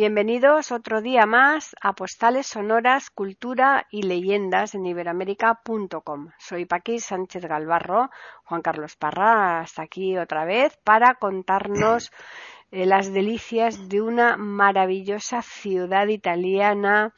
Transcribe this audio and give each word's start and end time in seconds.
Bienvenidos 0.00 0.72
otro 0.72 1.02
día 1.02 1.26
más 1.26 1.76
a 1.82 1.92
Postales 1.92 2.46
Sonoras, 2.46 3.10
Cultura 3.10 3.86
y 3.90 4.04
Leyendas 4.04 4.74
en 4.74 4.86
iberoamérica.com. 4.86 6.30
Soy 6.38 6.64
Paqui 6.64 7.00
Sánchez 7.00 7.44
Galvarro, 7.44 8.08
Juan 8.44 8.62
Carlos 8.62 8.96
Parra, 8.96 9.60
hasta 9.60 9.82
aquí 9.82 10.16
otra 10.16 10.46
vez 10.46 10.74
para 10.84 11.16
contarnos 11.16 12.10
eh, 12.70 12.86
las 12.86 13.12
delicias 13.12 13.90
de 13.90 14.00
una 14.00 14.38
maravillosa 14.38 15.42
ciudad 15.42 16.06
italiana 16.06 17.12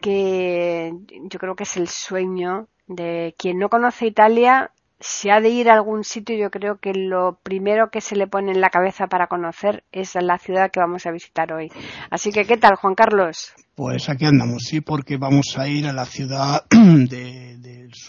que 0.00 0.92
yo 1.08 1.40
creo 1.40 1.56
que 1.56 1.64
es 1.64 1.76
el 1.76 1.88
sueño 1.88 2.68
de 2.86 3.34
quien 3.36 3.58
no 3.58 3.68
conoce 3.68 4.06
Italia 4.06 4.70
si 5.00 5.30
ha 5.30 5.40
de 5.40 5.50
ir 5.50 5.68
a 5.68 5.74
algún 5.74 6.04
sitio, 6.04 6.36
yo 6.36 6.50
creo 6.50 6.78
que 6.78 6.92
lo 6.94 7.38
primero 7.42 7.90
que 7.90 8.00
se 8.00 8.16
le 8.16 8.26
pone 8.26 8.52
en 8.52 8.60
la 8.60 8.70
cabeza 8.70 9.06
para 9.06 9.26
conocer 9.26 9.84
es 9.92 10.14
la 10.14 10.38
ciudad 10.38 10.70
que 10.70 10.80
vamos 10.80 11.06
a 11.06 11.10
visitar 11.10 11.52
hoy. 11.52 11.70
Así 12.10 12.30
que, 12.32 12.44
¿qué 12.44 12.56
tal, 12.56 12.76
Juan 12.76 12.94
Carlos? 12.94 13.52
Pues 13.74 14.08
aquí 14.08 14.24
andamos, 14.24 14.62
sí, 14.64 14.80
porque 14.80 15.16
vamos 15.16 15.58
a 15.58 15.68
ir 15.68 15.86
a 15.86 15.92
la 15.92 16.06
ciudad 16.06 16.64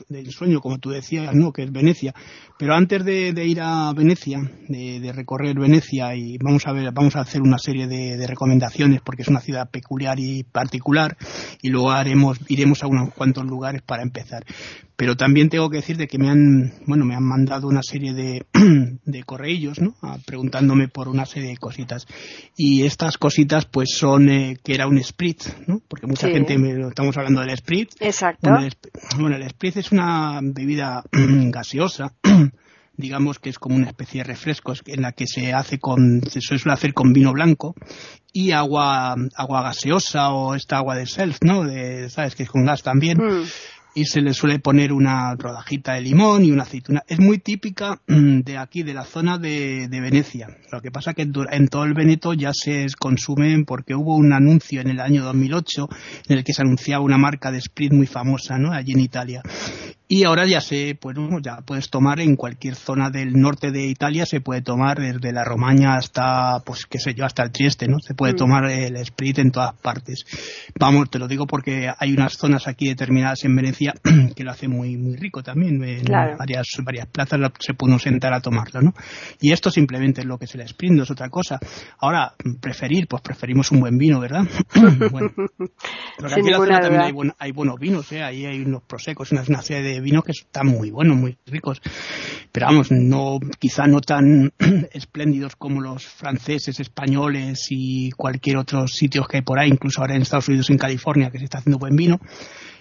del 0.09 0.31
sueño, 0.31 0.61
como 0.61 0.79
tú 0.79 0.89
decías, 0.89 1.33
¿no? 1.33 1.51
Que 1.51 1.63
es 1.63 1.71
Venecia. 1.71 2.13
Pero 2.57 2.73
antes 2.73 3.03
de, 3.03 3.45
ir 3.45 3.59
a 3.61 3.91
Venecia, 3.93 4.39
de, 4.67 5.11
recorrer 5.13 5.57
Venecia 5.59 6.15
y 6.15 6.37
vamos 6.37 6.65
a 6.67 6.71
ver, 6.71 6.91
vamos 6.93 7.15
a 7.15 7.21
hacer 7.21 7.41
una 7.41 7.57
serie 7.57 7.87
de, 7.87 8.25
recomendaciones 8.25 9.01
porque 9.01 9.21
es 9.21 9.27
una 9.27 9.39
ciudad 9.39 9.69
peculiar 9.69 10.19
y 10.19 10.43
particular 10.43 11.15
y 11.61 11.69
luego 11.69 11.91
haremos, 11.91 12.39
iremos 12.47 12.83
a 12.83 12.87
unos 12.87 13.13
cuantos 13.13 13.45
lugares 13.45 13.81
para 13.81 14.03
empezar. 14.03 14.43
Pero 14.97 15.17
también 15.17 15.49
tengo 15.49 15.69
que 15.69 15.77
decir 15.77 15.97
de 15.97 16.07
que 16.07 16.17
me 16.17 16.29
han, 16.29 16.73
bueno, 16.85 17.03
me 17.03 17.15
han 17.15 17.23
mandado 17.23 17.67
una 17.67 17.81
serie 17.83 18.13
de, 18.13 18.45
de 19.05 19.23
correillos, 19.23 19.81
¿no? 19.81 19.95
Ah, 20.01 20.17
preguntándome 20.25 20.87
por 20.87 21.09
una 21.09 21.25
serie 21.25 21.49
de 21.49 21.57
cositas. 21.57 22.07
Y 22.55 22.83
estas 22.83 23.17
cositas, 23.17 23.65
pues 23.65 23.89
son 23.97 24.29
eh, 24.29 24.57
que 24.63 24.73
era 24.73 24.87
un 24.87 25.03
spritz, 25.03 25.53
¿no? 25.67 25.81
Porque 25.87 26.07
mucha 26.07 26.29
gente, 26.29 26.57
me, 26.57 26.87
estamos 26.87 27.17
hablando 27.17 27.41
del 27.41 27.57
spritz. 27.57 27.95
Exacto. 27.99 28.49
Bueno 29.17 29.35
el, 29.35 29.49
es 29.75 29.91
una 29.91 30.39
bebida 30.41 31.03
gaseosa 31.11 32.13
digamos 32.97 33.39
que 33.39 33.49
es 33.49 33.59
como 33.59 33.75
una 33.75 33.87
especie 33.87 34.21
de 34.21 34.29
refrescos 34.29 34.81
en 34.85 35.01
la 35.01 35.11
que 35.11 35.27
se 35.27 35.53
hace 35.53 35.79
con 35.79 36.21
se 36.29 36.41
suele 36.41 36.73
hacer 36.73 36.93
con 36.93 37.13
vino 37.13 37.33
blanco 37.33 37.75
y 38.31 38.51
agua 38.51 39.15
agua 39.35 39.63
gaseosa 39.63 40.31
o 40.31 40.55
esta 40.55 40.77
agua 40.77 40.95
de 40.95 41.05
self 41.05 41.39
no 41.41 41.63
de 41.63 42.09
sabes 42.09 42.35
que 42.35 42.43
es 42.43 42.49
con 42.49 42.65
gas 42.65 42.83
también. 42.83 43.17
Mm 43.17 43.43
y 43.95 44.05
se 44.05 44.21
le 44.21 44.33
suele 44.33 44.59
poner 44.59 44.91
una 44.91 45.33
rodajita 45.35 45.93
de 45.93 46.01
limón 46.01 46.43
y 46.43 46.51
una 46.51 46.63
aceituna. 46.63 47.03
Es 47.07 47.17
muy 47.19 47.39
típica 47.39 48.01
mm, 48.07 48.41
de 48.41 48.57
aquí, 48.57 48.83
de 48.83 48.93
la 48.93 49.05
zona 49.05 49.37
de, 49.37 49.87
Venecia. 49.89 50.49
Lo 50.71 50.81
que 50.81 50.91
pasa 50.91 51.13
que 51.13 51.21
en 51.23 51.67
todo 51.69 51.85
el 51.85 51.93
Veneto 51.93 52.33
ya 52.33 52.51
se 52.53 52.85
consumen 52.99 53.63
porque 53.63 53.95
hubo 53.95 54.15
un 54.17 54.33
anuncio 54.33 54.81
en 54.81 54.89
el 54.89 54.99
año 54.99 55.23
2008 55.23 55.87
en 56.27 56.37
el 56.37 56.43
que 56.43 56.53
se 56.53 56.61
anunciaba 56.61 57.03
una 57.03 57.17
marca 57.17 57.51
de 57.51 57.61
Sprit 57.61 57.93
muy 57.93 58.05
famosa, 58.05 58.57
¿no? 58.57 58.73
Allí 58.73 58.91
en 58.91 58.99
Italia. 58.99 59.41
Y 60.07 60.23
ahora 60.23 60.45
ya 60.45 60.61
se, 60.61 60.95
pues, 60.99 61.17
ya 61.41 61.61
puedes 61.65 61.89
tomar 61.89 62.19
en 62.19 62.35
cualquier 62.35 62.75
zona 62.75 63.09
del 63.09 63.33
norte 63.33 63.71
de 63.71 63.85
Italia, 63.87 64.27
se 64.27 64.39
puede 64.39 64.61
tomar 64.61 64.99
desde 64.99 65.31
la 65.31 65.43
Romaña 65.43 65.95
hasta, 65.95 66.59
pues 66.63 66.85
qué 66.85 66.99
sé 66.99 67.15
yo, 67.15 67.25
hasta 67.25 67.41
el 67.41 67.51
Trieste, 67.51 67.87
¿no? 67.87 67.97
Se 67.99 68.13
puede 68.13 68.33
mm. 68.33 68.37
tomar 68.37 68.65
el 68.65 69.03
Sprit 69.03 69.39
en 69.39 69.49
todas 69.49 69.73
partes. 69.73 70.23
Vamos, 70.79 71.09
te 71.09 71.17
lo 71.17 71.27
digo 71.27 71.47
porque 71.47 71.89
hay 71.97 72.13
unas 72.13 72.33
zonas 72.33 72.67
aquí 72.67 72.87
determinadas 72.87 73.43
en 73.45 73.55
Venecia 73.55 73.93
que 74.35 74.43
lo 74.43 74.51
hacen 74.51 74.69
muy, 74.69 74.95
muy 74.95 75.15
rico 75.15 75.41
también. 75.41 75.83
En 75.83 76.03
varias, 76.37 76.67
varias 76.83 77.07
plazas 77.07 77.39
se 77.59 77.73
puede 77.73 77.97
sentar 77.97 78.33
a 78.33 78.41
tomarlo, 78.41 78.81
¿no? 78.81 78.93
Y 79.41 79.53
esto 79.53 79.71
simplemente 79.71 80.21
es 80.21 80.27
lo 80.27 80.37
que 80.37 80.45
es 80.45 80.53
el 80.53 80.67
Sprit, 80.67 80.91
no 80.91 81.01
es 81.01 81.09
otra 81.09 81.29
cosa. 81.29 81.59
Ahora, 81.99 82.35
preferir, 82.61 83.07
pues 83.07 83.23
preferimos 83.23 83.71
un 83.71 83.79
buen 83.79 83.97
vino, 83.97 84.19
¿verdad? 84.19 84.43
bueno. 85.11 85.31
Pero 86.17 86.29
aquí 86.29 86.41
en 86.41 86.51
la 86.51 86.57
zona 86.57 86.79
también 86.79 87.01
hay, 87.01 87.13
hay, 87.39 87.51
buenos 87.51 87.79
vinos, 87.79 88.11
¿eh? 88.11 88.21
Ahí 88.21 88.45
hay 88.45 88.61
unos 88.61 88.83
prosecos, 88.83 89.31
una, 89.31 89.43
una 89.47 89.61
serie 89.61 89.93
de 89.93 89.94
vinos 90.01 90.23
que 90.23 90.31
están 90.31 90.67
muy 90.67 90.91
buenos, 90.91 91.17
muy 91.17 91.37
ricos. 91.45 91.81
Pero 92.51 92.67
vamos, 92.67 92.91
no, 92.91 93.39
quizá 93.59 93.87
no 93.87 94.01
tan 94.01 94.51
espléndidos 94.93 95.55
como 95.55 95.81
los 95.81 96.05
franceses, 96.05 96.79
españoles 96.79 97.67
y 97.69 98.11
cualquier 98.11 98.57
otro 98.57 98.87
sitio 98.87 99.25
que 99.25 99.37
hay 99.37 99.43
por 99.43 99.59
ahí, 99.59 99.69
incluso 99.69 100.01
ahora 100.01 100.15
en 100.15 100.21
Estados 100.21 100.47
Unidos, 100.47 100.69
en 100.69 100.77
California, 100.77 101.29
que 101.31 101.39
se 101.39 101.45
está 101.45 101.57
haciendo 101.59 101.79
buen 101.79 101.95
vino. 101.95 102.19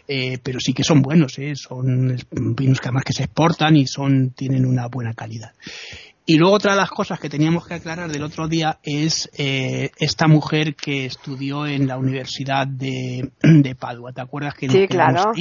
Eh, 0.07 0.39
pero 0.43 0.61
sí 0.61 0.75
que 0.75 0.85
son 0.85 1.01
buenos, 1.01 1.39
¿eh? 1.39 1.55
son 1.57 2.15
vinos 2.31 2.79
que 2.79 2.89
además 2.89 3.05
que 3.05 3.15
se 3.15 3.25
exportan 3.25 3.75
y 3.77 3.87
son 3.87 4.33
tienen 4.33 4.67
una 4.67 4.87
buena 4.89 5.15
calidad. 5.15 5.53
Y 6.27 6.39
luego 6.39 6.55
otra 6.55 6.73
de 6.73 6.79
las 6.79 6.91
cosas 6.91 7.21
que 7.21 7.29
teníamos 7.29 7.67
que 7.67 7.75
aclarar 7.75 8.11
del 8.11 8.23
otro 8.23 8.49
día 8.49 8.79
es 8.83 9.31
eh, 9.37 9.91
esta 9.99 10.27
mujer 10.27 10.75
que 10.75 11.05
estudió 11.05 11.67
en 11.67 11.87
la 11.87 11.99
Universidad 11.99 12.67
de, 12.67 13.31
Padua. 13.79 14.12
¿Te 14.12 14.23
acuerdas 14.23 14.55
que 14.55 14.71
sí, 14.71 14.89
claro. 14.89 15.33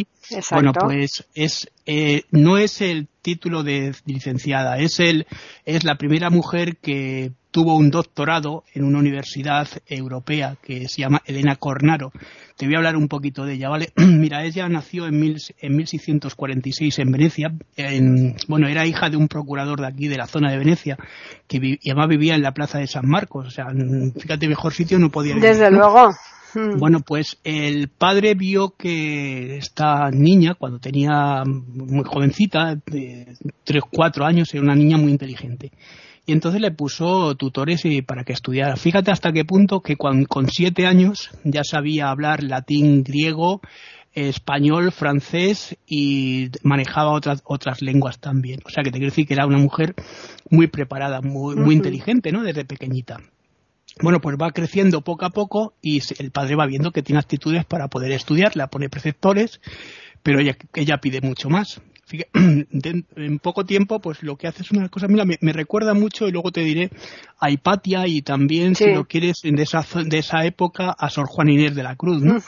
Bueno, 0.52 0.74
pues 0.74 1.26
es 1.34 1.70
eh, 1.86 2.24
no 2.32 2.58
es 2.58 2.82
el 2.82 3.08
título 3.22 3.64
de 3.64 3.94
licenciada, 4.06 4.78
es 4.78 5.00
el 5.00 5.26
es 5.66 5.84
la 5.84 5.96
primera 5.96 6.30
mujer 6.30 6.78
que 6.78 7.32
tuvo 7.54 7.76
un 7.76 7.92
doctorado 7.92 8.64
en 8.74 8.84
una 8.84 8.98
universidad 8.98 9.68
europea 9.88 10.58
que 10.62 10.88
se 10.88 11.02
llama 11.02 11.22
Elena 11.26 11.56
Cornaro. 11.56 12.12
Te 12.58 12.66
voy 12.66 12.74
a 12.74 12.78
hablar 12.80 12.96
un 12.96 13.08
poquito 13.08 13.46
de 13.46 13.54
ella, 13.54 13.70
¿vale? 13.70 13.94
Mira, 13.96 14.44
ella 14.44 14.68
nació 14.70 15.06
en, 15.06 15.20
mil, 15.20 15.38
en 15.60 15.76
1646 15.76 17.00
en 17.00 17.12
Venecia. 17.12 17.54
En, 17.78 18.36
bueno, 18.48 18.68
era 18.68 18.88
hija 18.88 19.10
de 19.10 19.18
un 19.18 19.28
procurador 19.28 19.82
de 19.82 19.88
aquí, 19.88 20.08
de 20.08 20.18
la 20.18 20.26
zona 20.26 20.52
de 20.52 20.58
Venecia, 20.58 20.98
que 21.48 21.60
y 21.80 21.90
además 21.92 22.10
vivía 22.10 22.34
en 22.36 22.42
la 22.42 22.54
plaza 22.54 22.80
de 22.80 22.88
San 22.88 23.08
Marcos. 23.08 23.46
O 23.48 23.52
sea, 23.52 23.68
fíjate, 24.18 24.48
mejor 24.48 24.74
sitio 24.74 24.98
no 24.98 25.10
podía 25.10 25.36
vivir. 25.36 25.50
Desde 25.50 25.70
luego. 25.70 26.10
Hmm. 26.54 26.78
Bueno, 26.78 27.02
pues 27.02 27.40
el 27.44 27.88
padre 27.90 28.36
vio 28.36 28.76
que 28.78 29.58
esta 29.58 30.10
niña, 30.12 30.56
cuando 30.56 30.80
tenía 30.80 31.44
muy 31.46 32.04
jovencita, 32.04 32.76
de 32.86 33.36
3, 33.64 33.84
4 33.92 34.26
años, 34.26 34.54
era 34.54 34.64
una 34.64 34.76
niña 34.76 34.98
muy 34.98 35.12
inteligente 35.12 35.72
y 36.26 36.32
entonces 36.32 36.62
le 36.62 36.72
puso 36.72 37.36
tutores 37.36 37.84
para 38.06 38.24
que 38.24 38.34
estudiara. 38.34 38.76
Fíjate 38.76 39.12
hasta 39.12 39.32
qué 39.32 39.44
punto 39.44 39.82
que 39.82 39.98
con, 39.98 40.26
siete 40.50 40.86
años 40.86 41.30
ya 41.44 41.64
sabía 41.64 42.10
hablar 42.10 42.44
latín, 42.44 43.04
griego, 43.04 43.62
español, 44.14 44.92
francés 44.92 45.78
y 45.86 46.50
manejaba 46.64 47.12
otras 47.12 47.42
otras 47.44 47.82
lenguas 47.82 48.20
también. 48.20 48.62
O 48.66 48.70
sea 48.70 48.84
que 48.84 48.92
te 48.92 49.00
quiero 49.00 49.12
decir 49.12 49.28
que 49.28 49.34
era 49.34 49.46
una 49.46 49.58
mujer 49.58 49.96
muy 50.50 50.68
preparada, 50.68 51.22
muy, 51.22 51.56
muy 51.56 51.76
inteligente, 51.76 52.32
¿no? 52.32 52.44
Desde 52.44 52.64
pequeñita. 52.64 53.20
Bueno, 54.02 54.20
pues 54.20 54.38
va 54.42 54.52
creciendo 54.52 55.02
poco 55.02 55.26
a 55.26 55.30
poco 55.30 55.74
y 55.82 56.02
el 56.20 56.32
padre 56.32 56.56
va 56.56 56.66
viendo 56.66 56.92
que 56.92 57.04
tiene 57.04 57.20
actitudes 57.20 57.66
para 57.66 57.88
poder 57.88 58.12
estudiar, 58.12 58.56
le 58.56 58.68
pone 58.68 58.90
preceptores, 58.90 59.62
pero 60.24 60.40
ella, 60.40 60.58
ella 60.74 60.98
pide 60.98 61.22
mucho 61.22 61.50
más. 61.50 61.82
en 62.34 63.40
poco 63.40 63.66
tiempo, 63.66 64.00
pues 64.00 64.24
lo 64.24 64.36
que 64.36 64.48
hace 64.48 64.64
es 64.64 64.72
una 64.72 64.90
cosa, 64.90 65.08
mira, 65.08 65.26
me, 65.26 65.54
recuerda 65.54 65.94
mucho, 65.94 66.28
y 66.28 66.32
luego 66.32 66.52
te 66.52 66.62
diré, 66.62 66.92
a 67.40 67.50
Hipatia 67.50 68.08
y 68.08 68.22
también, 68.22 68.76
si 68.76 68.94
lo 68.94 69.06
quieres, 69.06 69.42
de 69.44 69.64
esa, 69.64 69.86
de 70.06 70.18
esa 70.18 70.46
época, 70.46 70.92
a 70.98 71.10
Sor 71.10 71.28
Juan 71.28 71.50
Inés 71.50 71.76
de 71.76 71.84
la 71.84 71.96
Cruz, 71.96 72.22
¿no? 72.22 72.40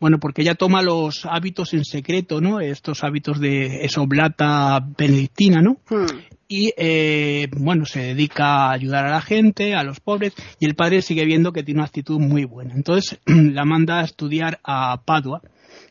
Bueno, 0.00 0.18
porque 0.20 0.42
ella 0.42 0.54
toma 0.54 0.82
los 0.82 1.26
hábitos 1.26 1.74
en 1.74 1.84
secreto, 1.84 2.40
¿no? 2.40 2.60
Estos 2.60 3.02
hábitos 3.02 3.40
de 3.40 3.84
esoblata 3.84 4.80
benedictina, 4.96 5.60
¿no? 5.60 5.78
Hmm. 5.88 6.06
Y, 6.46 6.72
eh, 6.76 7.48
bueno, 7.56 7.84
se 7.84 8.00
dedica 8.00 8.68
a 8.68 8.72
ayudar 8.72 9.06
a 9.06 9.10
la 9.10 9.20
gente, 9.20 9.74
a 9.74 9.82
los 9.82 10.00
pobres, 10.00 10.34
y 10.60 10.66
el 10.66 10.74
padre 10.74 11.02
sigue 11.02 11.24
viendo 11.24 11.52
que 11.52 11.62
tiene 11.62 11.80
una 11.80 11.86
actitud 11.86 12.18
muy 12.18 12.44
buena. 12.44 12.74
Entonces, 12.74 13.18
la 13.26 13.64
manda 13.64 14.00
a 14.00 14.04
estudiar 14.04 14.60
a 14.64 15.02
Padua, 15.04 15.42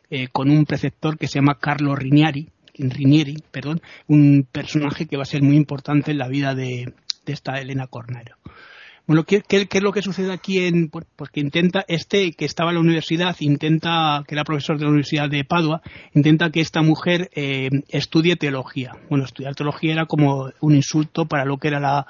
eh, 0.09 0.29
con 0.31 0.49
un 0.49 0.65
preceptor 0.65 1.17
que 1.17 1.27
se 1.27 1.35
llama 1.35 1.59
Carlo 1.59 1.93
Rinieri, 1.93 2.49
Rinieri, 2.75 3.43
perdón, 3.51 3.81
un 4.07 4.47
personaje 4.49 5.05
que 5.05 5.17
va 5.17 5.23
a 5.23 5.25
ser 5.25 5.41
muy 5.41 5.57
importante 5.57 6.11
en 6.11 6.17
la 6.17 6.27
vida 6.27 6.55
de, 6.55 6.93
esta 7.25 7.59
Elena 7.59 7.87
Cornero. 7.87 8.37
Bueno, 9.07 9.23
¿qué, 9.23 9.41
es 9.47 9.81
lo 9.81 9.93
que 9.93 10.01
sucede 10.01 10.33
aquí? 10.33 10.65
En, 10.65 10.89
pues, 10.89 11.05
pues, 11.15 11.29
que 11.29 11.39
intenta, 11.39 11.85
este 11.87 12.33
que 12.33 12.43
estaba 12.43 12.71
en 12.71 12.75
la 12.75 12.81
universidad, 12.81 13.33
intenta, 13.39 14.25
que 14.27 14.35
era 14.35 14.43
profesor 14.43 14.77
de 14.77 14.83
la 14.83 14.89
Universidad 14.89 15.29
de 15.29 15.45
Padua, 15.45 15.81
intenta 16.13 16.49
que 16.49 16.59
esta 16.59 16.81
mujer 16.81 17.29
eh, 17.33 17.69
estudie 17.87 18.35
teología. 18.35 18.97
Bueno, 19.09 19.23
estudiar 19.23 19.55
teología 19.55 19.93
era 19.93 20.07
como 20.07 20.51
un 20.59 20.75
insulto 20.75 21.25
para 21.25 21.45
lo 21.45 21.57
que 21.57 21.69
era 21.69 21.79
la, 21.79 22.05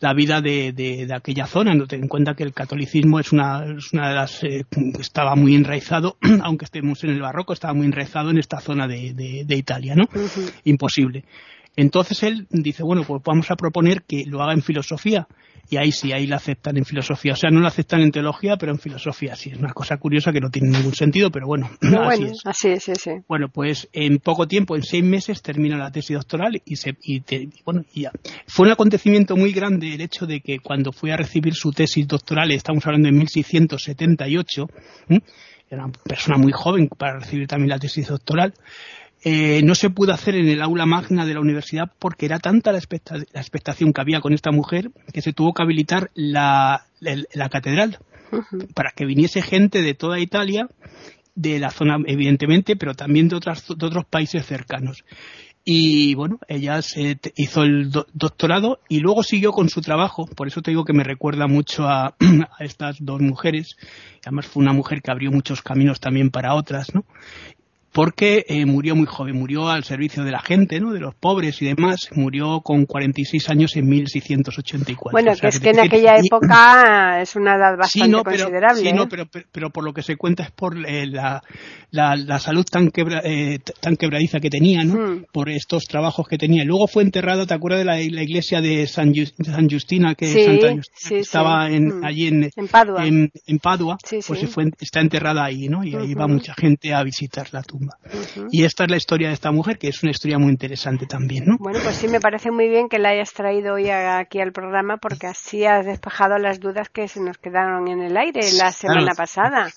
la 0.00 0.12
vida 0.12 0.42
de, 0.42 0.72
de, 0.72 1.08
aquella 1.14 1.46
zona, 1.46 1.74
no 1.74 1.86
ten 1.86 2.02
en 2.02 2.08
cuenta 2.08 2.34
que 2.34 2.42
el 2.42 2.52
catolicismo 2.52 3.18
es 3.18 3.32
una, 3.32 3.64
es 3.64 3.90
una 3.94 4.10
de 4.10 4.14
las 4.14 4.44
eh, 4.44 4.66
estaba 5.00 5.34
muy 5.36 5.54
enraizado, 5.54 6.18
aunque 6.42 6.66
estemos 6.66 7.02
en 7.02 7.10
el 7.10 7.22
barroco, 7.22 7.54
estaba 7.54 7.72
muy 7.72 7.86
enraizado 7.86 8.28
en 8.28 8.36
esta 8.36 8.60
zona 8.60 8.86
de, 8.86 9.14
de 9.14 9.56
Italia, 9.56 9.94
¿no? 9.94 10.04
Imposible. 10.64 11.24
Entonces 11.76 12.22
él 12.22 12.46
dice, 12.50 12.82
bueno, 12.82 13.02
pues 13.06 13.22
vamos 13.24 13.50
a 13.50 13.56
proponer 13.56 14.02
que 14.02 14.24
lo 14.26 14.42
haga 14.42 14.52
en 14.52 14.62
filosofía 14.62 15.26
y 15.70 15.78
ahí 15.78 15.90
sí, 15.90 16.12
ahí 16.12 16.26
la 16.26 16.36
aceptan 16.36 16.76
en 16.76 16.84
filosofía. 16.84 17.32
O 17.32 17.36
sea, 17.36 17.50
no 17.50 17.60
la 17.60 17.68
aceptan 17.68 18.02
en 18.02 18.10
teología, 18.10 18.58
pero 18.58 18.72
en 18.72 18.78
filosofía 18.78 19.34
sí. 19.36 19.50
Es 19.50 19.58
una 19.58 19.72
cosa 19.72 19.96
curiosa 19.96 20.30
que 20.30 20.40
no 20.40 20.50
tiene 20.50 20.68
ningún 20.68 20.94
sentido, 20.94 21.30
pero 21.30 21.46
bueno, 21.46 21.70
así 21.80 22.24
es. 22.24 22.40
Así 22.44 22.68
es, 22.68 22.84
sí, 22.84 22.92
sí. 22.94 23.10
Bueno, 23.26 23.48
pues 23.48 23.88
en 23.94 24.18
poco 24.18 24.46
tiempo, 24.46 24.76
en 24.76 24.82
seis 24.82 25.02
meses, 25.02 25.40
termina 25.40 25.78
la 25.78 25.90
tesis 25.90 26.16
doctoral 26.16 26.60
y, 26.64 26.76
se, 26.76 26.94
y, 27.02 27.22
bueno, 27.64 27.84
y 27.94 28.02
ya. 28.02 28.12
Fue 28.46 28.66
un 28.66 28.72
acontecimiento 28.72 29.34
muy 29.34 29.52
grande 29.52 29.94
el 29.94 30.00
hecho 30.02 30.26
de 30.26 30.40
que 30.40 30.58
cuando 30.58 30.92
fui 30.92 31.10
a 31.10 31.16
recibir 31.16 31.54
su 31.54 31.72
tesis 31.72 32.06
doctoral, 32.06 32.50
estamos 32.50 32.84
hablando 32.86 33.06
de 33.06 33.12
1678, 33.12 34.66
era 35.70 35.84
una 35.84 35.92
persona 36.04 36.36
muy 36.36 36.52
joven 36.52 36.88
para 36.88 37.20
recibir 37.20 37.46
también 37.46 37.70
la 37.70 37.78
tesis 37.78 38.08
doctoral, 38.08 38.52
eh, 39.24 39.62
no 39.62 39.74
se 39.76 39.90
pudo 39.90 40.12
hacer 40.12 40.34
en 40.34 40.48
el 40.48 40.60
aula 40.62 40.84
magna 40.84 41.24
de 41.24 41.34
la 41.34 41.40
universidad 41.40 41.92
porque 42.00 42.26
era 42.26 42.40
tanta 42.40 42.72
la, 42.72 42.78
expectación 42.78 43.92
que 43.92 44.00
había 44.00 44.20
con 44.20 44.32
esta 44.32 44.50
mujer 44.50 44.90
que 45.12 45.22
se 45.22 45.32
tuvo 45.32 45.54
que 45.54 45.62
habilitar 45.62 46.10
la, 46.14 46.86
catedral 47.50 47.98
para 48.74 48.90
que 48.90 49.04
viniese 49.04 49.42
gente 49.42 49.82
de 49.82 49.94
toda 49.94 50.18
Italia, 50.18 50.66
de 51.34 51.60
la 51.60 51.70
zona 51.70 51.98
evidentemente, 52.06 52.76
pero 52.76 52.94
también 52.94 53.28
de, 53.28 53.36
otras, 53.36 53.66
de 53.68 53.86
otros 53.86 54.04
países 54.06 54.44
cercanos. 54.44 55.04
Y 55.64 56.16
bueno, 56.16 56.40
ella 56.48 56.82
se 56.82 57.18
hizo 57.36 57.62
el 57.62 57.92
doctorado 57.92 58.80
y 58.88 58.98
luego 58.98 59.22
siguió 59.22 59.52
con 59.52 59.68
su 59.68 59.80
trabajo. 59.80 60.26
Por 60.26 60.48
eso 60.48 60.60
te 60.60 60.72
digo 60.72 60.84
que 60.84 60.92
me 60.92 61.04
recuerda 61.04 61.46
mucho 61.46 61.84
a, 61.86 62.16
a, 62.58 62.64
estas 62.64 62.96
dos 62.98 63.20
mujeres. 63.20 63.76
Además 64.24 64.48
fue 64.48 64.62
una 64.62 64.72
mujer 64.72 65.02
que 65.02 65.12
abrió 65.12 65.30
muchos 65.30 65.62
caminos 65.62 66.00
también 66.00 66.30
para 66.30 66.54
otras, 66.54 66.92
¿no? 66.94 67.04
Porque 67.92 68.44
eh, 68.48 68.64
murió 68.64 68.96
muy 68.96 69.06
joven, 69.06 69.36
murió 69.36 69.68
al 69.68 69.84
servicio 69.84 70.24
de 70.24 70.30
la 70.30 70.40
gente, 70.40 70.80
¿no? 70.80 70.92
de 70.92 71.00
los 71.00 71.14
pobres 71.14 71.60
y 71.60 71.66
demás, 71.66 72.08
murió 72.14 72.60
con 72.62 72.86
46 72.86 73.50
años 73.50 73.76
en 73.76 73.86
1684. 73.86 75.12
Bueno, 75.12 75.32
que 75.38 75.48
es 75.48 75.60
que, 75.60 75.70
en 75.70 75.80
aquella 75.80 76.16
época 76.16 77.20
es 77.20 77.36
una 77.36 77.56
edad 77.56 77.76
bastante 77.76 78.22
considerable. 78.22 78.80
Sí, 78.80 78.92
no, 78.92 79.08
pero, 79.08 79.26
pero, 79.52 79.70
por 79.70 79.84
lo 79.84 79.92
que 79.92 80.02
se 80.02 80.16
cuenta 80.16 80.42
es 80.44 80.50
por 80.50 80.76
eh, 80.86 81.06
la, 81.06 81.42
la, 81.90 82.38
salud 82.38 82.64
tan, 82.64 82.90
eh, 83.24 83.58
tan 83.80 83.96
quebradiza 83.96 84.40
que 84.40 84.48
tenía, 84.48 84.84
¿no? 84.84 84.94
Hmm. 84.94 85.24
por 85.30 85.50
estos 85.50 85.84
trabajos 85.84 86.26
que 86.26 86.38
tenía. 86.38 86.64
Luego 86.64 86.86
fue 86.86 87.02
enterrada, 87.02 87.44
¿te 87.46 87.54
acuerdas 87.54 87.80
de 87.80 87.84
la, 87.84 88.00
iglesia 88.22 88.60
de 88.62 88.86
San, 88.86 89.12
San 89.14 89.68
Justina, 89.68 90.14
que, 90.14 90.80
estaba 91.10 91.68
hmm. 91.68 92.04
allí 92.04 92.28
en, 92.28 92.50
Padua? 92.70 93.06
En, 93.06 93.30
Padua 93.62 93.98
pues 94.00 94.40
se 94.40 94.46
fue, 94.46 94.70
está 94.80 95.00
enterrada 95.00 95.44
ahí, 95.44 95.68
¿no? 95.68 95.84
y 95.84 95.94
ahí 95.94 96.14
va 96.14 96.26
mucha 96.26 96.54
gente 96.54 96.94
a 96.94 97.02
visitar 97.02 97.48
la 97.52 97.62
tumba. 97.62 97.81
Y 98.50 98.64
esta 98.64 98.84
es 98.84 98.90
la 98.90 98.96
historia 98.96 99.28
de 99.28 99.34
esta 99.34 99.52
mujer, 99.52 99.78
que 99.78 99.88
es 99.88 100.02
una 100.02 100.10
historia 100.10 100.38
muy 100.38 100.50
interesante 100.50 101.06
también, 101.06 101.44
¿no? 101.46 101.56
Bueno, 101.58 101.80
pues 101.82 101.96
sí, 101.96 102.08
me 102.08 102.20
parece 102.20 102.50
muy 102.50 102.68
bien 102.68 102.88
que 102.88 102.98
la 102.98 103.10
hayas 103.10 103.32
traído 103.32 103.74
hoy 103.74 103.90
aquí 103.90 104.40
al 104.40 104.52
programa, 104.52 104.96
porque 104.96 105.26
así 105.26 105.64
has 105.64 105.86
despejado 105.86 106.38
las 106.38 106.60
dudas 106.60 106.88
que 106.88 107.08
se 107.08 107.20
nos 107.20 107.38
quedaron 107.38 107.88
en 107.88 108.02
el 108.02 108.16
aire 108.16 108.40
la 108.58 108.72
semana 108.72 109.14
pasada. 109.14 109.70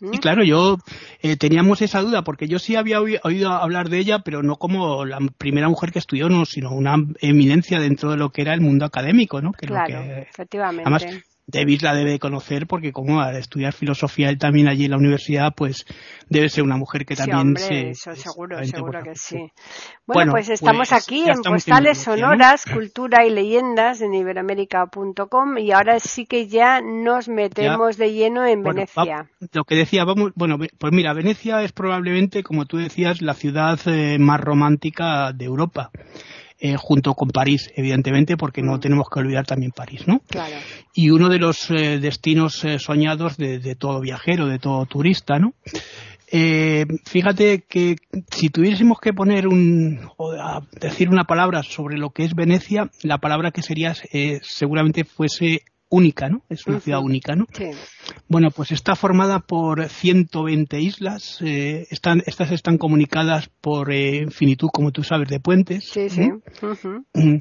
Y 0.00 0.18
claro, 0.18 0.42
yo 0.42 0.78
eh, 1.20 1.36
teníamos 1.36 1.80
esa 1.80 2.00
duda 2.00 2.24
porque 2.24 2.48
yo 2.48 2.58
sí 2.58 2.74
había 2.74 3.00
oído 3.00 3.52
hablar 3.52 3.88
de 3.88 3.98
ella, 3.98 4.18
pero 4.24 4.42
no 4.42 4.56
como 4.56 5.04
la 5.04 5.18
primera 5.38 5.68
mujer 5.68 5.92
que 5.92 6.00
estudió, 6.00 6.28
no, 6.28 6.44
sino 6.44 6.72
una 6.72 6.96
eminencia 7.20 7.78
dentro 7.78 8.10
de 8.10 8.16
lo 8.16 8.30
que 8.30 8.42
era 8.42 8.52
el 8.52 8.60
mundo 8.60 8.84
académico, 8.84 9.40
¿no? 9.40 9.52
claro, 9.52 10.00
efectivamente. 10.00 11.22
David 11.52 11.82
la 11.82 11.94
debe 11.94 12.18
conocer 12.18 12.66
porque 12.66 12.92
como 12.92 13.20
al 13.20 13.36
estudiar 13.36 13.74
filosofía 13.74 14.30
él 14.30 14.38
también 14.38 14.68
allí 14.68 14.86
en 14.86 14.92
la 14.92 14.96
universidad, 14.96 15.52
pues 15.54 15.84
debe 16.28 16.48
ser 16.48 16.64
una 16.64 16.76
mujer 16.76 17.04
que 17.04 17.14
también 17.14 17.56
se... 17.56 17.90
Eso 17.90 18.14
seguro, 18.16 18.64
seguro 18.64 19.02
que 19.02 19.14
sí. 19.14 19.52
Bueno, 20.06 20.32
pues 20.32 20.48
estamos 20.48 20.88
pues 20.88 21.02
aquí 21.04 21.28
en 21.28 21.42
Postales 21.42 21.98
Sonoras, 21.98 22.64
Cultura 22.64 23.26
y 23.26 23.30
Leyendas 23.30 24.00
en 24.00 24.14
iberoamérica.com 24.14 25.58
y 25.58 25.72
ahora 25.72 26.00
sí 26.00 26.24
que 26.26 26.48
ya 26.48 26.80
nos 26.80 27.28
metemos 27.28 27.98
de 27.98 28.12
lleno 28.12 28.46
en 28.46 28.62
Venecia. 28.62 29.30
lo 29.52 29.64
que 29.64 29.74
decía, 29.76 30.04
vamos, 30.04 30.32
bueno, 30.34 30.56
pues 30.56 30.92
mira, 30.92 31.12
Venecia 31.12 31.62
es 31.62 31.72
probablemente, 31.72 32.42
como 32.42 32.64
tú 32.64 32.78
decías, 32.78 33.20
la 33.20 33.34
ciudad 33.34 33.78
eh, 33.86 34.18
más 34.18 34.40
romántica 34.40 35.32
de 35.32 35.44
Europa. 35.44 35.90
Eh, 36.64 36.76
junto 36.76 37.14
con 37.14 37.30
París, 37.30 37.72
evidentemente, 37.74 38.36
porque 38.36 38.62
no 38.62 38.76
mm. 38.76 38.80
tenemos 38.80 39.08
que 39.12 39.18
olvidar 39.18 39.44
también 39.44 39.72
París, 39.72 40.06
¿no? 40.06 40.20
Claro. 40.28 40.54
Y 40.94 41.10
uno 41.10 41.28
de 41.28 41.40
los 41.40 41.68
eh, 41.72 41.98
destinos 41.98 42.64
eh, 42.64 42.78
soñados 42.78 43.36
de, 43.36 43.74
todo 43.74 44.00
viajero, 44.00 44.46
de 44.46 44.60
todo 44.60 44.86
turista, 44.86 45.40
¿no? 45.40 45.54
fíjate 47.04 47.64
que 47.68 47.96
si 48.30 48.48
tuviésemos 48.48 48.98
que 49.00 49.12
poner 49.12 49.46
un, 49.46 50.08
o 50.16 50.32
decir 50.80 51.10
una 51.10 51.24
palabra 51.24 51.62
sobre 51.62 51.98
lo 51.98 52.08
que 52.08 52.24
es 52.24 52.34
Venecia, 52.34 52.90
la 53.02 53.18
palabra 53.18 53.50
que 53.50 53.60
sería 53.60 53.94
seguramente 54.40 55.04
fuese 55.04 55.62
única, 55.92 56.30
¿no? 56.30 56.42
Es 56.48 56.66
una 56.66 56.80
ciudad 56.80 57.00
única, 57.00 57.36
¿no? 57.36 57.46
Sí. 57.52 57.66
Bueno, 58.26 58.50
pues 58.50 58.72
está 58.72 58.96
formada 58.96 59.40
por 59.40 59.86
120 59.86 60.80
islas. 60.80 61.38
Eh, 61.42 61.86
están, 61.90 62.22
estas 62.26 62.50
están 62.50 62.78
comunicadas 62.78 63.50
por 63.60 63.92
eh, 63.92 64.16
infinitud, 64.16 64.70
como 64.72 64.90
tú 64.90 65.04
sabes, 65.04 65.28
de 65.28 65.38
puentes. 65.38 65.84
Sí, 65.84 66.08
sí. 66.08 66.30
Mm. 67.12 67.36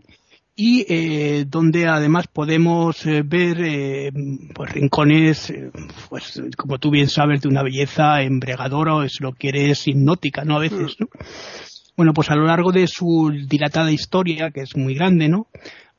Y 0.54 0.86
eh, 0.90 1.46
donde 1.48 1.88
además 1.88 2.28
podemos 2.28 3.06
ver 3.06 4.12
pues, 4.54 4.74
rincones, 4.74 5.54
pues 6.10 6.42
como 6.58 6.78
tú 6.78 6.92
bien 6.92 7.08
sabes, 7.08 7.42
de 7.42 7.48
una 7.48 7.64
belleza 7.64 8.22
embregadora 8.22 8.96
o 8.96 9.04
es 9.04 9.22
lo 9.22 9.32
que 9.32 9.48
eres 9.48 9.88
hipnótica, 9.88 10.44
¿no? 10.44 10.58
A 10.58 10.60
veces, 10.60 10.98
mm. 11.00 11.04
¿no? 11.04 11.08
Bueno, 11.96 12.14
pues 12.14 12.30
a 12.30 12.36
lo 12.36 12.46
largo 12.46 12.74
de 12.74 12.88
su 12.88 13.32
dilatada 13.48 13.92
historia, 13.92 14.52
que 14.52 14.62
es 14.62 14.76
muy 14.76 14.94
grande, 14.94 15.30
¿no? 15.30 15.48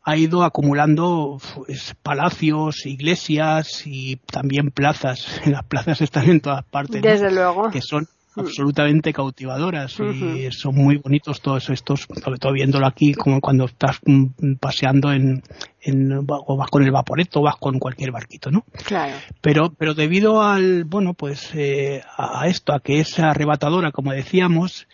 Ha 0.05 0.17
ido 0.17 0.43
acumulando 0.43 1.39
pues, 1.55 1.95
palacios, 2.03 2.87
iglesias 2.87 3.87
y 3.87 4.17
también 4.17 4.71
plazas. 4.71 5.41
Las 5.47 5.65
plazas 5.65 6.01
están 6.01 6.29
en 6.29 6.41
todas 6.41 6.65
partes. 6.65 7.03
Desde 7.03 7.31
luego. 7.33 7.71
Que 7.71 7.81
son 7.81 8.09
mm. 8.35 8.41
absolutamente 8.41 9.13
cautivadoras 9.13 9.99
y 10.01 10.51
son 10.51 10.75
muy 10.75 10.97
bonitos 10.97 11.41
todos 11.41 11.71
estos, 11.71 12.09
sobre 12.23 12.39
todo 12.39 12.53
viéndolo 12.53 12.87
aquí 12.87 13.15
como 13.15 13.41
cuando 13.41 13.67
estás 13.67 14.01
mm, 14.05 14.55
paseando 14.59 15.13
en, 15.13 15.45
en 15.81 16.13
o 16.29 16.57
vas 16.57 16.71
con 16.71 16.83
el 16.83 16.91
vaporeto 16.91 17.39
o 17.39 17.45
vas 17.45 17.57
con 17.57 17.79
cualquier 17.79 18.11
barquito, 18.11 18.51
¿no? 18.51 18.65
Claro. 18.85 19.15
Pero, 19.41 19.73
pero 19.79 19.95
debido 19.95 20.43
al, 20.43 20.83
bueno, 20.85 21.15
pues 21.15 21.51
eh, 21.55 22.03
a 22.17 22.49
esto, 22.49 22.73
a 22.73 22.81
que 22.81 22.99
es 22.99 23.21
arrebatadora, 23.21 23.93
como 23.93 24.13
decíamos, 24.13 24.89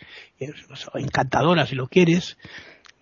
encantadora 0.93 1.65
si 1.65 1.75
lo 1.75 1.87
quieres, 1.87 2.37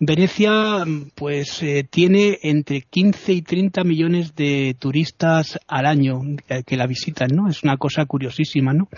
Venecia, 0.00 0.84
pues, 1.14 1.62
eh, 1.62 1.84
tiene 1.88 2.38
entre 2.42 2.82
15 2.82 3.32
y 3.32 3.42
30 3.42 3.82
millones 3.82 4.34
de 4.36 4.76
turistas 4.78 5.58
al 5.66 5.86
año 5.86 6.20
que, 6.66 6.76
la 6.76 6.86
visitan, 6.86 7.30
¿no? 7.34 7.48
Es 7.48 7.64
una 7.64 7.76
cosa 7.76 8.04
curiosísima, 8.06 8.72
¿no? 8.72 8.88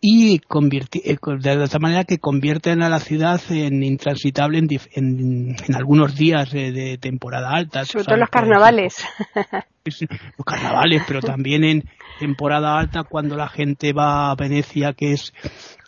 y 0.00 0.36
eh, 0.36 1.18
de 1.40 1.68
tal 1.68 1.80
manera 1.80 2.04
que 2.04 2.18
convierten 2.18 2.82
a 2.82 2.88
la 2.88 3.00
ciudad 3.00 3.40
en 3.50 3.82
intransitable 3.82 4.58
en, 4.94 5.56
algunos 5.74 6.14
días 6.14 6.52
de, 6.52 6.98
temporada 7.00 7.50
alta. 7.50 7.84
Sobre 7.84 8.04
todo 8.04 8.16
los 8.16 8.30
carnavales. 8.30 8.96
Los 9.90 10.44
carnavales, 10.44 11.02
pero 11.06 11.20
también 11.20 11.64
en 11.64 11.84
temporada 12.18 12.78
alta 12.78 13.04
cuando 13.04 13.36
la 13.36 13.48
gente 13.48 13.92
va 13.92 14.30
a 14.30 14.34
Venecia, 14.34 14.92
que 14.92 15.12
es 15.12 15.32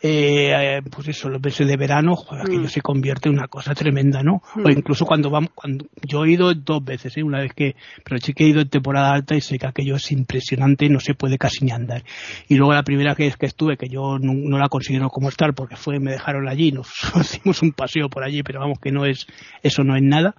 eh, 0.02 0.80
pues 0.90 1.08
eso, 1.08 1.28
los 1.28 1.42
meses 1.42 1.68
de 1.68 1.76
verano, 1.76 2.14
aquello 2.30 2.62
mm. 2.62 2.68
se 2.68 2.80
convierte 2.80 3.28
en 3.28 3.34
una 3.34 3.48
cosa 3.48 3.74
tremenda, 3.74 4.22
¿no? 4.22 4.42
O 4.56 4.60
mm. 4.60 4.70
incluso 4.70 5.04
cuando 5.04 5.28
vamos, 5.28 5.50
cuando 5.54 5.86
yo 6.02 6.24
he 6.24 6.32
ido 6.32 6.54
dos 6.54 6.82
veces, 6.82 7.16
¿eh? 7.18 7.22
una 7.22 7.40
vez 7.40 7.52
que, 7.54 7.76
pero 8.02 8.18
sí 8.18 8.32
que 8.32 8.44
he 8.44 8.48
ido 8.48 8.62
en 8.62 8.68
temporada 8.70 9.12
alta 9.12 9.34
y 9.34 9.42
sé 9.42 9.58
que 9.58 9.66
aquello 9.66 9.96
es 9.96 10.10
impresionante, 10.10 10.88
no 10.88 11.00
se 11.00 11.14
puede 11.14 11.36
casi 11.36 11.64
ni 11.66 11.72
andar. 11.72 12.02
Y 12.48 12.54
luego 12.54 12.72
la 12.72 12.82
primera 12.82 13.14
vez 13.14 13.36
que 13.36 13.46
estuve, 13.46 13.76
que 13.76 13.88
yo 13.88 14.18
no, 14.18 14.58
la 14.58 14.68
considero 14.68 15.10
como 15.10 15.28
estar, 15.28 15.54
porque 15.54 15.76
fue, 15.76 16.00
me 16.00 16.12
dejaron 16.12 16.48
allí, 16.48 16.72
nos 16.72 16.88
hicimos 17.20 17.60
un 17.62 17.72
paseo 17.72 18.08
por 18.08 18.24
allí, 18.24 18.42
pero 18.42 18.60
vamos 18.60 18.78
que 18.80 18.92
no 18.92 19.04
es, 19.04 19.26
eso 19.62 19.84
no 19.84 19.96
es 19.96 20.02
nada 20.02 20.34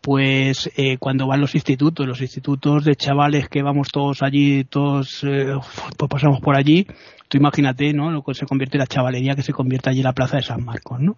pues 0.00 0.70
eh, 0.76 0.96
cuando 0.98 1.26
van 1.26 1.40
los 1.40 1.54
institutos, 1.54 2.06
los 2.06 2.20
institutos 2.20 2.84
de 2.84 2.96
chavales 2.96 3.48
que 3.48 3.62
vamos 3.62 3.88
todos 3.92 4.22
allí, 4.22 4.64
todos 4.64 5.22
eh, 5.24 5.54
pues 5.96 6.08
pasamos 6.08 6.40
por 6.40 6.56
allí, 6.56 6.86
tú 7.28 7.36
imagínate, 7.36 7.92
¿no? 7.92 8.10
Lo 8.10 8.22
que 8.22 8.34
se 8.34 8.46
convierte 8.46 8.76
en 8.76 8.80
la 8.80 8.86
chavalería 8.86 9.34
que 9.34 9.42
se 9.42 9.52
convierte 9.52 9.90
allí 9.90 10.00
en 10.00 10.04
la 10.04 10.14
plaza 10.14 10.36
de 10.36 10.42
San 10.42 10.64
Marcos, 10.64 11.00
¿no? 11.00 11.16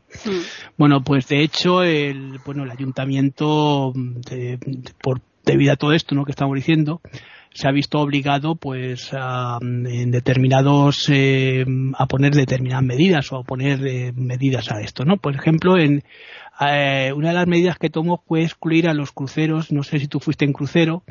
Bueno, 0.76 1.02
pues 1.02 1.28
de 1.28 1.42
hecho, 1.42 1.82
el, 1.82 2.38
bueno, 2.44 2.64
el 2.64 2.70
ayuntamiento, 2.70 3.92
por, 5.02 5.20
debido 5.44 5.72
a 5.72 5.76
todo 5.76 5.92
esto, 5.92 6.14
¿no? 6.14 6.24
Que 6.24 6.32
estamos 6.32 6.56
diciendo, 6.56 7.00
se 7.54 7.68
ha 7.68 7.72
visto 7.72 7.98
obligado 7.98 8.54
pues 8.56 9.10
a, 9.12 9.58
en 9.60 10.10
determinados 10.10 11.08
eh, 11.10 11.64
a 11.98 12.06
poner 12.06 12.32
determinadas 12.32 12.84
medidas 12.84 13.32
o 13.32 13.38
a 13.38 13.42
poner 13.44 13.86
eh, 13.86 14.12
medidas 14.14 14.70
a 14.70 14.80
esto 14.80 15.04
no 15.04 15.16
por 15.16 15.34
ejemplo 15.34 15.78
en 15.78 16.02
eh, 16.60 17.12
una 17.14 17.28
de 17.28 17.34
las 17.34 17.46
medidas 17.46 17.78
que 17.78 17.90
tomó 17.90 18.22
fue 18.26 18.42
excluir 18.42 18.88
a 18.88 18.94
los 18.94 19.12
cruceros 19.12 19.72
no 19.72 19.82
sé 19.82 19.98
si 19.98 20.08
tú 20.08 20.20
fuiste 20.20 20.44
en 20.44 20.52
crucero 20.52 21.02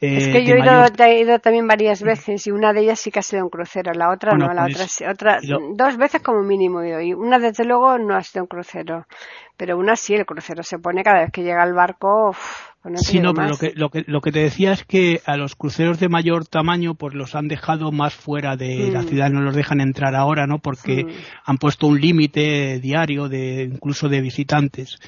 es 0.00 0.28
que 0.28 0.44
yo 0.44 0.56
he 0.56 1.20
ido, 1.20 1.38
también 1.38 1.66
varias 1.66 2.02
veces 2.02 2.46
y 2.46 2.50
una 2.50 2.72
de 2.72 2.80
ellas 2.80 3.00
sí 3.00 3.10
que 3.10 3.20
ha 3.20 3.22
sido 3.22 3.44
un 3.44 3.48
crucero, 3.48 3.92
la 3.94 4.10
otra 4.10 4.36
no, 4.36 4.52
la 4.52 4.64
pues, 4.64 5.02
otra, 5.08 5.38
otra 5.38 5.58
dos 5.74 5.96
veces 5.96 6.20
como 6.20 6.42
mínimo 6.42 6.82
he 6.82 6.88
ido 6.88 7.00
y 7.00 7.14
una 7.14 7.38
desde 7.38 7.64
luego 7.64 7.96
no 7.98 8.14
ha 8.14 8.22
sido 8.22 8.44
un 8.44 8.48
crucero, 8.48 9.06
pero 9.56 9.78
una 9.78 9.96
sí, 9.96 10.14
el 10.14 10.26
crucero 10.26 10.62
se 10.62 10.78
pone 10.78 11.02
cada 11.02 11.22
vez 11.22 11.30
que 11.32 11.42
llega 11.42 11.64
el 11.64 11.74
barco. 11.74 12.34
Pues 12.84 13.06
sí, 13.06 13.18
no, 13.18 13.32
pero 13.32 13.48
lo 13.48 13.56
que, 13.56 13.72
lo, 13.74 13.88
que, 13.88 14.04
lo 14.06 14.20
que 14.20 14.30
te 14.30 14.40
decía 14.40 14.72
es 14.72 14.84
que 14.84 15.22
a 15.24 15.38
los 15.38 15.54
cruceros 15.56 15.98
de 15.98 16.10
mayor 16.10 16.46
tamaño 16.46 16.94
pues 16.94 17.14
los 17.14 17.34
han 17.34 17.48
dejado 17.48 17.92
más 17.92 18.12
fuera 18.12 18.56
de 18.56 18.90
la 18.90 19.00
mm. 19.00 19.08
ciudad, 19.08 19.30
no 19.30 19.40
los 19.40 19.54
dejan 19.54 19.80
entrar 19.80 20.14
ahora, 20.14 20.46
¿no? 20.46 20.58
Porque 20.58 21.04
mm. 21.04 21.08
han 21.46 21.56
puesto 21.56 21.86
un 21.86 21.98
límite 21.98 22.80
diario 22.80 23.30
de 23.30 23.70
incluso 23.72 24.10
de 24.10 24.20
visitantes. 24.20 24.98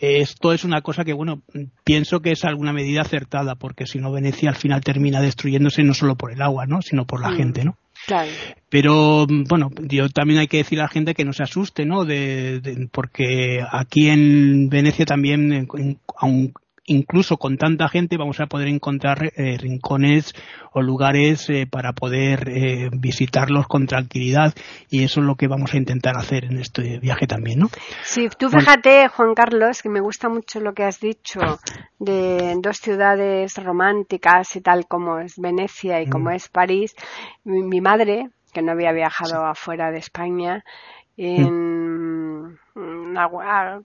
Esto 0.00 0.52
es 0.52 0.64
una 0.64 0.80
cosa 0.80 1.04
que, 1.04 1.12
bueno, 1.12 1.42
pienso 1.84 2.20
que 2.20 2.32
es 2.32 2.44
alguna 2.44 2.72
medida 2.72 3.02
acertada, 3.02 3.54
porque 3.54 3.86
si 3.86 4.00
no 4.00 4.10
Venecia 4.10 4.48
al 4.48 4.56
final 4.56 4.80
termina 4.80 5.20
destruyéndose 5.20 5.84
no 5.84 5.94
solo 5.94 6.16
por 6.16 6.32
el 6.32 6.42
agua, 6.42 6.66
¿no? 6.66 6.82
Sino 6.82 7.04
por 7.04 7.20
la 7.20 7.30
mm. 7.30 7.36
gente, 7.36 7.64
¿no? 7.64 7.76
Claro. 8.06 8.30
Pero 8.68 9.26
bueno, 9.28 9.70
yo 9.82 10.08
también 10.08 10.40
hay 10.40 10.48
que 10.48 10.56
decir 10.56 10.80
a 10.80 10.84
la 10.84 10.88
gente 10.88 11.14
que 11.14 11.24
no 11.24 11.32
se 11.32 11.44
asuste, 11.44 11.84
¿no? 11.84 12.04
De, 12.04 12.88
porque 12.90 13.60
aquí 13.70 14.08
en 14.08 14.68
Venecia 14.68 15.04
también, 15.04 15.68
aun, 16.16 16.54
incluso 16.90 17.36
con 17.36 17.56
tanta 17.56 17.88
gente 17.88 18.16
vamos 18.16 18.40
a 18.40 18.46
poder 18.46 18.68
encontrar 18.68 19.32
eh, 19.36 19.56
rincones 19.58 20.34
o 20.72 20.82
lugares 20.82 21.48
eh, 21.48 21.66
para 21.70 21.92
poder 21.92 22.48
eh, 22.48 22.90
visitarlos 22.92 23.68
con 23.68 23.86
tranquilidad 23.86 24.54
y 24.90 25.04
eso 25.04 25.20
es 25.20 25.26
lo 25.26 25.36
que 25.36 25.46
vamos 25.46 25.72
a 25.72 25.76
intentar 25.76 26.16
hacer 26.16 26.46
en 26.46 26.58
este 26.58 26.98
viaje 26.98 27.28
también, 27.28 27.60
¿no? 27.60 27.68
Sí, 28.02 28.28
tú 28.36 28.48
fíjate, 28.50 29.06
Juan 29.08 29.34
Carlos, 29.34 29.82
que 29.82 29.88
me 29.88 30.00
gusta 30.00 30.28
mucho 30.28 30.58
lo 30.58 30.74
que 30.74 30.82
has 30.82 31.00
dicho 31.00 31.40
de 32.00 32.56
dos 32.60 32.78
ciudades 32.78 33.56
románticas 33.56 34.56
y 34.56 34.60
tal 34.60 34.86
como 34.86 35.20
es 35.20 35.38
Venecia 35.38 36.02
y 36.02 36.08
como 36.08 36.30
mm. 36.30 36.34
es 36.34 36.48
París. 36.48 36.96
Mi, 37.44 37.80
madre, 37.80 38.30
que 38.52 38.62
no 38.62 38.72
había 38.72 38.92
viajado 38.92 39.46
afuera 39.46 39.92
de 39.92 39.98
España, 39.98 40.64
en 41.16 41.99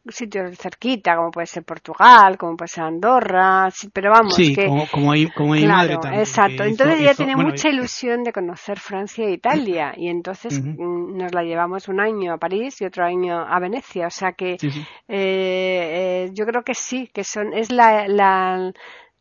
sitios 0.07 0.57
cerquita, 0.57 1.15
como 1.15 1.31
puede 1.31 1.47
ser 1.47 1.63
Portugal, 1.63 2.37
como 2.37 2.55
puede 2.55 2.69
ser 2.69 2.83
Andorra, 2.85 3.69
pero 3.93 4.11
vamos. 4.11 4.35
Sí, 4.35 4.55
que, 4.55 4.67
como, 4.67 4.87
como, 4.87 5.11
hay, 5.11 5.29
como 5.31 5.55
madre 5.55 5.97
también. 5.97 6.21
Exacto, 6.21 6.63
entonces 6.63 6.99
ella 6.99 7.13
tiene 7.13 7.35
mucha 7.35 7.69
ilusión 7.69 8.23
de 8.23 8.31
conocer 8.31 8.79
Francia 8.79 9.25
e 9.25 9.33
Italia 9.33 9.93
y 9.95 10.07
entonces 10.07 10.61
mm, 10.61 11.17
nos 11.17 11.33
la 11.33 11.43
llevamos 11.43 11.87
un 11.87 11.99
año 11.99 12.33
a 12.33 12.37
París 12.37 12.79
y 12.81 12.85
otro 12.85 13.05
año 13.05 13.39
a 13.39 13.59
Venecia, 13.59 14.07
o 14.07 14.11
sea 14.11 14.33
que 14.33 14.53
eh, 14.53 14.57
eh, 15.07 16.29
yo 16.33 16.45
creo 16.45 16.63
que 16.63 16.73
sí, 16.73 17.09
que 17.13 17.23
son 17.23 17.53
es 17.53 17.71
la, 17.71 18.07
la 18.07 18.71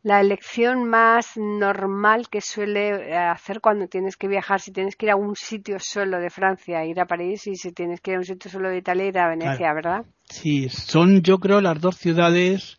la 0.05 0.21
elección 0.21 0.87
más 0.87 1.35
normal 1.35 2.29
que 2.29 2.39
suele 2.39 2.89
eh, 2.89 3.17
hacer 3.17 3.59
cuando 3.59 3.87
tienes 3.87 4.15
que 4.17 4.27
viajar, 4.27 4.61
si 4.61 4.71
tienes 4.71 4.95
que 4.95 5.07
ir 5.07 5.11
a 5.11 5.15
un 5.15 5.35
sitio 5.35 5.77
solo 5.79 6.19
de 6.19 6.29
Francia, 6.29 6.85
ir 6.85 6.99
a 6.99 7.07
París, 7.07 7.47
y 7.47 7.55
si 7.55 7.71
tienes 7.71 8.01
que 8.01 8.11
ir 8.11 8.17
a 8.17 8.19
un 8.19 8.25
sitio 8.25 8.51
solo 8.51 8.69
de 8.69 8.77
Italia, 8.77 9.07
ir 9.07 9.17
a 9.17 9.29
Venecia, 9.29 9.73
¿verdad? 9.73 10.05
Sí, 10.29 10.69
son 10.69 11.23
yo 11.23 11.39
creo 11.39 11.59
las 11.59 11.81
dos 11.81 11.97
ciudades 11.97 12.77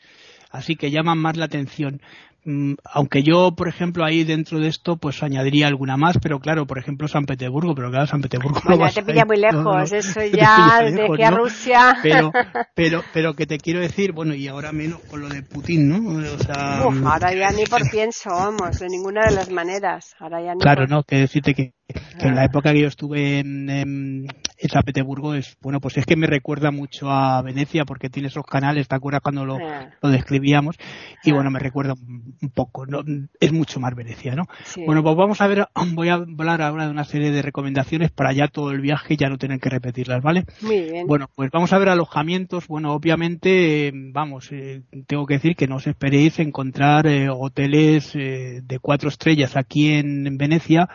así 0.52 0.76
que 0.76 0.92
llaman 0.92 1.18
más 1.18 1.36
la 1.36 1.46
atención. 1.46 2.00
Mm, 2.48 2.74
aunque 2.84 3.24
yo, 3.24 3.56
por 3.56 3.66
ejemplo, 3.66 4.04
ahí 4.04 4.22
dentro 4.22 4.60
de 4.60 4.68
esto, 4.68 4.96
pues 4.98 5.20
añadiría 5.24 5.66
alguna 5.66 5.96
más, 5.96 6.16
pero 6.22 6.38
claro, 6.38 6.64
por 6.64 6.78
ejemplo, 6.78 7.08
San 7.08 7.26
Petersburgo, 7.26 7.74
pero 7.74 7.90
claro, 7.90 8.06
San 8.06 8.20
Petersburgo 8.20 8.60
no 8.68 8.88
te 8.88 9.02
pilla 9.02 9.24
muy 9.24 9.38
lejos, 9.38 9.92
eso 9.92 10.20
ya, 10.22 10.80
de 10.80 11.10
que 11.16 11.24
a 11.24 11.32
Rusia. 11.32 11.98
Pero, 12.04 12.30
pero, 12.76 13.02
pero 13.12 13.34
que 13.34 13.46
te 13.46 13.58
quiero 13.58 13.80
decir, 13.80 14.12
bueno, 14.12 14.32
y 14.32 14.46
ahora 14.46 14.70
menos 14.70 15.00
con 15.10 15.22
lo 15.22 15.28
de 15.28 15.42
Putin, 15.42 15.88
¿no? 15.88 16.34
O 16.34 16.38
sea, 16.38 16.86
Uf, 16.86 17.04
ahora 17.04 17.34
ya 17.34 17.50
ni 17.50 17.64
por 17.64 17.80
pienso, 17.90 18.30
vamos, 18.30 18.78
de 18.78 18.86
ninguna 18.90 19.26
de 19.26 19.34
las 19.34 19.50
maneras. 19.50 20.14
Ahora 20.20 20.40
ya 20.40 20.54
ni 20.54 20.60
claro, 20.60 20.86
no, 20.86 21.02
que 21.02 21.16
decirte 21.16 21.52
que, 21.52 21.74
que 21.88 22.28
en 22.28 22.36
la 22.36 22.44
época 22.44 22.72
que 22.72 22.82
yo 22.82 22.86
estuve 22.86 23.40
en, 23.40 23.68
en 23.68 24.26
San 24.58 24.82
Petersburgo 24.82 25.34
es, 25.34 25.56
bueno, 25.60 25.80
pues 25.80 25.96
es 25.98 26.06
que 26.06 26.16
me 26.16 26.26
recuerda 26.26 26.70
mucho 26.70 27.10
a 27.10 27.42
Venecia 27.42 27.84
porque 27.84 28.08
tiene 28.08 28.28
esos 28.28 28.44
canales, 28.44 28.88
¿te 28.88 28.94
acuerdas 28.94 29.22
cuando 29.22 29.44
lo, 29.44 29.58
lo 29.58 30.08
describíamos? 30.08 30.76
Y 31.22 31.32
bueno, 31.32 31.50
me 31.50 31.58
recuerda 31.58 31.94
un 31.94 32.50
poco, 32.50 32.86
¿no? 32.86 33.02
es 33.40 33.52
mucho 33.52 33.80
más 33.80 33.94
Venecia, 33.94 34.34
¿no? 34.34 34.44
Bueno, 34.84 35.02
pues 35.02 35.16
vamos 35.16 35.40
a 35.40 35.46
ver, 35.46 35.66
voy 35.94 36.08
a 36.08 36.14
hablar 36.14 36.62
ahora 36.62 36.84
de 36.84 36.90
una 36.90 37.04
serie 37.04 37.30
de 37.30 37.42
recomendaciones 37.42 38.10
para 38.10 38.32
ya 38.32 38.48
todo 38.48 38.70
el 38.70 38.80
viaje 38.80 39.14
y 39.14 39.16
ya 39.16 39.28
no 39.28 39.38
tener 39.38 39.60
que 39.60 39.70
repetirlas, 39.70 40.22
¿vale? 40.22 40.44
Muy 40.62 40.82
bien. 40.82 41.06
Bueno, 41.06 41.28
pues 41.34 41.50
vamos 41.50 41.72
a 41.72 41.78
ver 41.78 41.88
alojamientos, 41.88 42.66
bueno, 42.66 42.92
obviamente, 42.92 43.92
vamos, 43.94 44.50
eh, 44.52 44.82
tengo 45.06 45.26
que 45.26 45.34
decir 45.34 45.56
que 45.56 45.66
no 45.66 45.76
os 45.76 45.86
esperéis 45.86 46.38
encontrar 46.38 47.06
eh, 47.06 47.28
hoteles 47.28 48.14
eh, 48.14 48.60
de 48.62 48.78
cuatro 48.78 49.08
estrellas 49.08 49.56
aquí 49.56 49.92
en 49.92 50.36
Venecia, 50.36 50.88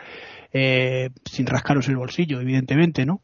eh, 0.52 1.10
sin 1.24 1.46
rascaros 1.46 1.88
el 1.88 1.96
bolsillo, 1.96 2.40
evidentemente, 2.40 3.06
¿no? 3.06 3.20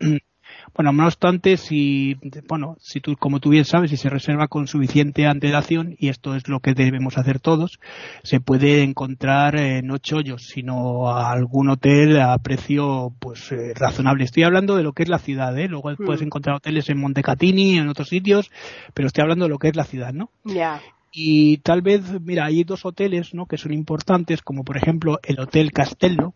Mm. 0.00 0.16
Bueno, 0.74 0.92
no 0.92 1.04
obstante, 1.04 1.58
si, 1.58 2.16
bueno, 2.48 2.76
si 2.80 3.00
tú, 3.00 3.14
como 3.18 3.40
tú 3.40 3.50
bien 3.50 3.64
sabes, 3.64 3.90
si 3.90 3.98
se 3.98 4.08
reserva 4.08 4.48
con 4.48 4.66
suficiente 4.66 5.26
antelación, 5.26 5.96
y 5.98 6.08
esto 6.08 6.34
es 6.34 6.48
lo 6.48 6.60
que 6.60 6.72
debemos 6.72 7.18
hacer 7.18 7.40
todos, 7.40 7.78
se 8.22 8.40
puede 8.40 8.82
encontrar 8.82 9.56
eh, 9.56 9.82
no 9.82 9.98
chollos, 9.98 10.46
sino 10.46 11.14
algún 11.14 11.68
hotel 11.68 12.18
a 12.20 12.38
precio, 12.38 13.12
pues, 13.18 13.52
eh, 13.52 13.74
razonable. 13.74 14.24
Estoy 14.24 14.44
hablando 14.44 14.76
de 14.76 14.82
lo 14.82 14.92
que 14.92 15.02
es 15.02 15.10
la 15.10 15.18
ciudad, 15.18 15.58
¿eh? 15.58 15.68
Luego 15.68 15.90
mm. 15.90 16.04
puedes 16.06 16.22
encontrar 16.22 16.56
hoteles 16.56 16.88
en 16.88 17.00
Montecatini, 17.00 17.78
en 17.78 17.88
otros 17.88 18.08
sitios, 18.08 18.50
pero 18.94 19.08
estoy 19.08 19.22
hablando 19.22 19.44
de 19.44 19.50
lo 19.50 19.58
que 19.58 19.68
es 19.68 19.76
la 19.76 19.84
ciudad, 19.84 20.14
¿no? 20.14 20.30
Ya. 20.44 20.80
Y 21.12 21.58
tal 21.58 21.82
vez, 21.82 22.02
mira, 22.22 22.46
hay 22.46 22.64
dos 22.64 22.86
hoteles, 22.86 23.34
¿no? 23.34 23.44
Que 23.44 23.58
son 23.58 23.74
importantes, 23.74 24.40
como 24.40 24.64
por 24.64 24.78
ejemplo 24.78 25.20
el 25.22 25.38
Hotel 25.38 25.70
Castello, 25.70 26.32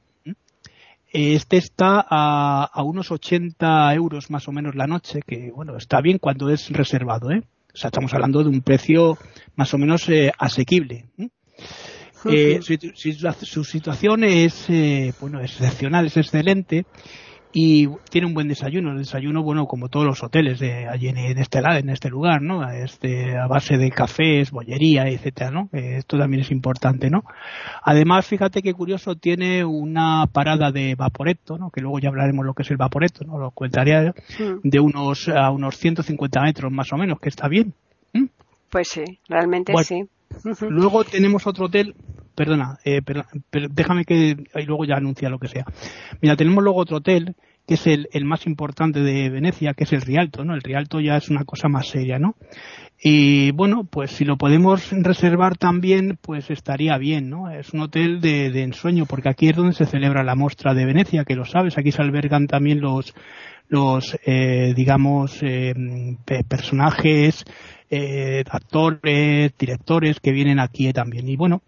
este 1.12 1.56
está 1.56 2.04
a, 2.08 2.64
a, 2.64 2.82
unos 2.82 3.10
80 3.10 3.94
euros 3.94 4.30
más 4.30 4.48
o 4.48 4.52
menos 4.52 4.75
la 4.75 4.86
noche, 4.86 5.20
que 5.26 5.50
bueno, 5.50 5.76
está 5.76 6.00
bien 6.00 6.18
cuando 6.18 6.50
es 6.50 6.70
reservado, 6.70 7.30
¿eh? 7.30 7.42
O 7.72 7.78
sea, 7.78 7.88
estamos 7.88 8.14
hablando 8.14 8.42
de 8.42 8.48
un 8.48 8.62
precio 8.62 9.18
más 9.54 9.75
o 9.75 9.78
menos 9.78 10.08
eh, 10.08 10.32
asequible. 10.38 11.04
Eh, 12.25 12.60
su, 12.62 12.76
su, 13.44 13.64
situación 13.64 14.25
es, 14.25 14.68
eh, 14.70 15.12
bueno, 15.20 15.40
excepcional, 15.40 16.06
es 16.06 16.16
excelente 16.16 16.86
y 17.58 17.88
tiene 18.10 18.26
un 18.26 18.34
buen 18.34 18.48
desayuno. 18.48 18.90
El 18.90 18.98
desayuno, 18.98 19.42
bueno, 19.42 19.64
como 19.64 19.88
todos 19.88 20.04
los 20.04 20.22
hoteles 20.22 20.58
de 20.58 20.86
allí 20.86 21.08
en, 21.08 21.16
este 21.38 21.62
lado, 21.62 21.78
en 21.78 21.88
este 21.88 22.10
lugar, 22.10 22.42
¿no? 22.42 22.70
Este, 22.70 23.34
a 23.34 23.46
base 23.46 23.78
de 23.78 23.90
cafés, 23.90 24.50
bollería, 24.50 25.08
etcétera, 25.08 25.50
¿no? 25.50 25.70
Eh, 25.72 25.96
esto 25.96 26.18
también 26.18 26.42
es 26.42 26.50
importante, 26.50 27.08
¿no? 27.08 27.25
Además, 27.82 28.26
fíjate 28.26 28.60
qué 28.60 28.75
curioso, 28.75 29.16
tiene 29.16 29.64
una 29.64 30.26
parada 30.26 30.70
de 30.70 30.96
vaporeto, 30.96 31.56
¿no? 31.56 31.70
Que 31.70 31.80
luego 31.80 31.98
ya 31.98 32.10
hablaremos 32.10 32.44
lo 32.44 32.52
que 32.52 32.62
es 32.62 32.70
el 32.70 32.76
vaporeto, 32.76 33.25
¿no? 33.25 33.38
Lo 33.38 33.50
contaría 33.52 34.02
mm. 34.38 34.60
de 34.62 34.78
unos, 34.78 35.26
a 35.30 35.50
unos 35.50 35.78
150 35.78 36.42
metros 36.42 36.70
más 36.70 36.92
o 36.92 36.98
menos, 36.98 37.18
que 37.20 37.30
está 37.30 37.48
bien. 37.48 37.72
Pues 38.68 38.88
sí, 38.88 39.18
realmente 39.30 39.72
sí. 39.82 40.04
Luego 40.68 41.04
tenemos 41.04 41.46
otro 41.46 41.66
hotel 41.66 41.94
perdona, 42.36 42.78
eh, 42.84 43.00
pero, 43.02 43.25
déjame 43.70 44.04
que 44.04 44.36
y 44.54 44.62
luego 44.64 44.84
ya 44.84 44.96
anuncia 44.96 45.30
lo 45.30 45.38
que 45.38 45.48
sea. 45.48 45.64
Mira, 46.20 46.36
tenemos 46.36 46.62
luego 46.62 46.78
otro 46.78 46.98
hotel 46.98 47.34
que 47.66 47.75
es 47.75 47.87
el, 47.87 48.08
el, 48.12 48.25
más 48.25 48.46
importante 48.46 49.00
de 49.00 49.28
Venecia, 49.30 49.75
que 49.75 49.85
es 49.85 49.92
el 49.92 50.02
Rialto, 50.02 50.44
¿no? 50.44 50.54
El 50.54 50.62
Rialto 50.62 51.00
ya 51.00 51.16
es 51.16 51.28
una 51.28 51.44
cosa 51.44 51.68
más 51.68 51.88
seria, 51.88 52.18
¿no? 52.18 52.37
Y 53.02 53.50
bueno, 53.52 53.85
pues 53.85 54.12
si 54.12 54.25
lo 54.25 54.37
podemos 54.37 54.90
reservar 54.90 55.56
también, 55.56 56.18
pues 56.20 56.50
estaría 56.50 56.96
bien, 56.96 57.28
¿no? 57.28 57.50
Es 57.50 57.75
un 57.75 57.80
hotel 57.80 58.20
de, 58.20 58.50
de 58.50 58.62
ensueño, 58.62 59.04
porque 59.06 59.28
aquí 59.28 59.49
es 59.49 59.56
donde 59.56 59.75
se 59.75 59.87
celebra 59.87 60.25
la 60.25 60.35
muestra 60.35 60.73
de 60.73 60.87
Venecia, 60.87 61.25
que 61.25 61.35
lo 61.35 61.44
sabes, 61.44 61.76
aquí 61.76 61.92
se 61.92 62.02
albergan 62.02 62.46
también 62.46 62.80
los, 62.80 63.14
los 63.68 64.16
eh, 64.25 64.73
digamos, 64.75 65.38
eh, 65.42 65.75
personajes, 66.49 67.44
eh, 67.90 68.45
actores, 68.50 69.52
directores 69.59 70.21
que 70.21 70.33
vienen 70.33 70.61
aquí 70.61 70.93
también. 70.93 71.28
Y 71.28 71.37
bueno, 71.37 71.62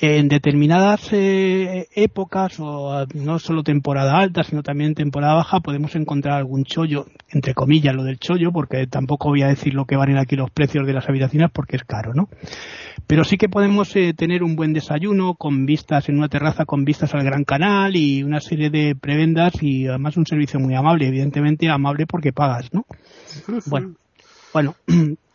en 0.00 0.28
determinadas 0.28 1.12
eh, 1.12 1.88
épocas, 1.94 2.60
o 2.60 3.04
no 3.14 3.38
solo 3.40 3.64
temporada 3.64 4.16
alta, 4.16 4.44
sino 4.44 4.62
también 4.62 4.94
temporada 4.94 5.34
baja, 5.34 5.58
podemos 5.58 5.96
encontrar 5.96 6.38
algún 6.38 6.64
chollo, 6.64 7.06
entre 7.30 7.52
comillas 7.52 7.96
lo 7.96 8.04
del 8.04 8.20
chollo, 8.20 8.52
porque 8.52 8.86
tampoco 8.86 9.30
voy 9.30 9.42
a 9.42 9.48
decir 9.48 9.74
lo 9.74 9.86
que 9.86 9.96
valen 9.96 10.16
aquí 10.16 10.36
los 10.36 10.50
precios 10.50 10.86
de 10.86 10.92
las 10.92 11.08
habitaciones 11.08 11.50
porque 11.52 11.76
es 11.76 11.82
caro, 11.82 12.14
¿no? 12.14 12.28
Pero 13.08 13.24
sí 13.24 13.38
que 13.38 13.48
podemos 13.48 13.94
eh, 13.96 14.14
tener 14.14 14.44
un 14.44 14.54
buen 14.54 14.72
desayuno 14.72 15.34
con 15.34 15.66
vistas 15.66 16.08
en 16.08 16.18
una 16.18 16.28
terraza 16.28 16.64
con 16.64 16.84
vistas 16.84 17.14
al 17.14 17.24
Gran 17.24 17.42
Canal 17.42 17.96
y 17.96 18.22
una 18.22 18.40
serie 18.40 18.70
de 18.70 18.94
prebendas 18.94 19.60
y 19.62 19.88
además 19.88 20.16
un 20.16 20.26
servicio 20.26 20.60
muy 20.60 20.76
amable, 20.76 21.08
evidentemente 21.08 21.68
amable 21.68 22.06
porque 22.06 22.32
pagas, 22.32 22.72
¿no? 22.72 22.86
Bueno, 23.66 23.94
bueno, 24.52 24.76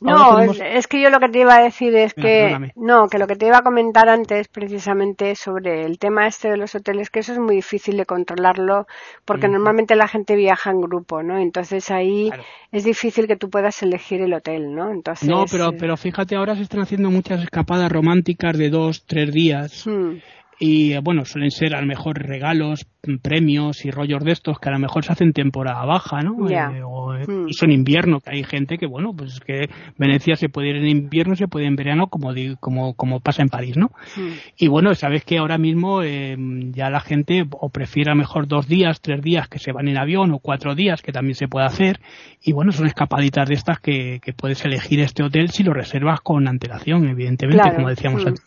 no, 0.00 0.40
es, 0.40 0.86
que 0.86 1.00
yo 1.00 1.10
lo 1.10 1.20
que 1.20 1.28
te 1.28 1.40
iba 1.40 1.56
a 1.56 1.62
decir 1.62 1.94
es 1.94 2.14
que 2.14 2.72
no, 2.76 3.08
que 3.08 3.18
lo 3.18 3.26
que 3.26 3.36
te 3.36 3.46
iba 3.46 3.58
a 3.58 3.62
comentar 3.62 4.08
antes 4.08 4.48
precisamente 4.48 5.34
sobre 5.34 5.84
el 5.84 5.98
tema 5.98 6.26
este 6.26 6.50
de 6.50 6.56
los 6.56 6.74
hoteles, 6.74 7.10
que 7.10 7.20
eso 7.20 7.32
es 7.32 7.38
muy 7.38 7.56
difícil 7.56 7.96
de 7.96 8.06
controlarlo 8.06 8.86
porque 9.24 9.48
normalmente 9.48 9.96
la 9.96 10.08
gente 10.08 10.36
viaja 10.36 10.70
en 10.70 10.80
grupo, 10.80 11.22
¿no? 11.22 11.38
Entonces 11.38 11.90
ahí 11.90 12.30
es 12.72 12.84
difícil 12.84 13.26
que 13.26 13.36
tú 13.36 13.50
puedas 13.50 13.82
elegir 13.82 14.20
el 14.20 14.34
hotel, 14.34 14.74
¿no? 14.74 14.90
Entonces 14.90 15.28
No, 15.28 15.44
pero 15.50 15.72
pero 15.72 15.96
fíjate 15.96 16.36
ahora 16.36 16.54
se 16.56 16.62
están 16.62 16.80
haciendo 16.80 17.10
muchas 17.10 17.42
escapadas 17.42 17.90
románticas 17.90 18.56
de 18.56 18.70
dos, 18.70 19.04
tres 19.06 19.32
días. 19.32 19.86
Hmm 19.86 20.18
y 20.58 20.96
bueno, 20.98 21.24
suelen 21.24 21.50
ser 21.50 21.74
a 21.74 21.80
lo 21.80 21.86
mejor 21.86 22.18
regalos, 22.18 22.86
premios 23.22 23.84
y 23.84 23.90
rollos 23.90 24.24
de 24.24 24.32
estos 24.32 24.58
que 24.58 24.68
a 24.68 24.72
lo 24.72 24.78
mejor 24.78 25.04
se 25.04 25.12
hacen 25.12 25.32
temporada 25.32 25.84
baja, 25.84 26.20
¿no? 26.20 26.48
Eh, 26.48 26.82
o 26.84 27.14
eh, 27.14 27.24
hmm. 27.26 27.40
incluso 27.40 27.64
en 27.64 27.72
invierno, 27.72 28.20
que 28.20 28.30
hay 28.30 28.44
gente 28.44 28.76
que, 28.76 28.86
bueno, 28.86 29.14
pues 29.16 29.34
es 29.34 29.40
que 29.40 29.70
Venecia 29.96 30.36
se 30.36 30.48
puede 30.48 30.70
ir 30.70 30.76
en 30.76 30.88
invierno, 30.88 31.36
se 31.36 31.46
puede 31.46 31.66
ir 31.66 31.68
en 31.68 31.76
verano, 31.76 32.08
como, 32.08 32.32
como, 32.58 32.94
como 32.94 33.20
pasa 33.20 33.42
en 33.42 33.48
París, 33.48 33.76
¿no? 33.76 33.90
Hmm. 34.16 34.32
Y 34.56 34.68
bueno, 34.68 34.94
sabes 34.94 35.24
que 35.24 35.38
ahora 35.38 35.58
mismo 35.58 36.02
eh, 36.02 36.36
ya 36.72 36.90
la 36.90 37.00
gente 37.00 37.46
o 37.50 37.68
prefiere 37.70 38.10
a 38.10 38.14
lo 38.14 38.18
mejor 38.18 38.48
dos 38.48 38.66
días, 38.66 39.00
tres 39.00 39.22
días 39.22 39.48
que 39.48 39.58
se 39.58 39.72
van 39.72 39.88
en 39.88 39.96
avión 39.96 40.32
o 40.32 40.40
cuatro 40.40 40.74
días, 40.74 41.00
que 41.00 41.12
también 41.12 41.36
se 41.36 41.46
puede 41.46 41.66
hacer. 41.66 42.00
Y 42.42 42.52
bueno, 42.52 42.72
son 42.72 42.86
escapaditas 42.86 43.48
de 43.48 43.54
estas 43.54 43.80
que, 43.80 44.20
que 44.22 44.32
puedes 44.32 44.64
elegir 44.64 45.00
este 45.00 45.22
hotel 45.22 45.50
si 45.50 45.62
lo 45.62 45.72
reservas 45.72 46.20
con 46.20 46.48
antelación, 46.48 47.08
evidentemente, 47.08 47.74
como 47.74 47.88
decíamos 47.88 48.24
hmm. 48.24 48.28
antes. 48.28 48.44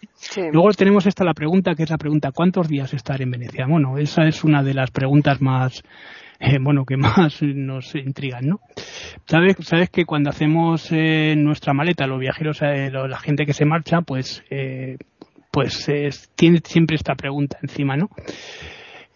Luego 0.51 0.71
tenemos 0.73 1.05
esta 1.05 1.23
la 1.23 1.33
pregunta, 1.33 1.73
que 1.73 1.83
es 1.83 1.89
la 1.89 1.97
pregunta, 1.97 2.31
¿cuántos 2.31 2.67
días 2.67 2.93
estar 2.93 3.21
en 3.21 3.31
Venecia? 3.31 3.65
Bueno, 3.67 3.97
esa 3.97 4.27
es 4.27 4.40
una 4.43 4.63
de 4.63 4.73
las 4.73 4.91
preguntas 4.91 5.41
más, 5.41 5.83
eh, 6.39 6.57
bueno, 6.59 6.85
que 6.85 6.97
más 6.97 7.41
nos 7.41 7.95
intrigan, 7.95 8.47
¿no? 8.47 8.59
Sabes, 9.25 9.57
sabes 9.61 9.89
que 9.89 10.05
cuando 10.05 10.29
hacemos 10.29 10.91
eh, 10.91 11.35
nuestra 11.37 11.73
maleta, 11.73 12.07
los 12.07 12.19
viajeros, 12.19 12.61
eh, 12.61 12.89
la 12.91 13.19
gente 13.19 13.45
que 13.45 13.53
se 13.53 13.65
marcha, 13.65 14.01
pues, 14.01 14.43
pues 15.51 15.89
tiene 16.35 16.59
siempre 16.63 16.95
esta 16.95 17.15
pregunta 17.15 17.57
encima, 17.61 17.95
¿no? 17.95 18.09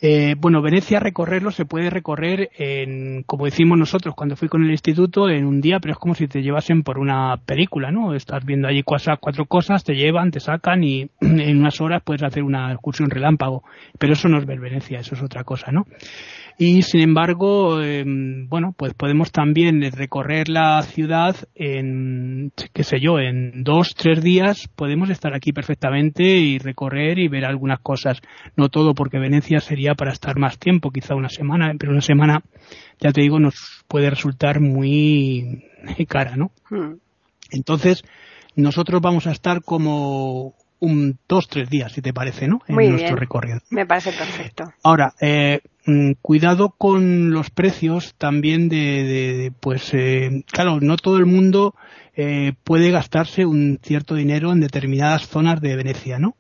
Eh, 0.08 0.36
bueno, 0.38 0.62
Venecia 0.62 1.00
recorrerlo 1.00 1.50
se 1.50 1.66
puede 1.66 1.90
recorrer 1.90 2.52
en, 2.60 3.24
como 3.24 3.46
decimos 3.46 3.76
nosotros 3.76 4.14
cuando 4.14 4.36
fui 4.36 4.48
con 4.48 4.64
el 4.64 4.70
instituto, 4.70 5.30
en 5.30 5.48
un 5.48 5.62
día, 5.62 5.80
pero 5.80 5.94
es 5.94 5.98
como 5.98 6.14
si 6.14 6.28
te 6.28 6.44
llevasen 6.44 6.84
por 6.84 7.00
una 7.00 7.38
película, 7.44 7.90
¿no? 7.90 8.14
Estás 8.14 8.46
viendo 8.46 8.68
allí 8.68 8.84
cuatro, 8.84 9.18
cuatro 9.20 9.48
cosas, 9.48 9.84
te 9.84 9.96
llevan, 9.96 10.30
te 10.30 10.40
sacan 10.40 10.84
y 10.84 11.10
en 11.22 11.58
unas 11.58 11.82
horas 11.82 12.04
puedes 12.06 12.22
hacer 12.22 12.44
una 12.44 12.72
excursión 12.72 13.10
relámpago. 13.10 13.64
Pero 13.98 14.14
eso 14.14 14.30
no 14.30 14.38
es 14.38 14.46
ver 14.46 14.60
Venecia, 14.60 15.00
eso 15.00 15.16
es 15.16 15.24
otra 15.24 15.44
cosa, 15.44 15.72
¿no? 15.72 15.88
Y 16.58 16.84
sin 16.84 17.02
embargo, 17.02 17.82
em, 17.82 18.48
bueno, 18.48 18.74
pues 18.78 18.94
podemos 18.94 19.32
también 19.32 19.82
recorrer 19.92 20.48
la 20.48 20.82
ciudad 20.84 21.36
en, 21.54 22.54
qué 22.72 22.84
sé 22.84 23.02
yo, 23.02 23.20
en 23.20 23.64
dos, 23.64 23.94
tres 23.94 24.24
días 24.24 24.70
podemos 24.74 25.10
estar 25.10 25.34
aquí 25.34 25.52
perfectamente 25.52 26.24
y 26.24 26.58
recorrer 26.58 27.20
y 27.20 27.28
ver 27.28 27.44
algunas 27.44 27.82
cosas. 27.82 28.22
No 28.56 28.70
todo 28.70 28.94
porque 28.94 29.20
Venecia 29.20 29.60
sería 29.60 29.96
para 29.96 30.14
estar 30.14 30.40
más 30.40 30.58
tiempo, 30.58 30.92
quizá 30.92 31.14
una 31.16 31.30
semana, 31.30 31.74
pero 31.78 31.92
una 31.92 32.02
semana, 32.02 32.42
ya 33.02 33.12
te 33.12 33.22
digo, 33.22 33.38
nos 33.38 33.84
puede 33.90 34.10
resultar 34.10 34.62
muy 34.62 35.66
cara, 36.08 36.38
¿no? 36.38 36.52
Hmm. 36.70 37.00
Entonces, 37.52 38.04
nosotros 38.56 39.02
vamos 39.02 39.28
a 39.28 39.32
estar 39.32 39.62
como 39.62 40.56
un 40.86 41.18
dos, 41.28 41.48
tres 41.48 41.70
días, 41.70 41.92
si 41.92 42.02
te 42.02 42.14
parece, 42.14 42.48
¿no? 42.48 42.60
En 42.68 42.76
nuestro 42.76 43.16
recorrido. 43.16 43.60
Me 43.70 43.86
parece 43.86 44.12
perfecto. 44.12 44.66
Ahora, 44.84 45.14
eh, 45.20 45.62
mm, 45.86 46.14
cuidado 46.22 46.74
con 46.78 47.32
los 47.32 47.50
precios 47.50 48.16
también 48.18 48.70
de, 48.70 49.52
pues, 49.60 49.94
eh, 49.94 50.44
claro, 50.52 50.80
no 50.80 50.98
todo 50.98 51.18
el 51.18 51.26
mundo 51.26 51.76
eh, 52.18 52.54
puede 52.64 52.92
gastarse 52.92 53.46
un 53.46 53.80
cierto 53.84 54.16
dinero 54.16 54.54
en 54.54 54.62
determinadas 54.62 55.28
zonas 55.28 55.60
de 55.60 55.76
Venecia, 55.76 56.18
¿no? 56.18 56.36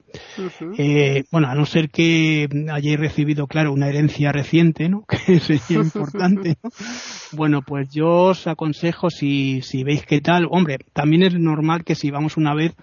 bueno, 1.31 1.49
a 1.49 1.55
no 1.55 1.65
ser 1.65 1.89
que 1.89 2.47
hayáis 2.71 2.97
recibido, 2.97 3.47
claro, 3.47 3.73
una 3.73 3.89
herencia 3.89 4.31
reciente, 4.31 4.87
¿no? 4.87 5.03
Que 5.25 5.41
sería 5.41 5.83
importante, 5.83 6.55
¿no? 6.63 6.69
Bueno, 7.33 7.61
pues 7.61 7.89
yo 7.89 8.07
os 8.07 8.47
aconsejo 8.47 9.09
si, 9.09 9.61
si 9.61 9.83
veis 9.83 10.05
qué 10.05 10.21
tal, 10.21 10.47
hombre, 10.49 10.77
también 10.93 11.23
es 11.23 11.33
normal 11.37 11.83
que 11.83 11.95
si 11.95 12.09
vamos 12.09 12.37
una 12.37 12.53
vez 12.53 12.73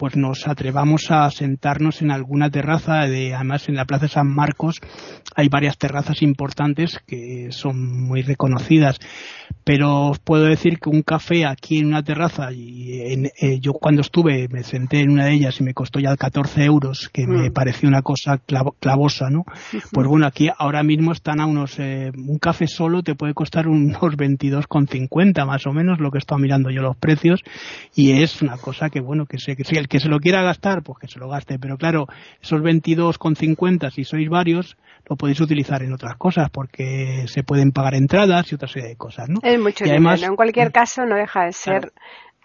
pues 0.00 0.16
nos 0.16 0.48
atrevamos 0.48 1.10
a 1.10 1.30
sentarnos 1.30 2.00
en 2.00 2.10
alguna 2.10 2.48
terraza 2.48 3.00
de 3.00 3.34
además 3.34 3.68
en 3.68 3.74
la 3.74 3.84
Plaza 3.84 4.08
San 4.08 4.28
Marcos 4.34 4.80
hay 5.36 5.50
varias 5.50 5.76
terrazas 5.76 6.22
importantes 6.22 6.98
que 7.06 7.48
son 7.50 8.08
muy 8.08 8.22
reconocidas. 8.22 8.98
Pero 9.62 10.08
os 10.08 10.18
puedo 10.18 10.44
decir 10.44 10.78
que 10.78 10.88
un 10.88 11.02
café 11.02 11.44
aquí 11.44 11.78
en 11.78 11.86
una 11.86 12.02
terraza 12.02 12.50
y 12.50 12.92
eh, 12.92 13.58
yo 13.60 13.74
cuando 13.74 14.00
estuve 14.00 14.48
me 14.48 14.62
senté 14.62 15.00
en 15.00 15.10
una 15.10 15.26
de 15.26 15.34
ellas 15.34 15.60
y 15.60 15.64
me 15.64 15.74
costó 15.74 16.00
ya 16.00 16.16
14 16.16 16.64
euros 16.64 17.10
que 17.12 17.26
me 17.26 17.50
mm. 17.50 17.52
pareció 17.52 17.88
una 17.88 18.00
cosa 18.00 18.40
clavosa 18.80 19.28
no 19.28 19.44
pues 19.92 20.06
bueno 20.06 20.26
aquí 20.26 20.48
ahora 20.56 20.82
mismo 20.82 21.12
están 21.12 21.40
a 21.40 21.46
unos 21.46 21.78
eh, 21.78 22.10
un 22.16 22.38
café 22.38 22.66
solo 22.66 23.02
te 23.02 23.14
puede 23.14 23.34
costar 23.34 23.68
unos 23.68 24.00
22,50 24.00 25.46
más 25.46 25.66
o 25.66 25.72
menos 25.72 26.00
lo 26.00 26.10
que 26.10 26.18
he 26.18 26.20
estado 26.20 26.38
mirando 26.38 26.70
yo 26.70 26.80
los 26.80 26.96
precios 26.96 27.42
y 27.94 28.12
es 28.12 28.40
una 28.42 28.56
cosa 28.56 28.88
que 28.88 29.00
bueno 29.00 29.26
que 29.26 29.38
sé 29.38 29.56
que 29.56 29.64
si 29.64 29.76
el 29.76 29.88
que 29.90 29.98
se 29.98 30.08
lo 30.08 30.20
quiera 30.20 30.42
gastar, 30.42 30.82
pues 30.82 30.98
que 31.00 31.08
se 31.08 31.18
lo 31.18 31.28
gaste. 31.28 31.58
Pero 31.58 31.76
claro, 31.76 32.06
esos 32.40 32.62
22,50, 32.62 33.90
si 33.90 34.04
sois 34.04 34.28
varios, 34.30 34.78
lo 35.08 35.16
podéis 35.16 35.40
utilizar 35.40 35.82
en 35.82 35.92
otras 35.92 36.16
cosas, 36.16 36.48
porque 36.48 37.24
se 37.26 37.42
pueden 37.42 37.72
pagar 37.72 37.96
entradas 37.96 38.50
y 38.50 38.54
otra 38.54 38.68
serie 38.68 38.90
de 38.90 38.96
cosas, 38.96 39.28
¿no? 39.28 39.40
Es 39.42 39.58
mucho 39.60 39.84
y 39.84 39.90
además, 39.90 40.22
En 40.22 40.36
cualquier 40.36 40.68
mm. 40.68 40.72
caso, 40.72 41.04
no 41.04 41.16
deja 41.16 41.44
de 41.44 41.52
ser 41.52 41.92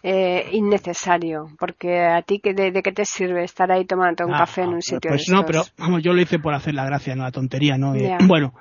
eh, 0.02 0.50
innecesario, 0.54 1.52
porque 1.60 2.04
a 2.04 2.24
ti, 2.24 2.42
de, 2.44 2.72
¿de 2.72 2.82
qué 2.82 2.92
te 2.92 3.06
sirve 3.06 3.44
estar 3.44 3.72
ahí 3.72 3.86
tomando 3.86 4.26
un 4.26 4.34
ah, 4.34 4.40
café 4.40 4.64
en 4.64 4.70
un 4.70 4.82
sitio 4.82 5.10
Pues 5.10 5.30
no, 5.30 5.46
pero 5.46 5.62
vamos, 5.78 6.02
yo 6.02 6.14
lo 6.14 6.22
hice 6.22 6.40
por 6.40 6.56
hacer 6.56 6.74
la 6.74 6.86
gracia, 6.86 7.16
no 7.16 7.24
la 7.24 7.32
tontería, 7.32 7.78
¿no? 7.78 7.94
bueno, 8.28 8.56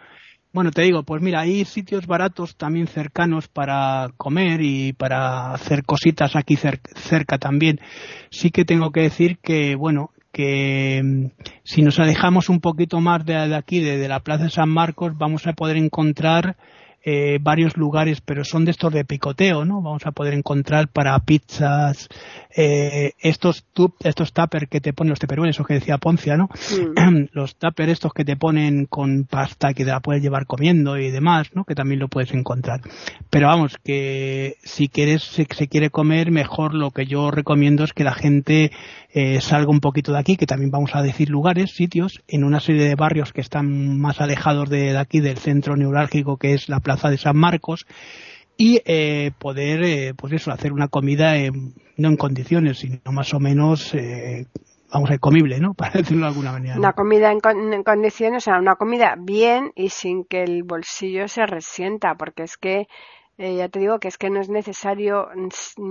bueno, 0.54 0.70
te 0.70 0.82
digo, 0.82 1.02
pues 1.02 1.20
mira, 1.20 1.40
hay 1.40 1.64
sitios 1.64 2.06
baratos 2.06 2.56
también 2.56 2.86
cercanos 2.86 3.48
para 3.48 4.10
comer 4.16 4.60
y 4.62 4.92
para 4.92 5.52
hacer 5.52 5.82
cositas 5.82 6.36
aquí 6.36 6.56
cerca 6.56 7.38
también. 7.38 7.80
Sí 8.30 8.50
que 8.50 8.64
tengo 8.64 8.92
que 8.92 9.00
decir 9.00 9.38
que, 9.42 9.74
bueno, 9.74 10.10
que 10.30 11.02
mm, 11.02 11.26
si 11.64 11.82
nos 11.82 11.98
alejamos 11.98 12.48
un 12.48 12.60
poquito 12.60 13.00
más 13.00 13.26
de, 13.26 13.52
aquí, 13.52 13.80
de, 13.80 14.06
la 14.06 14.20
Plaza 14.20 14.44
de 14.44 14.50
San 14.50 14.68
Marcos, 14.68 15.18
vamos 15.18 15.44
a 15.48 15.54
poder 15.54 15.76
encontrar 15.76 16.56
eh, 17.06 17.38
varios 17.38 17.76
lugares, 17.76 18.22
pero 18.22 18.44
son 18.44 18.64
de 18.64 18.70
estos 18.70 18.90
de 18.90 19.04
picoteo, 19.04 19.66
¿no? 19.66 19.82
Vamos 19.82 20.06
a 20.06 20.12
poder 20.12 20.32
encontrar 20.32 20.88
para 20.88 21.18
pizzas, 21.18 22.08
eh, 22.56 23.12
estos 23.20 23.64
tup, 23.74 23.96
estos 24.04 24.32
tupper 24.32 24.68
que 24.68 24.80
te 24.80 24.94
ponen 24.94 25.10
los 25.10 25.18
teperones, 25.18 25.54
esos 25.54 25.66
que 25.66 25.74
decía 25.74 25.98
Poncia, 25.98 26.38
¿no? 26.38 26.48
Mm. 26.96 27.26
los 27.32 27.56
tupper 27.56 27.90
estos 27.90 28.14
que 28.14 28.24
te 28.24 28.36
ponen 28.36 28.86
con 28.86 29.24
pasta 29.24 29.74
que 29.74 29.84
te 29.84 29.90
la 29.90 30.00
puedes 30.00 30.22
llevar 30.22 30.46
comiendo 30.46 30.96
y 30.96 31.10
demás, 31.10 31.50
¿no? 31.52 31.64
Que 31.64 31.74
también 31.74 32.00
lo 32.00 32.08
puedes 32.08 32.32
encontrar. 32.32 32.80
Pero 33.28 33.48
vamos, 33.48 33.76
que 33.84 34.56
si 34.62 34.88
quieres, 34.88 35.24
si 35.24 35.46
se 35.50 35.68
quiere 35.68 35.90
comer, 35.90 36.30
mejor 36.30 36.72
lo 36.72 36.90
que 36.90 37.04
yo 37.04 37.30
recomiendo 37.30 37.84
es 37.84 37.92
que 37.92 38.04
la 38.04 38.14
gente 38.14 38.72
eh, 39.12 39.42
salga 39.42 39.70
un 39.70 39.80
poquito 39.80 40.12
de 40.12 40.20
aquí, 40.20 40.38
que 40.38 40.46
también 40.46 40.70
vamos 40.70 40.94
a 40.94 41.02
decir 41.02 41.28
lugares, 41.28 41.72
sitios, 41.72 42.22
en 42.28 42.44
una 42.44 42.60
serie 42.60 42.88
de 42.88 42.94
barrios 42.94 43.34
que 43.34 43.42
están 43.42 43.98
más 43.98 44.22
alejados 44.22 44.70
de, 44.70 44.92
de 44.92 44.98
aquí, 44.98 45.20
del 45.20 45.36
centro 45.36 45.76
neurálgico 45.76 46.38
que 46.38 46.54
es 46.54 46.70
la 46.70 46.80
Plaza 46.80 46.93
de 47.02 47.18
San 47.18 47.36
Marcos, 47.36 47.86
y 48.56 48.80
eh, 48.84 49.32
poder, 49.38 49.82
eh, 49.82 50.14
pues 50.14 50.32
eso, 50.32 50.52
hacer 50.52 50.72
una 50.72 50.88
comida 50.88 51.34
no 51.96 52.08
en 52.08 52.16
condiciones, 52.16 52.78
sino 52.78 53.00
más 53.12 53.34
o 53.34 53.40
menos, 53.40 53.94
eh, 53.94 54.46
vamos 54.92 55.10
a 55.10 55.18
comible, 55.18 55.58
¿no? 55.58 55.74
Para 55.76 55.92
decirlo 55.92 56.26
de 56.26 56.28
alguna 56.28 56.52
manera. 56.52 56.76
Una 56.76 56.92
comida 56.92 57.32
en, 57.32 57.82
condiciones, 57.82 58.44
o 58.44 58.44
sea, 58.44 58.58
una 58.58 58.76
comida 58.76 59.16
bien 59.18 59.72
y 59.74 59.88
sin 59.88 60.24
que 60.24 60.42
el 60.42 60.62
bolsillo 60.62 61.26
se 61.28 61.46
resienta, 61.46 62.14
porque 62.14 62.44
es 62.44 62.56
que 62.56 62.86
ya 63.36 63.68
te 63.68 63.80
digo 63.80 63.98
que 63.98 64.06
es 64.06 64.16
que 64.16 64.30
no 64.30 64.40
es 64.40 64.48
necesario 64.48 65.26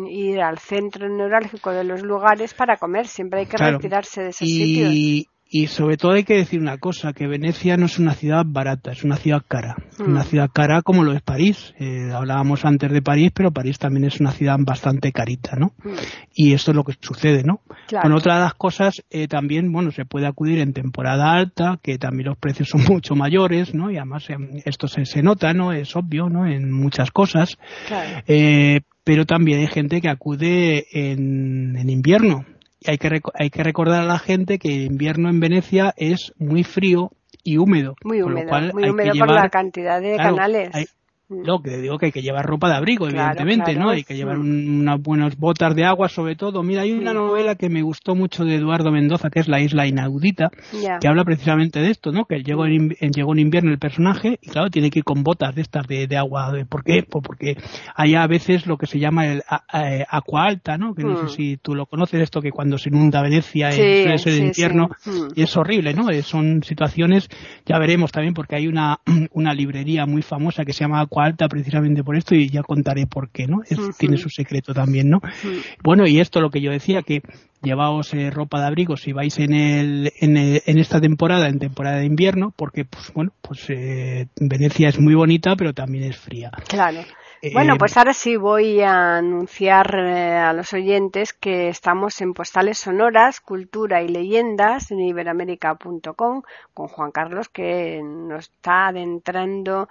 ir 0.09 0.41
al 0.41 0.59
centro 0.59 1.09
neurálgico 1.09 1.71
de 1.71 1.83
los 1.83 2.01
lugares 2.01 2.53
para 2.53 2.77
comer, 2.77 3.05
siempre 3.05 3.41
hay 3.41 3.45
que 3.47 3.57
retirarse 3.57 4.21
de 4.23 4.29
esos 4.29 4.47
sitios. 4.47 5.27
Y 5.55 5.67
sobre 5.67 5.97
todo 5.97 6.13
hay 6.13 6.23
que 6.23 6.33
decir 6.33 6.59
una 6.59 6.79
cosa, 6.79 7.13
que 7.13 7.27
Venecia 7.27 7.77
no 7.77 7.85
es 7.85 7.99
una 7.99 8.15
ciudad 8.15 8.43
barata, 8.43 8.91
es 8.91 9.03
una 9.03 9.17
ciudad 9.17 9.43
cara. 9.47 9.75
Una 9.99 10.21
mm. 10.21 10.25
ciudad 10.25 10.49
cara 10.51 10.81
como 10.81 11.03
lo 11.03 11.13
es 11.13 11.21
París. 11.21 11.75
Eh, 11.77 12.09
hablábamos 12.11 12.65
antes 12.65 12.91
de 12.91 13.03
París, 13.03 13.31
pero 13.35 13.51
París 13.51 13.77
también 13.77 14.05
es 14.05 14.19
una 14.19 14.31
ciudad 14.31 14.57
bastante 14.57 15.11
carita, 15.11 15.55
¿no? 15.55 15.73
Mm. 15.83 15.91
Y 16.33 16.53
esto 16.53 16.71
es 16.71 16.75
lo 16.75 16.83
que 16.83 16.95
sucede, 16.99 17.43
¿no? 17.43 17.61
Con 18.01 18.13
otra 18.13 18.37
de 18.37 18.41
las 18.45 18.55
cosas, 18.55 19.03
eh, 19.11 19.27
también, 19.27 19.71
bueno, 19.71 19.91
se 19.91 20.05
puede 20.05 20.25
acudir 20.25 20.57
en 20.57 20.73
temporada 20.73 21.33
alta, 21.33 21.79
que 21.83 21.99
también 21.99 22.29
los 22.29 22.37
precios 22.39 22.69
son 22.69 22.81
mucho 22.89 23.13
mayores, 23.13 23.75
¿no? 23.75 23.91
Y 23.91 23.97
además 23.97 24.27
em, 24.31 24.59
esto 24.65 24.87
se, 24.87 25.05
se, 25.05 25.21
nota, 25.21 25.53
¿no? 25.53 25.71
Es 25.71 25.95
obvio, 25.95 26.29
¿no? 26.29 26.47
En 26.47 26.71
muchas 26.71 27.11
cosas. 27.11 27.59
Eh, 28.25 28.81
pero 29.03 29.27
también 29.27 29.59
hay 29.59 29.67
gente 29.67 30.01
que 30.01 30.09
acude 30.09 30.87
en, 30.93 31.75
en 31.75 31.89
invierno 31.91 32.43
hay 32.87 32.97
que, 32.97 33.21
hay 33.33 33.49
que 33.49 33.63
recordar 33.63 34.01
a 34.01 34.05
la 34.05 34.19
gente 34.19 34.59
que 34.59 34.75
el 34.75 34.83
invierno 34.83 35.29
en 35.29 35.39
Venecia 35.39 35.93
es 35.97 36.33
muy 36.37 36.63
frío 36.63 37.11
y 37.43 37.57
húmedo. 37.57 37.95
Muy 38.03 38.21
húmedo, 38.21 38.51
muy 38.73 38.89
húmedo 38.89 39.13
por 39.17 39.31
la 39.31 39.49
cantidad 39.49 40.01
de 40.01 40.15
canales. 40.17 40.69
Lo 41.43 41.61
que 41.61 41.77
digo 41.77 41.97
que 41.97 42.07
hay 42.07 42.11
que 42.11 42.21
llevar 42.21 42.45
ropa 42.45 42.69
de 42.69 42.75
abrigo, 42.75 43.07
evidentemente, 43.07 43.75
¿no? 43.75 43.89
Hay 43.89 44.03
que 44.03 44.15
llevar 44.15 44.37
unas 44.39 45.01
buenas 45.01 45.37
botas 45.37 45.75
de 45.75 45.85
agua, 45.85 46.09
sobre 46.09 46.35
todo. 46.35 46.63
Mira, 46.63 46.81
hay 46.81 46.91
una 46.91 47.13
novela 47.13 47.55
que 47.55 47.69
me 47.69 47.81
gustó 47.81 48.15
mucho 48.15 48.45
de 48.45 48.55
Eduardo 48.55 48.91
Mendoza, 48.91 49.29
que 49.29 49.39
es 49.39 49.47
La 49.47 49.59
Isla 49.59 49.87
Inaudita, 49.87 50.49
que 50.99 51.07
habla 51.07 51.23
precisamente 51.23 51.79
de 51.79 51.89
esto, 51.89 52.11
¿no? 52.11 52.25
Que 52.25 52.43
llegó 52.43 52.65
en, 52.65 52.89
llegó 52.89 53.33
en 53.33 53.39
invierno 53.39 53.71
el 53.71 53.79
personaje 53.79 54.39
y, 54.41 54.49
claro, 54.49 54.69
tiene 54.69 54.89
que 54.89 54.99
ir 54.99 55.05
con 55.05 55.23
botas 55.23 55.55
de 55.55 55.61
estas 55.61 55.87
de, 55.87 56.07
agua. 56.17 56.53
¿Por 56.69 56.83
qué? 56.83 57.03
Pues 57.03 57.23
porque 57.23 57.57
hay 57.95 58.15
a 58.15 58.27
veces 58.27 58.67
lo 58.67 58.77
que 58.77 58.85
se 58.85 58.99
llama 58.99 59.27
el 59.27 59.43
agua 59.47 60.45
alta, 60.45 60.77
¿no? 60.77 60.93
Que 60.93 61.03
no 61.03 61.27
sé 61.27 61.35
si 61.35 61.57
tú 61.57 61.75
lo 61.75 61.85
conoces, 61.85 62.21
esto 62.21 62.41
que 62.41 62.51
cuando 62.51 62.77
se 62.77 62.89
inunda 62.89 63.21
Venecia 63.21 63.69
es 63.69 64.27
el 64.27 64.45
invierno 64.45 64.89
y 65.35 65.43
es 65.43 65.57
horrible, 65.57 65.93
¿no? 65.93 66.07
Son 66.21 66.63
situaciones, 66.63 67.29
ya 67.65 67.79
veremos 67.79 68.11
también, 68.11 68.33
porque 68.33 68.55
hay 68.55 68.67
una, 68.67 68.99
una 69.31 69.53
librería 69.53 70.05
muy 70.05 70.21
famosa 70.21 70.65
que 70.65 70.73
se 70.73 70.81
llama 70.81 71.01
Aqua 71.01 71.22
Precisamente 71.49 72.03
por 72.03 72.15
esto 72.15 72.35
y 72.35 72.49
ya 72.49 72.63
contaré 72.63 73.07
por 73.07 73.29
qué, 73.29 73.47
¿no? 73.47 73.61
Tiene 73.97 74.17
su 74.17 74.29
secreto 74.29 74.73
también, 74.73 75.09
¿no? 75.09 75.21
Bueno, 75.83 76.07
y 76.07 76.19
esto 76.19 76.41
lo 76.41 76.49
que 76.49 76.61
yo 76.61 76.71
decía, 76.71 77.01
que 77.01 77.21
llevaos 77.61 78.13
eh, 78.13 78.29
ropa 78.29 78.59
de 78.59 78.67
abrigo 78.67 78.97
si 78.97 79.13
vais 79.13 79.39
en, 79.39 79.53
el, 79.53 80.11
en, 80.19 80.37
en, 80.37 80.77
esta 80.77 80.99
temporada, 80.99 81.47
en 81.47 81.59
temporada 81.59 81.97
de 81.97 82.05
invierno, 82.05 82.53
porque, 82.55 82.85
pues 82.85 83.11
bueno, 83.13 83.31
pues 83.41 83.69
eh, 83.69 84.27
Venecia 84.39 84.89
es 84.89 84.99
muy 84.99 85.15
bonita, 85.15 85.55
pero 85.55 85.73
también 85.73 86.03
es 86.03 86.17
fría. 86.17 86.51
Claro. 86.67 87.01
Bueno, 87.51 87.73
eh, 87.73 87.77
pues 87.77 87.97
ahora 87.97 88.13
sí 88.13 88.37
voy 88.37 88.79
a 88.81 89.17
anunciar 89.17 89.93
eh, 89.95 90.37
a 90.37 90.53
los 90.53 90.71
oyentes 90.71 91.33
que 91.33 91.67
estamos 91.67 92.21
en 92.21 92.33
Postales 92.33 92.77
Sonoras, 92.77 93.41
Cultura 93.41 94.01
y 94.01 94.07
Leyendas 94.07 94.91
en 94.91 95.01
iberamérica.com 95.01 96.43
con 96.73 96.87
Juan 96.87 97.11
Carlos 97.11 97.49
que 97.49 98.01
nos 98.01 98.45
está 98.45 98.87
adentrando 98.87 99.89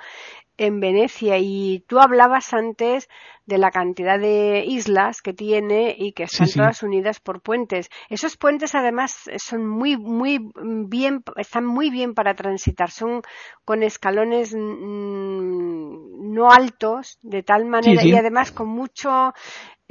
en 0.66 0.81
Venecia 0.81 1.38
y 1.38 1.85
tú 1.87 1.98
hablabas 1.98 2.53
antes 2.55 3.09
de 3.46 3.59
la 3.59 3.70
cantidad 3.70 4.18
de 4.18 4.64
islas 4.66 5.20
que 5.20 5.33
tiene 5.33 5.94
y 5.98 6.12
que 6.12 6.25
están 6.25 6.48
todas 6.48 6.83
unidas 6.83 7.18
por 7.18 7.42
puentes. 7.42 7.90
Esos 8.09 8.37
puentes 8.37 8.75
además 8.75 9.29
son 9.37 9.66
muy 9.66 9.96
muy 9.96 10.38
bien 10.87 11.25
están 11.37 11.66
muy 11.66 11.90
bien 11.90 12.14
para 12.14 12.35
transitar, 12.35 12.90
son 12.90 13.22
con 13.64 13.83
escalones 13.83 14.55
mm, 14.55 16.33
no 16.33 16.51
altos 16.51 17.18
de 17.22 17.42
tal 17.42 17.64
manera 17.64 18.05
y 18.05 18.14
además 18.14 18.53
con 18.53 18.68
mucho 18.68 19.33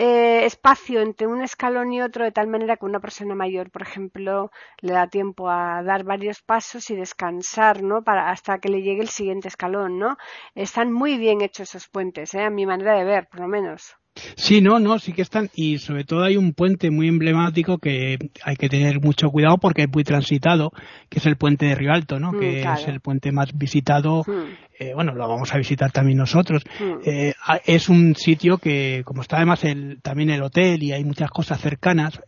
eh, 0.05 0.45
espacio 0.51 0.97
entre 1.01 1.27
un 1.27 1.41
escalón 1.49 1.93
y 1.93 2.01
otro 2.01 2.23
de 2.25 2.31
tal 2.37 2.47
manera 2.47 2.77
que 2.77 2.85
una 2.91 2.99
persona 3.05 3.35
mayor, 3.35 3.69
por 3.71 3.83
ejemplo, 3.83 4.51
le 4.85 4.93
da 4.93 5.07
tiempo 5.07 5.49
a 5.49 5.83
dar 5.83 6.03
varios 6.03 6.41
pasos 6.41 6.89
y 6.89 6.95
descansar, 6.95 7.83
¿no? 7.83 8.03
Para 8.03 8.29
hasta 8.31 8.59
que 8.59 8.69
le 8.69 8.81
llegue 8.81 9.01
el 9.01 9.09
siguiente 9.09 9.47
escalón, 9.49 9.99
¿no? 9.99 10.17
Están 10.55 10.91
muy 10.91 11.17
bien 11.17 11.41
hechos 11.41 11.69
esos 11.69 11.87
puentes, 11.87 12.33
¿eh? 12.33 12.43
A 12.43 12.49
mi 12.49 12.65
manera 12.65 12.93
de 12.97 13.05
ver, 13.05 13.27
por 13.29 13.39
lo 13.41 13.47
menos. 13.47 13.95
Sí, 14.35 14.61
no, 14.61 14.79
no, 14.79 14.99
sí 14.99 15.13
que 15.13 15.21
están. 15.21 15.49
Y 15.55 15.77
sobre 15.77 16.03
todo 16.03 16.23
hay 16.23 16.35
un 16.35 16.53
puente 16.53 16.91
muy 16.91 17.07
emblemático 17.07 17.77
que 17.77 18.17
hay 18.43 18.55
que 18.55 18.69
tener 18.69 18.99
mucho 19.01 19.29
cuidado 19.29 19.57
porque 19.57 19.83
es 19.83 19.89
muy 19.91 20.03
transitado, 20.03 20.71
que 21.09 21.19
es 21.19 21.25
el 21.25 21.37
puente 21.37 21.65
de 21.65 21.75
Rialto, 21.75 22.19
¿no? 22.19 22.33
Mm, 22.33 22.39
que 22.39 22.61
es 22.61 22.87
el 22.87 22.99
puente 22.99 23.31
más 23.31 23.57
visitado. 23.57 24.23
Mm. 24.27 24.71
Eh, 24.79 24.93
bueno, 24.95 25.13
lo 25.13 25.27
vamos 25.27 25.53
a 25.53 25.57
visitar 25.57 25.91
también 25.91 26.17
nosotros. 26.17 26.63
Mm. 26.79 26.93
Eh, 27.05 27.33
es 27.65 27.87
un 27.87 28.15
sitio 28.15 28.57
que, 28.57 29.03
como 29.05 29.21
está 29.21 29.37
además 29.37 29.63
el, 29.63 30.01
también 30.01 30.29
el 30.29 30.41
hotel 30.41 30.83
y 30.83 30.91
hay 30.91 31.03
muchas 31.05 31.29
cosas 31.29 31.61
cercanas, 31.61 32.19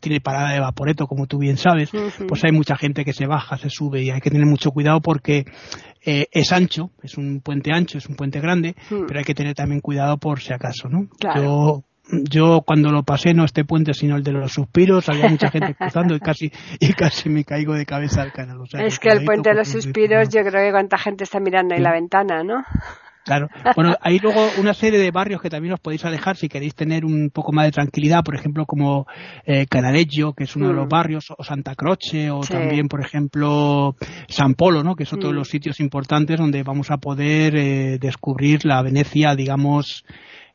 tiene 0.00 0.20
parada 0.20 0.52
de 0.52 0.60
vaporeto, 0.60 1.06
como 1.06 1.26
tú 1.26 1.38
bien 1.38 1.56
sabes, 1.56 1.90
pues 2.28 2.44
hay 2.44 2.52
mucha 2.52 2.76
gente 2.76 3.04
que 3.04 3.12
se 3.12 3.26
baja, 3.26 3.56
se 3.56 3.70
sube 3.70 4.02
y 4.02 4.10
hay 4.10 4.20
que 4.20 4.30
tener 4.30 4.46
mucho 4.46 4.70
cuidado 4.70 5.00
porque 5.00 5.44
eh, 6.06 6.28
es 6.30 6.52
ancho, 6.52 6.92
es 7.02 7.18
un 7.18 7.40
puente 7.40 7.72
ancho, 7.72 7.98
es 7.98 8.06
un 8.08 8.14
puente 8.14 8.40
grande, 8.40 8.76
hmm. 8.90 9.06
pero 9.06 9.18
hay 9.18 9.24
que 9.24 9.34
tener 9.34 9.54
también 9.54 9.80
cuidado 9.80 10.16
por 10.16 10.40
si 10.40 10.52
acaso, 10.52 10.88
¿no? 10.88 11.08
Yo 11.34 11.82
yo 12.08 12.62
cuando 12.64 12.90
lo 12.90 13.02
pasé 13.02 13.34
no 13.34 13.44
este 13.44 13.64
puente 13.64 13.92
sino 13.92 14.14
el 14.14 14.22
de 14.22 14.30
los 14.30 14.52
suspiros 14.52 15.08
había 15.08 15.28
mucha 15.28 15.50
gente 15.50 15.74
cruzando 15.78 16.14
y 16.14 16.20
casi 16.20 16.52
y 16.78 16.92
casi 16.92 17.28
me 17.28 17.42
caigo 17.42 17.74
de 17.74 17.84
cabeza 17.84 18.22
al 18.22 18.32
canal 18.32 18.58
es 18.78 19.00
que 19.00 19.08
el 19.08 19.24
puente 19.24 19.48
de 19.48 19.56
los 19.56 19.66
suspiros 19.66 20.28
yo 20.28 20.42
creo 20.42 20.64
que 20.64 20.70
cuánta 20.70 20.98
gente 20.98 21.24
está 21.24 21.40
mirando 21.40 21.74
ahí 21.74 21.80
la 21.80 21.90
ventana 21.90 22.44
no 22.44 22.64
Claro. 23.26 23.48
Bueno, 23.74 23.96
hay 24.00 24.20
luego 24.20 24.40
una 24.58 24.72
serie 24.72 25.00
de 25.00 25.10
barrios 25.10 25.42
que 25.42 25.50
también 25.50 25.74
os 25.74 25.80
podéis 25.80 26.04
alejar 26.04 26.36
si 26.36 26.48
queréis 26.48 26.76
tener 26.76 27.04
un 27.04 27.30
poco 27.30 27.52
más 27.52 27.66
de 27.66 27.72
tranquilidad, 27.72 28.22
por 28.22 28.36
ejemplo, 28.36 28.66
como 28.66 29.08
eh, 29.44 29.66
Canareggio, 29.68 30.32
que 30.32 30.44
es 30.44 30.54
uno 30.54 30.68
de 30.68 30.74
los 30.74 30.86
mm. 30.86 30.88
barrios, 30.88 31.26
o 31.36 31.42
Santa 31.42 31.74
Croce, 31.74 32.30
o 32.30 32.42
también, 32.42 32.86
por 32.86 33.04
ejemplo, 33.04 33.96
San 34.28 34.54
Polo, 34.54 34.84
¿no? 34.84 34.94
Que 34.94 35.06
son 35.06 35.18
todos 35.18 35.34
mm. 35.34 35.38
los 35.38 35.48
sitios 35.48 35.80
importantes 35.80 36.38
donde 36.38 36.62
vamos 36.62 36.92
a 36.92 36.98
poder 36.98 37.56
eh, 37.56 37.98
descubrir 37.98 38.64
la 38.64 38.80
Venecia, 38.82 39.34
digamos, 39.34 40.04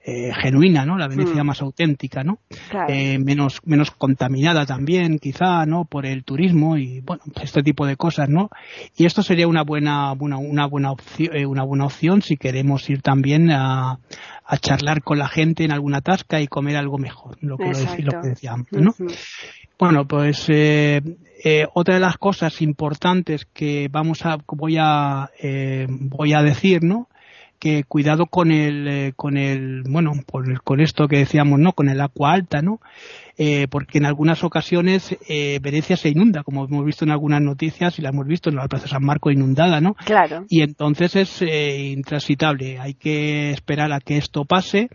eh, 0.04 0.32
genuina, 0.34 0.86
¿no? 0.86 0.98
La 0.98 1.08
Venecia 1.08 1.44
mm. 1.44 1.48
más 1.48 1.62
auténtica, 1.62 2.24
¿no? 2.24 2.40
Eh, 2.88 3.20
menos, 3.20 3.60
menos 3.66 3.92
contaminada 3.92 4.66
también, 4.66 5.20
quizá, 5.20 5.66
¿no? 5.66 5.86
Por 5.86 6.06
el 6.06 6.24
turismo 6.24 6.78
y, 6.78 7.02
bueno, 7.02 7.24
este 7.42 7.62
tipo 7.62 7.86
de 7.86 7.98
cosas, 7.98 8.30
¿no? 8.30 8.50
Y 8.96 9.06
esto 9.06 9.22
sería 9.22 9.48
una 9.48 9.64
buena, 9.64 10.14
una, 10.14 10.38
una 10.38 10.66
buena 10.66 10.92
opción, 10.92 11.36
eh, 11.36 11.46
una 11.46 11.64
buena 11.64 11.86
opción 11.86 12.22
si 12.22 12.38
queremos 12.38 12.90
ir 12.90 13.02
también 13.02 13.52
a, 13.52 14.00
a 14.52 14.58
charlar 14.58 15.02
con 15.02 15.18
la 15.18 15.30
gente 15.30 15.64
en 15.64 15.72
alguna 15.72 16.02
tasca 16.02 16.42
y 16.42 16.48
comer 16.48 16.76
algo 16.76 16.98
mejor, 16.98 17.38
lo 17.42 17.58
que, 17.58 17.72
lo, 18.04 18.22
que 18.22 18.30
decíamos, 18.30 18.68
¿no? 18.72 18.94
Bueno, 19.80 20.06
pues 20.06 20.46
eh, 20.50 21.02
eh, 21.44 21.66
otra 21.74 21.96
de 21.96 22.02
las 22.02 22.18
cosas 22.18 22.62
importantes 22.62 23.46
que 23.46 23.88
vamos 23.90 24.26
a 24.26 24.38
voy 24.46 24.76
a 24.78 25.30
eh, 25.42 25.88
voy 25.90 26.34
a 26.34 26.42
decir, 26.42 26.84
¿no? 26.84 27.08
Que 27.62 27.84
cuidado 27.84 28.26
con 28.26 28.52
el, 28.52 28.88
eh, 28.88 29.13
con 29.15 29.38
el, 29.38 29.84
bueno, 29.88 30.13
con, 30.63 30.82
esto 30.82 31.08
que 31.08 31.19
decíamos, 31.19 31.60
¿no? 31.60 31.74
Con 31.74 31.89
el 31.89 32.02
agua 32.02 32.34
alta, 32.34 32.63
¿no? 32.63 32.82
Eh, 33.38 33.67
porque 33.69 34.00
en 34.00 34.08
algunas 34.08 34.43
ocasiones 34.43 35.15
eh, 35.30 35.60
Venecia 35.62 35.95
se 35.95 36.10
inunda, 36.10 36.43
como 36.43 36.65
hemos 36.65 36.84
visto 36.84 37.06
en 37.06 37.12
algunas 37.12 37.39
noticias 37.39 38.00
y 38.00 38.02
la 38.02 38.10
hemos 38.10 38.26
visto 38.26 38.50
en 38.50 38.56
la 38.56 38.67
Plaza 38.67 38.88
San 38.88 39.06
Marco 39.06 39.30
inundada, 39.30 39.80
¿no? 39.80 39.93
Claro. 39.93 40.45
Y 40.50 40.63
entonces 40.63 41.15
es 41.15 41.43
intransitable. 41.43 42.80
Hay 42.80 42.95
que 42.95 43.52
esperar 43.52 43.93
a 43.93 44.00
que 44.00 44.17
esto 44.17 44.45
pase 44.45 44.89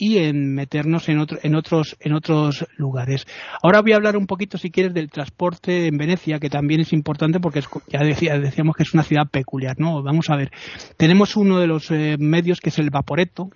y 0.00 0.16
en 0.16 0.54
meternos 0.54 1.10
en, 1.10 1.18
otro, 1.18 1.38
en, 1.42 1.54
otros, 1.54 1.94
en 2.00 2.14
otros 2.14 2.66
lugares. 2.78 3.26
Ahora 3.62 3.82
voy 3.82 3.92
a 3.92 3.96
hablar 3.96 4.16
un 4.16 4.26
poquito, 4.26 4.56
si 4.56 4.70
quieres, 4.70 4.94
del 4.94 5.10
transporte 5.10 5.88
en 5.88 5.98
Venecia, 5.98 6.38
que 6.38 6.48
también 6.48 6.80
es 6.80 6.94
importante 6.94 7.38
porque 7.38 7.60
ya 7.86 8.00
decía, 8.00 8.38
decíamos 8.38 8.76
que 8.76 8.84
es 8.84 8.94
una 8.94 9.02
ciudad 9.02 9.28
peculiar, 9.30 9.78
¿no? 9.78 10.02
Vamos 10.02 10.30
a 10.30 10.36
ver. 10.36 10.52
Tenemos 10.96 11.36
uno 11.36 11.60
de 11.60 11.66
los 11.66 11.90
eh, 11.90 12.16
medios 12.18 12.60
que 12.60 12.70
es 12.70 12.78
el 12.78 12.88
Vaporetto, 12.88 13.50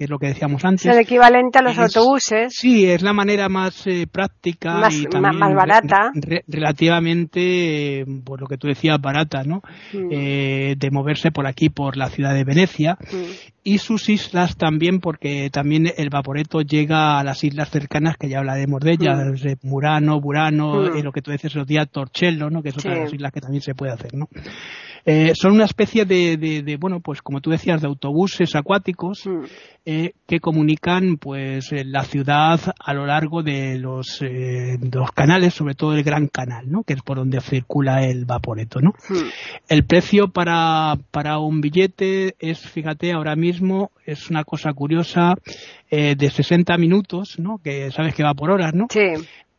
que 0.00 0.04
es 0.04 0.10
lo 0.10 0.18
que 0.18 0.28
decíamos 0.28 0.64
antes. 0.64 0.86
Es 0.86 0.94
el 0.94 1.02
equivalente 1.02 1.58
a 1.58 1.62
los 1.62 1.78
autobuses. 1.78 2.54
Sí, 2.56 2.86
es 2.86 3.02
la 3.02 3.12
manera 3.12 3.50
más 3.50 3.86
eh, 3.86 4.06
práctica 4.10 4.88
y 4.90 5.04
también 5.04 5.38
más 5.38 5.54
barata. 5.54 6.10
relativamente, 6.48 8.06
por 8.24 8.40
lo 8.40 8.46
que 8.46 8.56
tú 8.56 8.66
decías, 8.66 8.98
barata, 8.98 9.44
¿no? 9.44 9.60
Mm. 9.92 10.08
Eh, 10.10 10.74
de 10.78 10.90
moverse 10.90 11.32
por 11.32 11.46
aquí, 11.46 11.68
por 11.68 11.98
la 11.98 12.08
ciudad 12.08 12.32
de 12.32 12.44
Venecia. 12.44 12.96
Mm. 13.12 13.16
Y 13.62 13.76
sus 13.76 14.08
islas 14.08 14.56
también, 14.56 15.00
porque 15.00 15.50
también 15.50 15.92
el 15.94 16.08
Vaporetto 16.08 16.62
llega 16.62 17.18
a 17.18 17.22
las 17.22 17.44
islas 17.44 17.68
cercanas, 17.68 18.16
que 18.16 18.30
ya 18.30 18.38
hablaremos 18.38 18.80
de 18.80 18.92
ellas, 18.92 19.18
mm. 19.18 19.68
Murano, 19.68 20.18
Burano, 20.18 20.96
y 20.96 21.02
lo 21.02 21.12
que 21.12 21.20
tú 21.20 21.30
dices 21.30 21.54
los 21.54 21.66
días 21.66 21.90
Torcello, 21.90 22.48
¿no? 22.48 22.62
Que 22.62 22.70
es 22.70 22.78
otra 22.78 22.94
de 22.94 23.00
las 23.00 23.12
islas 23.12 23.32
que 23.32 23.42
también 23.42 23.60
se 23.60 23.74
puede 23.74 23.92
hacer, 23.92 24.14
¿no? 24.14 24.30
Eh, 25.04 25.32
son 25.34 25.52
una 25.52 25.64
especie 25.64 26.04
de, 26.04 26.36
de, 26.36 26.76
bueno, 26.76 27.00
pues 27.00 27.22
como 27.22 27.40
tú 27.40 27.50
decías, 27.50 27.80
de 27.80 27.88
autobuses 27.88 28.54
acuáticos 28.54 29.26
mm. 29.26 29.44
eh, 29.86 30.12
que 30.26 30.40
comunican 30.40 31.16
pues 31.16 31.70
la 31.72 32.04
ciudad 32.04 32.60
a 32.78 32.94
lo 32.94 33.06
largo 33.06 33.42
de 33.42 33.78
los, 33.78 34.20
eh, 34.22 34.78
los 34.92 35.10
canales, 35.12 35.54
sobre 35.54 35.74
todo 35.74 35.94
el 35.94 36.02
Gran 36.02 36.28
Canal, 36.28 36.70
¿no? 36.70 36.82
Que 36.82 36.94
es 36.94 37.02
por 37.02 37.18
donde 37.18 37.40
circula 37.40 38.04
el 38.04 38.24
vaporeto, 38.24 38.80
¿no? 38.80 38.90
Mm. 39.08 39.28
El 39.68 39.84
precio 39.84 40.28
para, 40.28 40.96
para 41.10 41.38
un 41.38 41.60
billete 41.60 42.34
es, 42.38 42.60
fíjate, 42.60 43.12
ahora 43.12 43.36
mismo 43.36 43.90
es 44.04 44.30
una 44.30 44.44
cosa 44.44 44.72
curiosa, 44.72 45.34
eh, 45.90 46.14
de 46.16 46.30
60 46.30 46.76
minutos, 46.78 47.38
¿no? 47.38 47.58
Que 47.62 47.90
sabes 47.90 48.14
que 48.14 48.22
va 48.22 48.34
por 48.34 48.50
horas, 48.50 48.74
¿no? 48.74 48.86
Sí 48.90 49.00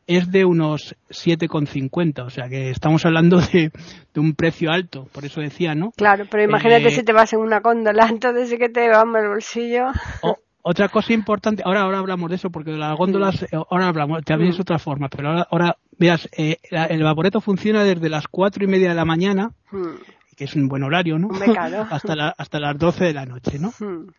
es 0.07 0.31
de 0.31 0.45
unos 0.45 0.95
7,50, 1.09 2.25
o 2.25 2.29
sea 2.29 2.49
que 2.49 2.69
estamos 2.69 3.05
hablando 3.05 3.39
de, 3.39 3.71
un 4.15 4.33
precio 4.33 4.71
alto, 4.71 5.07
por 5.11 5.25
eso 5.25 5.41
decía, 5.41 5.75
¿no? 5.75 5.91
Claro, 5.91 6.25
pero 6.29 6.43
imagínate 6.43 6.87
eh, 6.87 6.91
si 6.91 7.03
te 7.03 7.13
vas 7.13 7.31
en 7.33 7.39
una 7.39 7.61
cóndola, 7.61 8.07
entonces 8.09 8.57
que 8.57 8.69
te 8.69 8.89
va 8.89 9.03
el 9.03 9.27
bolsillo. 9.27 9.85
otra 10.61 10.89
cosa 10.89 11.13
importante, 11.13 11.63
ahora 11.65 11.81
ahora 11.81 11.99
hablamos 11.99 12.29
de 12.29 12.35
eso, 12.35 12.49
porque 12.49 12.71
las 12.71 12.97
góndolas, 12.97 13.43
eh, 13.43 13.47
ahora 13.53 13.87
hablamos, 13.87 14.23
también 14.23 14.51
es 14.51 14.57
mm. 14.57 14.61
otra 14.61 14.79
forma, 14.79 15.07
pero 15.09 15.29
ahora, 15.29 15.47
ahora 15.49 15.77
veas, 15.97 16.27
eh, 16.37 16.57
el 16.71 17.03
vaporeto 17.03 17.41
funciona 17.41 17.83
desde 17.83 18.09
las 18.09 18.27
cuatro 18.27 18.63
y 18.63 18.67
media 18.67 18.89
de 18.89 18.95
la 18.95 19.05
mañana, 19.05 19.51
mm. 19.71 20.35
que 20.35 20.45
es 20.45 20.55
un 20.55 20.67
buen 20.67 20.83
horario, 20.83 21.17
¿no? 21.19 21.29
hasta, 21.89 22.33
hasta 22.37 22.59
las 22.59 22.77
12 22.77 23.05
de 23.05 23.13
la 23.13 23.25
noche, 23.25 23.59
¿no? 23.59 23.69
Mm. 23.79 24.09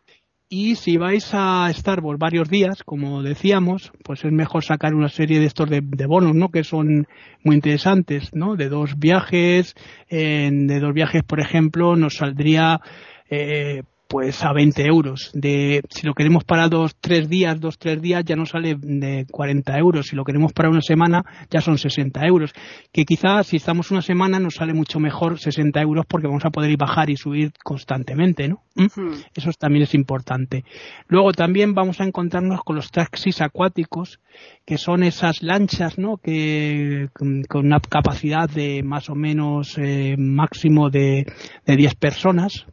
Y 0.54 0.76
si 0.76 0.98
vais 0.98 1.30
a 1.32 1.70
estar 1.70 2.02
por 2.02 2.18
varios 2.18 2.50
días, 2.50 2.82
como 2.84 3.22
decíamos, 3.22 3.90
pues 4.04 4.22
es 4.22 4.32
mejor 4.32 4.62
sacar 4.62 4.92
una 4.92 5.08
serie 5.08 5.40
de 5.40 5.46
estos 5.46 5.70
de, 5.70 5.80
bonos, 5.80 6.34
¿no? 6.34 6.50
Que 6.50 6.62
son 6.62 7.06
muy 7.42 7.54
interesantes, 7.54 8.28
¿no? 8.34 8.54
De 8.54 8.68
dos 8.68 8.98
viajes, 8.98 9.74
de 10.10 10.78
dos 10.78 10.92
viajes, 10.92 11.22
por 11.22 11.40
ejemplo, 11.40 11.96
nos 11.96 12.16
saldría, 12.16 12.82
eh, 13.30 13.84
pues 14.12 14.44
a 14.44 14.53
20 14.53 14.85
euros. 14.85 15.31
De, 15.33 15.81
si 15.88 16.07
lo 16.07 16.12
queremos 16.12 16.44
para 16.44 16.68
dos, 16.68 16.94
tres 17.01 17.31
días, 17.31 17.59
dos, 17.59 17.79
tres 17.79 18.03
días, 18.03 18.22
ya 18.27 18.37
nos 18.37 18.51
sale 18.51 18.77
de 18.79 19.25
40 19.31 19.79
euros. 19.79 20.09
Si 20.09 20.16
lo 20.16 20.22
queremos 20.22 20.53
para 20.53 20.68
una 20.68 20.83
semana, 20.83 21.25
ya 21.51 21.62
son 21.62 21.79
60 21.79 22.20
euros. 22.27 22.53
Que 22.92 23.07
quizás 23.07 23.46
si 23.46 23.57
estamos 23.57 23.90
una 23.90 24.03
semana 24.03 24.38
nos 24.38 24.57
sale 24.57 24.75
mucho 24.75 25.01
mejor 25.01 25.38
60 25.38 25.81
euros 25.81 26.05
porque 26.07 26.27
vamos 26.27 26.44
a 26.44 26.51
poder 26.51 26.70
ir 26.70 26.77
bajar 26.77 27.09
y 27.09 27.16
subir 27.16 27.55
constantemente, 27.64 28.48
¿no? 28.48 28.61
¿Mm? 28.75 29.14
Eso 29.35 29.51
también 29.59 29.85
es 29.85 29.94
importante. 29.94 30.66
Luego 31.09 31.33
también 31.33 31.72
vamos 31.72 31.98
a 32.03 32.05
encontrarnos 32.05 32.61
con 32.64 32.77
los 32.77 32.90
taxis 32.90 33.40
acuáticos, 33.40 34.20
que 34.66 34.77
son 34.77 35.05
esas 35.05 35.42
lanchas, 35.42 35.96
¿no? 35.96 36.18
Que 36.18 37.09
con 37.14 37.46
una 37.64 37.81
capacidad 37.81 38.46
de 38.46 38.83
más 38.83 39.09
o 39.09 39.14
menos 39.14 39.79
eh, 39.79 40.16
máximo 40.18 40.90
de, 40.90 41.25
de 41.64 41.77
10 41.77 41.94
personas, 41.94 42.66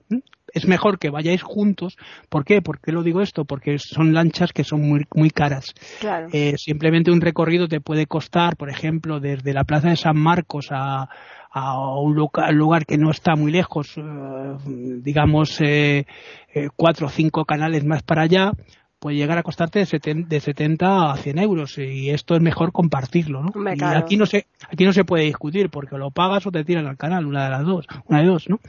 es 0.54 0.68
mejor 0.68 1.00
que 1.00 1.10
vayáis 1.10 1.42
juntos. 1.42 1.98
¿Por 2.30 2.46
qué? 2.46 2.62
¿Por 2.62 2.80
qué 2.80 2.92
lo 2.92 3.04
digo 3.04 3.22
esto? 3.22 3.46
Porque 3.46 3.80
son 3.80 4.14
lanchas 4.14 4.54
que 4.54 4.64
son 4.64 4.82
muy, 4.82 5.06
muy 5.14 5.30
caras. 5.30 5.74
Eh, 6.32 6.56
simplemente 6.58 7.12
un 7.12 7.22
recorrido 7.22 7.68
te 7.68 7.82
puede 7.82 8.06
costar, 8.06 8.56
por 8.56 8.70
ejemplo, 8.70 9.20
desde 9.20 9.54
la 9.54 9.64
Plaza 9.64 9.90
de 9.90 9.96
San 9.96 10.18
Marcos 10.18 10.70
a, 10.72 11.10
un 11.52 12.16
lugar, 12.16 12.86
que 12.86 12.98
no 12.98 13.10
está 13.10 13.36
muy 13.36 13.52
lejos, 13.52 13.98
eh, 13.98 14.02
digamos, 15.02 15.60
eh, 15.62 16.06
cuatro 16.76 17.08
o 17.08 17.10
cinco 17.10 17.44
canales 17.44 17.84
más 17.84 18.04
para 18.04 18.22
allá, 18.22 18.52
puede 19.00 19.16
llegar 19.16 19.38
a 19.38 19.44
costarte 19.44 19.80
de 19.80 20.40
70, 20.40 21.12
a 21.12 21.18
100 21.18 21.40
euros 21.40 21.78
y 21.78 22.10
esto 22.10 22.36
es 22.36 22.42
mejor 22.42 22.72
compartirlo, 22.72 23.42
¿no? 23.42 23.52
y 23.74 23.84
aquí 23.84 24.18
no 24.18 24.26
se 24.26 24.48
aquí 24.70 24.86
no 24.86 24.94
se 24.94 25.06
puede 25.06 25.24
discutir 25.24 25.70
porque 25.70 25.98
lo 25.98 26.12
pagas 26.12 26.46
o 26.46 26.52
te 26.52 26.66
tiran 26.66 26.86
al 26.86 26.98
canal, 26.98 27.26
una 27.26 27.46
de 27.46 27.50
las 27.50 27.66
dos, 27.66 27.88
una 28.06 28.20
de 28.20 28.26
dos, 28.26 28.50
¿no? 28.50 28.60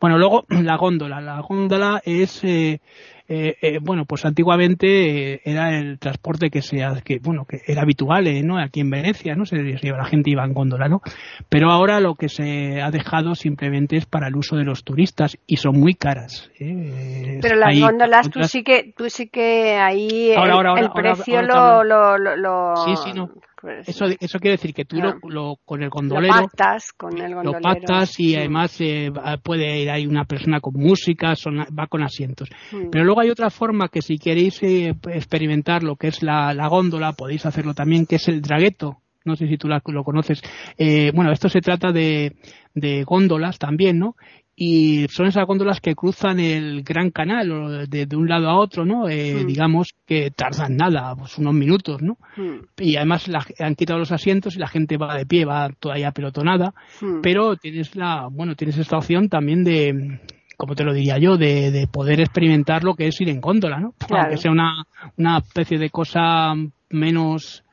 Bueno, 0.00 0.18
luego 0.18 0.46
la 0.48 0.76
góndola, 0.76 1.20
la 1.20 1.40
góndola 1.40 2.00
es 2.04 2.42
eh, 2.44 2.80
eh, 3.26 3.56
eh, 3.62 3.78
bueno, 3.80 4.04
pues 4.04 4.26
antiguamente 4.26 5.32
eh, 5.34 5.40
era 5.44 5.78
el 5.78 5.98
transporte 5.98 6.50
que 6.50 6.60
se 6.60 6.84
que 7.04 7.18
bueno 7.22 7.46
que 7.46 7.62
era 7.66 7.80
habitual, 7.80 8.24
¿no? 8.46 8.58
Aquí 8.58 8.80
en 8.80 8.90
Venecia, 8.90 9.34
¿no? 9.34 9.46
Se, 9.46 9.56
la 9.56 10.04
gente 10.04 10.30
iba 10.30 10.44
en 10.44 10.52
góndola, 10.52 10.88
¿no? 10.88 11.00
Pero 11.48 11.70
ahora 11.70 12.00
lo 12.00 12.16
que 12.16 12.28
se 12.28 12.82
ha 12.82 12.90
dejado 12.90 13.34
simplemente 13.34 13.96
es 13.96 14.04
para 14.04 14.28
el 14.28 14.36
uso 14.36 14.56
de 14.56 14.64
los 14.64 14.84
turistas 14.84 15.38
y 15.46 15.56
son 15.56 15.80
muy 15.80 15.94
caras. 15.94 16.50
Pero 16.58 17.56
las 17.56 17.80
góndolas 17.80 18.28
tú 18.28 18.42
sí 18.44 18.62
que 18.62 18.92
tú 18.94 19.08
sí 19.08 19.28
que 19.28 19.76
ahí 19.76 20.32
el, 20.32 20.90
precio 20.94 21.40
lo, 21.40 21.82
lo, 21.82 22.18
lo, 22.18 22.76
sí, 22.84 22.94
sí, 23.04 23.12
no 23.14 23.30
pues, 23.64 23.88
eso, 23.88 24.04
eso 24.20 24.38
quiere 24.40 24.58
decir 24.58 24.74
que 24.74 24.84
tú 24.84 24.98
lo, 24.98 25.56
con 25.64 25.82
el 25.82 25.88
gondolero. 25.88 26.34
Lo 26.34 26.42
pactas 26.42 26.92
con 26.92 27.18
el 27.18 27.34
gondolero. 27.34 27.60
Lo 27.60 27.62
pactas 27.62 28.20
y 28.20 28.36
además 28.36 28.78
eh, 28.78 29.10
puede 29.42 29.80
ir 29.80 29.90
ahí 29.90 30.06
una 30.06 30.26
persona 30.26 30.60
con 30.60 30.74
música, 30.74 31.32
va 31.48 31.86
con 31.86 32.02
asientos. 32.02 32.50
Pero 32.92 33.04
luego 33.06 33.22
hay 33.22 33.30
otra 33.30 33.48
forma 33.48 33.88
que 33.88 34.02
si 34.02 34.18
queréis 34.18 34.62
eh, 34.62 34.94
experimentar 35.08 35.82
lo 35.82 35.96
que 35.96 36.08
es 36.08 36.22
la, 36.22 36.52
góndola, 36.68 37.14
podéis 37.14 37.46
hacerlo 37.46 37.72
también, 37.72 38.04
que 38.04 38.16
es 38.16 38.28
el 38.28 38.42
dragueto 38.42 38.98
no 39.26 39.36
sé 39.36 39.48
si 39.48 39.56
tú 39.56 39.68
lo 39.68 40.04
conoces. 40.04 40.42
Eh, 40.76 41.10
bueno, 41.14 41.32
esto 41.32 41.48
se 41.48 41.62
trata 41.62 41.92
de, 41.92 42.36
de 42.74 43.04
góndolas 43.04 43.58
también, 43.58 43.98
¿no? 43.98 44.16
Y 44.56 45.08
son 45.08 45.26
esas 45.26 45.46
góndolas 45.46 45.80
que 45.80 45.94
cruzan 45.94 46.38
el 46.38 46.82
Gran 46.84 47.10
Canal 47.10 47.88
de, 47.88 48.06
de 48.06 48.16
un 48.16 48.28
lado 48.28 48.48
a 48.48 48.56
otro, 48.56 48.84
¿no? 48.84 49.08
Eh, 49.08 49.42
hmm. 49.42 49.46
Digamos 49.46 49.94
que 50.06 50.30
tardan 50.30 50.76
nada, 50.76 51.14
pues 51.16 51.38
unos 51.38 51.54
minutos, 51.54 52.02
¿no? 52.02 52.18
Hmm. 52.36 52.60
Y 52.78 52.96
además 52.96 53.26
la, 53.26 53.44
han 53.58 53.74
quitado 53.74 53.98
los 53.98 54.12
asientos 54.12 54.54
y 54.54 54.60
la 54.60 54.68
gente 54.68 54.96
va 54.96 55.16
de 55.16 55.26
pie, 55.26 55.44
va 55.44 55.70
todavía 55.70 56.12
pelotonada, 56.12 56.72
hmm. 57.00 57.20
pero 57.20 57.56
tienes 57.56 57.96
la, 57.96 58.28
bueno, 58.30 58.54
tienes 58.54 58.78
esta 58.78 58.96
opción 58.96 59.28
también 59.28 59.64
de, 59.64 60.20
como 60.56 60.76
te 60.76 60.84
lo 60.84 60.94
diría 60.94 61.18
yo, 61.18 61.36
de, 61.36 61.72
de 61.72 61.88
poder 61.88 62.20
experimentar 62.20 62.84
lo 62.84 62.94
que 62.94 63.08
es 63.08 63.20
ir 63.20 63.30
en 63.30 63.40
góndola, 63.40 63.80
¿no? 63.80 63.94
Aunque 64.08 64.36
sea 64.36 64.52
una, 64.52 64.84
una 65.16 65.38
especie 65.38 65.78
de 65.78 65.90
cosa 65.90 66.54
menos 66.90 67.64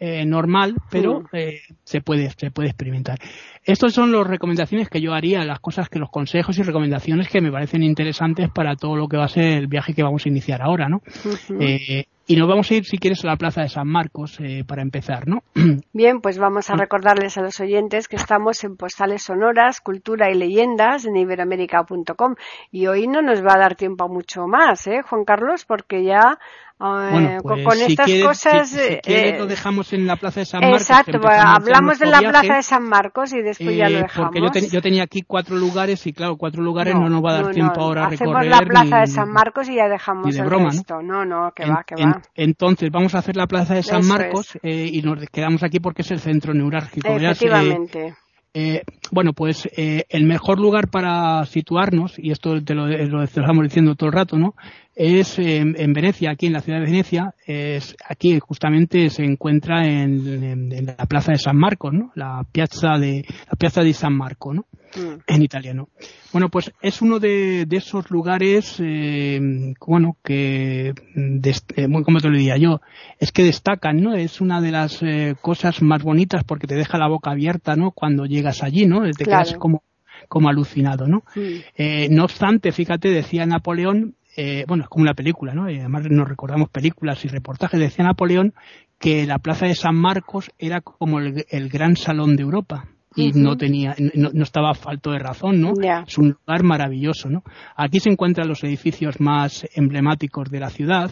eh, 0.00 0.24
normal, 0.24 0.74
pero 0.90 1.24
eh, 1.32 1.60
se 1.84 2.00
puede 2.00 2.30
se 2.30 2.50
puede 2.50 2.68
experimentar. 2.68 3.18
Estas 3.64 3.92
son 3.92 4.12
las 4.12 4.26
recomendaciones 4.26 4.88
que 4.88 5.00
yo 5.00 5.14
haría, 5.14 5.44
las 5.44 5.60
cosas 5.60 5.88
que 5.88 5.98
los 5.98 6.10
consejos 6.10 6.58
y 6.58 6.62
recomendaciones 6.62 7.28
que 7.28 7.40
me 7.40 7.50
parecen 7.50 7.82
interesantes 7.82 8.50
para 8.50 8.76
todo 8.76 8.96
lo 8.96 9.08
que 9.08 9.16
va 9.16 9.24
a 9.24 9.28
ser 9.28 9.44
el 9.44 9.66
viaje 9.66 9.94
que 9.94 10.02
vamos 10.02 10.26
a 10.26 10.28
iniciar 10.28 10.60
ahora, 10.62 10.88
¿no? 10.88 11.00
Eh, 11.60 12.04
y 12.26 12.36
nos 12.36 12.48
vamos 12.48 12.70
a 12.70 12.74
ir, 12.74 12.86
si 12.86 12.96
quieres, 12.96 13.22
a 13.24 13.28
la 13.28 13.36
Plaza 13.36 13.60
de 13.60 13.68
San 13.68 13.86
Marcos 13.86 14.38
eh, 14.40 14.64
para 14.66 14.80
empezar, 14.80 15.28
¿no? 15.28 15.42
Bien, 15.92 16.20
pues 16.20 16.38
vamos 16.38 16.70
a 16.70 16.74
recordarles 16.74 17.36
a 17.36 17.42
los 17.42 17.60
oyentes 17.60 18.08
que 18.08 18.16
estamos 18.16 18.64
en 18.64 18.76
Postales 18.76 19.24
Sonoras, 19.24 19.80
Cultura 19.82 20.30
y 20.30 20.34
Leyendas 20.34 21.04
en 21.04 21.16
iberoamérica.com. 21.16 22.34
Y 22.70 22.86
hoy 22.86 23.06
no 23.08 23.20
nos 23.20 23.42
va 23.42 23.54
a 23.56 23.58
dar 23.58 23.76
tiempo 23.76 24.04
a 24.04 24.08
mucho 24.08 24.46
más, 24.46 24.86
¿eh, 24.86 25.02
Juan 25.02 25.24
Carlos? 25.24 25.66
Porque 25.66 26.02
ya 26.02 26.38
bueno, 26.84 27.38
pues 27.42 27.64
con 27.64 27.80
estas 27.80 28.10
cosas. 28.22 28.70
Si, 28.70 28.78
eh, 28.78 29.36
lo 29.38 29.46
dejamos 29.46 29.92
en 29.92 30.06
la 30.06 30.16
Plaza 30.16 30.40
de 30.40 30.46
San 30.46 30.60
Marcos. 30.60 30.82
Exacto, 30.82 31.18
hablamos 31.24 31.98
de 31.98 32.06
la 32.06 32.20
Plaza 32.20 32.56
de 32.56 32.62
San 32.62 32.84
Marcos 32.84 33.32
y 33.32 33.42
después 33.42 33.76
ya 33.76 33.88
lo 33.88 33.98
dejamos. 33.98 34.36
Eh, 34.36 34.40
porque 34.40 34.68
yo, 34.68 34.82
tenía 34.82 35.04
aquí 35.04 35.22
cuatro 35.22 35.56
lugares 35.56 36.06
y, 36.06 36.12
claro, 36.12 36.36
cuatro 36.36 36.62
lugares 36.62 36.94
no, 36.94 37.08
nos 37.08 37.24
va 37.24 37.30
a 37.30 37.42
dar 37.42 37.54
tiempo 37.54 37.80
ahora 37.80 38.06
a 38.06 38.10
recorrer. 38.10 38.36
Hacemos 38.36 38.60
la 38.60 38.66
Plaza 38.66 39.00
de 39.00 39.06
San 39.06 39.30
Marcos 39.30 39.68
y 39.68 39.76
ya 39.76 39.88
dejamos 39.88 40.36
el 40.36 40.50
resto. 40.50 41.02
¿no? 41.02 41.24
no, 41.24 41.52
que 41.54 41.64
va, 41.66 41.84
que 41.86 41.94
va. 41.94 42.20
entonces, 42.34 42.90
vamos 42.90 43.14
a 43.14 43.18
hacer 43.18 43.36
la 43.36 43.46
Plaza 43.46 43.74
de 43.74 43.82
San 43.82 44.06
Marcos 44.06 44.58
eh, 44.62 44.88
y 44.92 45.02
nos 45.02 45.18
quedamos 45.30 45.62
aquí 45.62 45.80
porque 45.80 46.02
es 46.02 46.10
el 46.10 46.20
centro 46.20 46.54
neurálgico. 46.54 47.08
Efectivamente. 47.08 48.14
Eh, 48.56 48.84
bueno, 49.10 49.32
pues 49.32 49.68
eh, 49.76 50.04
el 50.08 50.26
mejor 50.26 50.60
lugar 50.60 50.88
para 50.88 51.44
situarnos, 51.44 52.16
y 52.18 52.30
esto 52.30 52.62
te 52.62 52.74
lo, 52.74 52.88
estamos 53.22 53.64
diciendo 53.64 53.96
todo 53.96 54.10
el 54.10 54.14
rato, 54.14 54.38
¿no? 54.38 54.54
Es 54.96 55.38
en 55.38 55.92
Venecia, 55.92 56.30
aquí 56.30 56.46
en 56.46 56.52
la 56.52 56.60
ciudad 56.60 56.78
de 56.78 56.86
Venecia, 56.86 57.34
es 57.46 57.96
aquí 58.08 58.38
justamente 58.38 59.10
se 59.10 59.24
encuentra 59.24 59.86
en, 59.86 60.86
la 60.86 61.06
plaza 61.06 61.32
de 61.32 61.38
San 61.38 61.56
Marcos, 61.56 61.92
¿no? 61.92 62.12
La 62.14 62.44
piazza 62.50 62.96
de 62.98 63.24
la 63.50 63.56
piazza 63.58 63.82
de 63.82 63.92
San 63.92 64.16
Marco, 64.16 64.54
¿no? 64.54 64.66
Mm. 64.96 65.20
En 65.26 65.42
italiano. 65.42 65.88
Bueno, 66.32 66.48
pues 66.48 66.72
es 66.80 67.02
uno 67.02 67.18
de, 67.18 67.66
esos 67.70 68.10
lugares, 68.10 68.76
eh, 68.78 69.40
bueno, 69.84 70.16
que, 70.22 70.88
eh, 70.88 71.88
como 72.04 72.20
te 72.20 72.28
lo 72.28 72.36
diría 72.36 72.56
yo, 72.56 72.80
es 73.18 73.32
que 73.32 73.44
destacan, 73.44 74.00
¿no? 74.00 74.14
Es 74.14 74.40
una 74.40 74.60
de 74.60 74.70
las 74.70 75.02
eh, 75.02 75.34
cosas 75.40 75.82
más 75.82 76.02
bonitas 76.02 76.44
porque 76.44 76.66
te 76.66 76.76
deja 76.76 76.98
la 76.98 77.08
boca 77.08 77.30
abierta, 77.30 77.76
¿no? 77.76 77.90
Cuando 77.90 78.26
llegas 78.26 78.62
allí, 78.62 78.86
¿no? 78.86 79.02
Te 79.10 79.24
quedas 79.24 79.54
como, 79.54 79.82
como 80.28 80.48
alucinado, 80.48 81.06
¿no? 81.06 81.24
no 82.10 82.24
obstante, 82.24 82.72
fíjate, 82.72 83.10
decía 83.10 83.46
Napoleón, 83.46 84.14
bueno, 84.66 84.84
es 84.84 84.88
como 84.88 85.02
una 85.02 85.14
película, 85.14 85.54
¿no? 85.54 85.70
Y 85.70 85.78
además 85.78 86.04
nos 86.10 86.28
recordamos 86.28 86.68
películas 86.70 87.24
y 87.24 87.28
reportajes, 87.28 87.78
decía 87.78 88.04
Napoleón 88.04 88.54
que 88.98 89.26
la 89.26 89.38
plaza 89.38 89.66
de 89.66 89.74
San 89.74 89.96
Marcos 89.96 90.50
era 90.58 90.80
como 90.80 91.18
el 91.20 91.68
gran 91.68 91.96
salón 91.96 92.36
de 92.36 92.42
Europa 92.42 92.88
y 93.16 93.32
no 93.32 93.56
tenía, 93.56 93.94
no, 94.14 94.42
estaba 94.42 94.74
falto 94.74 95.12
de 95.12 95.18
razón, 95.18 95.60
¿no? 95.60 95.72
Es 96.06 96.18
un 96.18 96.36
lugar 96.46 96.62
maravilloso, 96.62 97.28
¿no? 97.30 97.44
Aquí 97.76 98.00
se 98.00 98.10
encuentran 98.10 98.48
los 98.48 98.64
edificios 98.64 99.20
más 99.20 99.66
emblemáticos 99.74 100.50
de 100.50 100.60
la 100.60 100.70
ciudad 100.70 101.10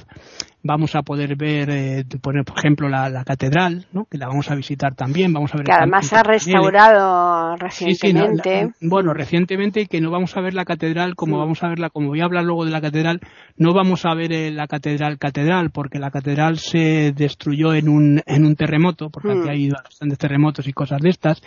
vamos 0.63 0.95
a 0.95 1.03
poder 1.03 1.37
ver, 1.37 1.71
eh, 1.71 2.05
por 2.21 2.37
ejemplo, 2.57 2.89
la, 2.89 3.25
catedral, 3.25 3.87
¿no? 3.93 4.07
que 4.07 4.19
la 4.19 4.29
vamos 4.29 4.51
a 4.51 4.55
visitar 4.55 4.95
también. 4.95 5.33
Vamos 5.33 5.55
a 5.55 5.59
ver 5.59 5.67
que 5.67 5.73
además 5.73 6.07
se 6.07 6.17
ha 6.17 6.23
restaurado 6.23 7.57
recientemente. 7.57 8.73
bueno, 8.81 9.13
recientemente 9.15 9.83
y 9.83 9.87
que 9.87 10.01
no 10.01 10.11
vamos 10.11 10.37
a 10.37 10.41
ver 10.41 10.55
la 10.55 10.65
catedral 10.65 11.15
como 11.15 11.39
vamos 11.39 11.63
a 11.63 11.69
verla, 11.69 11.91
como 11.91 12.09
voy 12.09 12.21
a 12.21 12.25
hablar 12.25 12.45
luego 12.45 12.65
de 12.65 12.71
la 12.71 12.81
catedral, 12.81 13.21
no 13.57 13.73
vamos 13.75 14.05
a 14.05 14.15
ver 14.15 14.33
eh, 14.33 14.51
la 14.51 14.67
catedral 14.67 15.19
catedral, 15.19 15.71
porque 15.71 15.99
la 15.99 16.11
catedral 16.11 16.59
se 16.59 17.13
destruyó 17.13 17.75
en 17.75 17.89
un, 17.89 18.23
en 18.27 18.45
un 18.45 18.57
terremoto, 18.57 19.11
porque 19.11 19.33
aquí 19.33 19.41
mm. 19.41 19.49
ha 19.49 19.53
habido 19.53 19.77
bastantes 19.83 20.19
terremotos 20.19 20.67
y 20.67 20.73
cosas 20.73 21.01
de 21.01 21.11
estas, 21.11 21.43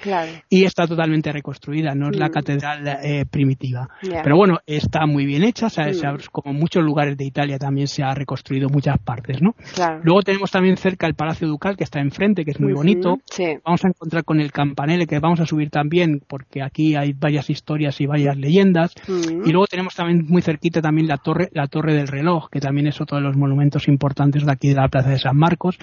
y 0.49 0.63
está 0.63 0.87
totalmente 0.87 1.31
reconstruida, 1.31 1.93
no 1.95 2.09
es 2.09 2.17
la 2.17 2.27
mm. 2.27 2.31
catedral 2.31 2.87
eh, 3.03 3.25
primitiva. 3.29 3.87
Pero 4.01 4.37
bueno, 4.37 4.59
está 4.65 5.05
muy 5.05 5.25
bien 5.25 5.43
hecha, 5.43 5.67
mm. 5.67 6.31
como 6.31 6.53
muchos 6.53 6.83
lugares 6.83 7.17
de 7.17 7.25
Italia 7.25 7.57
también 7.57 7.87
se 7.87 8.03
ha 8.03 8.13
reconstruido 8.13 8.69
muchas 8.69 8.97
partes, 9.05 9.41
¿no? 9.41 9.55
Luego 10.03 10.21
tenemos 10.21 10.51
también 10.51 10.75
cerca 10.75 11.07
el 11.07 11.15
Palacio 11.15 11.47
Ducal, 11.47 11.77
que 11.77 11.85
está 11.85 12.01
enfrente, 12.01 12.43
que 12.43 12.51
es 12.51 12.59
muy 12.59 12.73
bonito. 12.73 13.19
Vamos 13.63 13.85
a 13.85 13.87
encontrar 13.87 14.25
con 14.25 14.41
el 14.41 14.51
campanile, 14.51 15.07
que 15.07 15.19
vamos 15.19 15.39
a 15.39 15.45
subir 15.45 15.69
también, 15.69 16.21
porque 16.27 16.61
aquí 16.61 16.95
hay 16.95 17.13
varias 17.13 17.49
historias 17.49 18.01
y 18.01 18.05
varias 18.05 18.35
leyendas. 18.37 18.93
Y 19.07 19.51
luego 19.51 19.67
tenemos 19.67 19.95
también 19.95 20.25
muy 20.27 20.41
cerquita 20.41 20.81
también 20.81 21.07
la 21.07 21.17
torre, 21.17 21.49
la 21.53 21.67
torre 21.67 21.93
del 21.93 22.07
reloj, 22.07 22.49
que 22.49 22.59
también 22.59 22.87
es 22.87 22.99
otro 22.99 23.17
de 23.17 23.23
los 23.23 23.37
monumentos 23.37 23.87
importantes 23.87 24.45
de 24.45 24.51
aquí 24.51 24.69
de 24.69 24.75
la 24.75 24.89
Plaza 24.89 25.09
de 25.09 25.19
San 25.19 25.37
Marcos, 25.37 25.77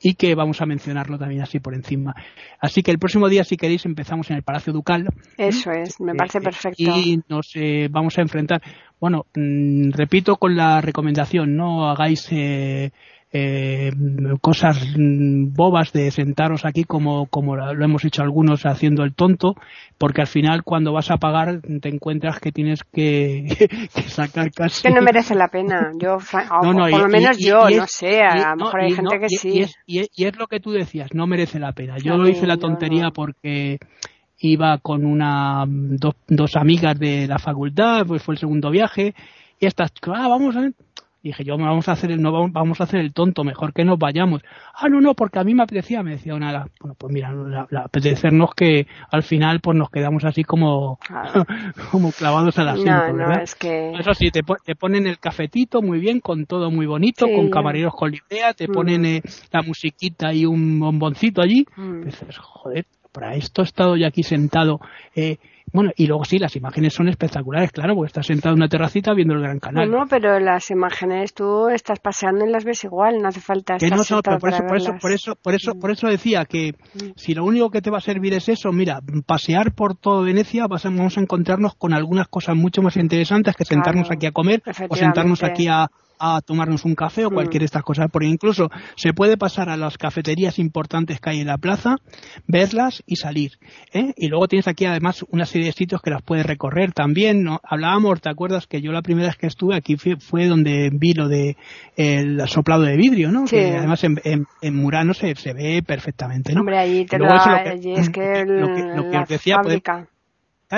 y 0.00 0.14
que 0.14 0.34
vamos 0.34 0.60
a 0.60 0.66
mencionarlo 0.66 1.18
también 1.18 1.42
así 1.42 1.58
por 1.58 1.74
encima. 1.74 2.14
Así 2.60 2.82
que 2.82 2.90
el 2.90 2.98
próximo 2.98 3.28
día, 3.28 3.44
si 3.44 3.56
queréis, 3.56 3.86
empezamos 3.86 4.30
en 4.30 4.36
el 4.36 4.42
Palacio 4.42 4.72
Ducal. 4.72 5.08
Eso 5.38 5.70
es, 5.70 6.00
me 6.00 6.14
parece 6.14 6.40
perfecto. 6.40 6.82
Y 6.82 7.20
nos 7.28 7.50
eh, 7.54 7.88
vamos 7.90 8.18
a 8.18 8.22
enfrentar 8.22 8.60
bueno, 9.00 9.26
mm, 9.34 9.90
repito 9.92 10.36
con 10.36 10.56
la 10.56 10.80
recomendación, 10.80 11.56
no 11.56 11.88
hagáis 11.88 12.28
eh, 12.30 12.90
eh, 13.32 13.90
cosas 14.40 14.78
bobas 14.96 15.92
de 15.92 16.10
sentaros 16.10 16.64
aquí 16.64 16.84
como, 16.84 17.26
como 17.26 17.56
lo 17.56 17.84
hemos 17.84 18.04
hecho 18.04 18.22
algunos 18.22 18.64
haciendo 18.64 19.02
el 19.02 19.14
tonto, 19.14 19.56
porque 19.98 20.22
al 20.22 20.26
final 20.26 20.62
cuando 20.62 20.92
vas 20.92 21.10
a 21.10 21.18
pagar 21.18 21.60
te 21.60 21.88
encuentras 21.88 22.40
que 22.40 22.52
tienes 22.52 22.80
que, 22.84 23.46
sacar 24.06 24.50
casi... 24.52 24.82
Que 24.82 24.94
no 24.94 25.02
merece 25.02 25.34
la 25.34 25.48
pena, 25.48 25.90
yo, 26.00 26.16
por 26.62 27.00
lo 27.00 27.08
menos 27.08 27.36
yo, 27.38 27.68
no 27.68 27.86
sé, 27.86 28.22
a 28.22 28.54
lo 28.54 28.64
mejor 28.64 28.80
hay 28.80 28.92
gente 28.92 29.18
que 29.18 29.28
sí. 29.28 29.64
y 29.86 30.24
es, 30.24 30.36
lo 30.38 30.46
que 30.46 30.60
tú 30.60 30.70
decías, 30.70 31.12
no 31.12 31.26
merece 31.26 31.58
la 31.58 31.72
pena. 31.72 31.96
Yo 31.98 32.16
lo 32.16 32.28
hice 32.28 32.46
la 32.46 32.56
tontería 32.56 33.10
porque 33.10 33.78
iba 34.38 34.78
con 34.78 35.04
una 35.06 35.64
dos, 35.66 36.14
dos 36.28 36.56
amigas 36.56 36.98
de 36.98 37.26
la 37.26 37.38
facultad, 37.38 38.06
pues 38.06 38.22
fue 38.22 38.34
el 38.34 38.38
segundo 38.38 38.70
viaje, 38.70 39.14
y 39.58 39.66
estas, 39.66 39.92
ah, 40.06 40.28
vamos 40.28 40.56
a 40.56 40.68
dije 41.26 41.44
yo 41.44 41.56
vamos 41.58 41.88
a 41.88 41.92
hacer 41.92 42.10
el 42.10 42.22
no 42.22 42.48
vamos 42.50 42.80
a 42.80 42.84
hacer 42.84 43.00
el 43.00 43.12
tonto 43.12 43.44
mejor 43.44 43.72
que 43.72 43.84
nos 43.84 43.98
vayamos 43.98 44.42
ah 44.74 44.88
no 44.88 45.00
no 45.00 45.14
porque 45.14 45.38
a 45.38 45.44
mí 45.44 45.54
me 45.54 45.62
apetecía 45.62 46.02
me 46.02 46.12
decía 46.12 46.34
una 46.34 46.66
bueno 46.80 46.94
pues 46.96 47.12
mira 47.12 47.32
la, 47.32 47.80
apetecernos 47.80 48.54
que 48.54 48.86
al 49.10 49.22
final 49.22 49.60
pues 49.60 49.76
nos 49.76 49.90
quedamos 49.90 50.24
así 50.24 50.44
como 50.44 50.98
como 51.90 52.12
clavados 52.12 52.58
al 52.58 52.68
asiento 52.68 53.12
no, 53.12 53.26
no, 53.28 53.40
es 53.40 53.54
que... 53.54 53.92
eso 53.92 54.14
sí 54.14 54.30
te, 54.30 54.42
te, 54.64 54.76
ponen 54.76 55.06
el 55.06 55.18
cafetito 55.18 55.82
muy 55.82 55.98
bien 55.98 56.20
con 56.20 56.46
todo 56.46 56.70
muy 56.70 56.86
bonito 56.86 57.26
con 57.26 57.50
camareros 57.50 57.94
con 57.94 58.14
idea 58.14 58.54
te 58.54 58.68
ponen 58.68 59.02
mm. 59.02 59.06
eh, 59.06 59.22
la 59.50 59.62
musiquita 59.62 60.32
y 60.32 60.46
un 60.46 60.78
bomboncito 60.78 61.42
allí. 61.42 61.66
Mm. 61.76 62.04
dices 62.04 62.38
joder 62.38 62.86
para 63.16 63.34
esto 63.34 63.62
he 63.62 63.64
estado 63.64 63.96
yo 63.96 64.06
aquí 64.06 64.22
sentado. 64.22 64.78
Eh, 65.14 65.38
bueno, 65.72 65.90
y 65.96 66.06
luego 66.06 66.24
sí, 66.26 66.38
las 66.38 66.54
imágenes 66.54 66.92
son 66.92 67.08
espectaculares, 67.08 67.72
claro, 67.72 67.94
porque 67.94 68.08
estás 68.08 68.26
sentado 68.26 68.54
en 68.54 68.60
una 68.60 68.68
terracita 68.68 69.14
viendo 69.14 69.34
el 69.34 69.40
Gran 69.40 69.58
Canal. 69.58 69.90
No, 69.90 70.06
pero 70.06 70.38
las 70.38 70.70
imágenes 70.70 71.32
tú 71.32 71.68
estás 71.68 71.98
paseando 71.98 72.44
y 72.44 72.50
las 72.50 72.64
ves 72.64 72.84
igual, 72.84 73.22
no 73.22 73.28
hace 73.28 73.40
falta 73.40 73.76
estar 73.76 73.90
no, 73.90 74.38
por 74.38 74.50
eso, 74.50 74.62
por 74.66 74.76
eso, 74.76 74.92
por 75.00 75.12
eso, 75.12 75.34
por 75.34 75.54
eso, 75.54 75.74
por 75.74 75.90
eso 75.90 76.08
decía 76.08 76.44
que 76.44 76.74
mm. 76.94 77.12
si 77.16 77.34
lo 77.34 77.44
único 77.44 77.70
que 77.70 77.80
te 77.80 77.90
va 77.90 77.98
a 77.98 78.02
servir 78.02 78.34
es 78.34 78.50
eso, 78.50 78.70
mira, 78.70 79.00
pasear 79.26 79.72
por 79.74 79.96
todo 79.96 80.22
Venecia, 80.22 80.66
vamos 80.66 81.16
a 81.16 81.20
encontrarnos 81.20 81.74
con 81.74 81.94
algunas 81.94 82.28
cosas 82.28 82.54
mucho 82.54 82.82
más 82.82 82.96
interesantes 82.96 83.56
que 83.56 83.64
sentarnos 83.64 84.10
aquí 84.10 84.26
a 84.26 84.32
comer 84.32 84.62
o 84.88 84.94
sentarnos 84.94 85.42
aquí 85.42 85.68
a, 85.68 85.88
a 86.18 86.40
tomarnos 86.40 86.84
un 86.84 86.94
café 86.94 87.24
o 87.24 87.30
cualquier 87.30 87.60
mm. 87.60 87.62
de 87.62 87.66
estas 87.66 87.82
cosas, 87.82 88.08
porque 88.10 88.28
incluso 88.28 88.68
se 88.96 89.12
puede 89.12 89.36
pasar 89.36 89.68
a 89.68 89.76
las 89.76 89.98
cafeterías 89.98 90.58
importantes 90.58 91.20
que 91.20 91.30
hay 91.30 91.40
en 91.40 91.46
la 91.46 91.58
plaza, 91.58 91.96
verlas 92.46 93.02
y 93.06 93.16
salir. 93.16 93.52
¿eh? 93.92 94.12
Y 94.16 94.28
luego 94.28 94.48
tienes 94.48 94.68
aquí 94.68 94.84
además 94.84 95.24
una 95.30 95.46
serie 95.46 95.66
de 95.66 95.72
sitios 95.72 96.00
que 96.02 96.10
las 96.10 96.22
puedes 96.22 96.46
recorrer 96.46 96.92
también. 96.92 97.42
¿no? 97.42 97.60
Hablábamos, 97.62 98.20
¿te 98.20 98.28
acuerdas 98.28 98.66
que 98.66 98.80
yo 98.80 98.92
la 98.92 99.02
primera 99.02 99.28
vez 99.28 99.36
que 99.36 99.46
estuve 99.46 99.76
aquí 99.76 99.96
fue, 99.96 100.46
donde 100.46 100.90
vi 100.92 101.14
lo 101.14 101.28
de 101.28 101.56
el 101.96 102.46
soplado 102.48 102.82
de 102.82 102.96
vidrio, 102.96 103.30
¿no? 103.30 103.44
Que 103.44 103.76
además 103.76 104.04
en, 104.04 104.20
en, 104.24 104.76
Murano 104.76 105.14
se, 105.14 105.34
se 105.34 105.52
ve 105.52 105.82
perfectamente, 105.86 106.52
¿no? 106.52 106.60
Hombre, 106.60 106.78
allí 106.78 107.04
te 107.06 107.18
lo, 107.18 107.26
es 107.26 108.10
que, 108.10 108.44
lo 108.44 109.10
que, 109.10 109.24
decía, 109.28 109.56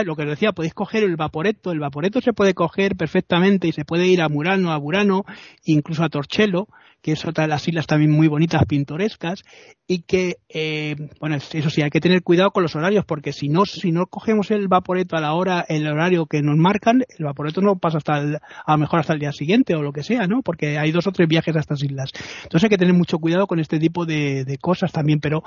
lo 0.05 0.17
que 0.17 0.25
decía, 0.25 0.53
podéis 0.53 0.75
coger 0.75 1.03
el 1.03 1.17
vaporeto, 1.17 1.73
el 1.73 1.81
vaporeto 1.81 2.21
se 2.21 2.33
puede 2.33 2.55
coger 2.55 2.97
perfectamente 2.97 3.69
y 3.69 3.73
se 3.73 3.85
puede 3.85 4.07
ir 4.07 4.21
a 4.23 4.29
Murano, 4.29 4.73
a 4.73 4.77
Burano, 4.77 5.25
incluso 5.65 6.05
a 6.05 6.09
Torcello, 6.09 6.69
que 7.09 7.15
es 7.15 7.25
otra 7.25 7.45
de 7.45 7.49
las 7.49 7.67
islas 7.67 7.87
también 7.87 8.11
muy 8.11 8.29
bonitas, 8.29 8.63
pintorescas, 8.69 9.43
y 9.87 10.03
que, 10.03 10.37
eh, 10.51 10.95
bueno, 11.19 11.37
eso 11.37 11.71
sí, 11.71 11.81
hay 11.81 11.89
que 11.89 12.01
tener 12.01 12.23
cuidado 12.23 12.51
con 12.51 12.63
los 12.63 12.77
horarios, 12.77 13.07
porque 13.07 13.33
si 13.33 13.49
no, 13.49 13.65
si 13.65 13.93
no 13.93 14.05
cogemos 14.05 14.51
el 14.51 14.69
vaporeto 14.69 15.17
a 15.17 15.21
la 15.23 15.33
hora, 15.33 15.65
el 15.67 15.87
horario 15.87 16.27
que 16.27 16.43
nos 16.43 16.59
marcan, 16.59 17.05
el 17.19 17.25
vaporeto 17.25 17.63
no 17.63 17.77
pasa 17.79 17.97
hasta 17.97 18.17
a 18.17 18.73
lo 18.73 18.79
mejor 18.79 19.01
hasta 19.01 19.15
el 19.15 19.21
día 19.21 19.33
siguiente 19.33 19.75
o 19.75 19.81
lo 19.83 19.93
que 19.93 20.03
sea, 20.03 20.27
¿no? 20.27 20.43
Porque 20.43 20.77
hay 20.77 20.93
dos 20.93 21.07
o 21.07 21.13
tres 21.13 21.27
viajes 21.27 21.57
a 21.57 21.61
estas 21.61 21.83
islas. 21.83 22.11
Entonces 22.43 22.65
hay 22.65 22.69
que 22.69 22.77
tener 22.77 22.93
mucho 22.93 23.17
cuidado 23.17 23.47
con 23.47 23.59
este 23.59 23.79
tipo 23.79 24.05
de, 24.05 24.45
de 24.45 24.59
cosas 24.59 24.93
también, 24.93 25.19
pero, 25.19 25.43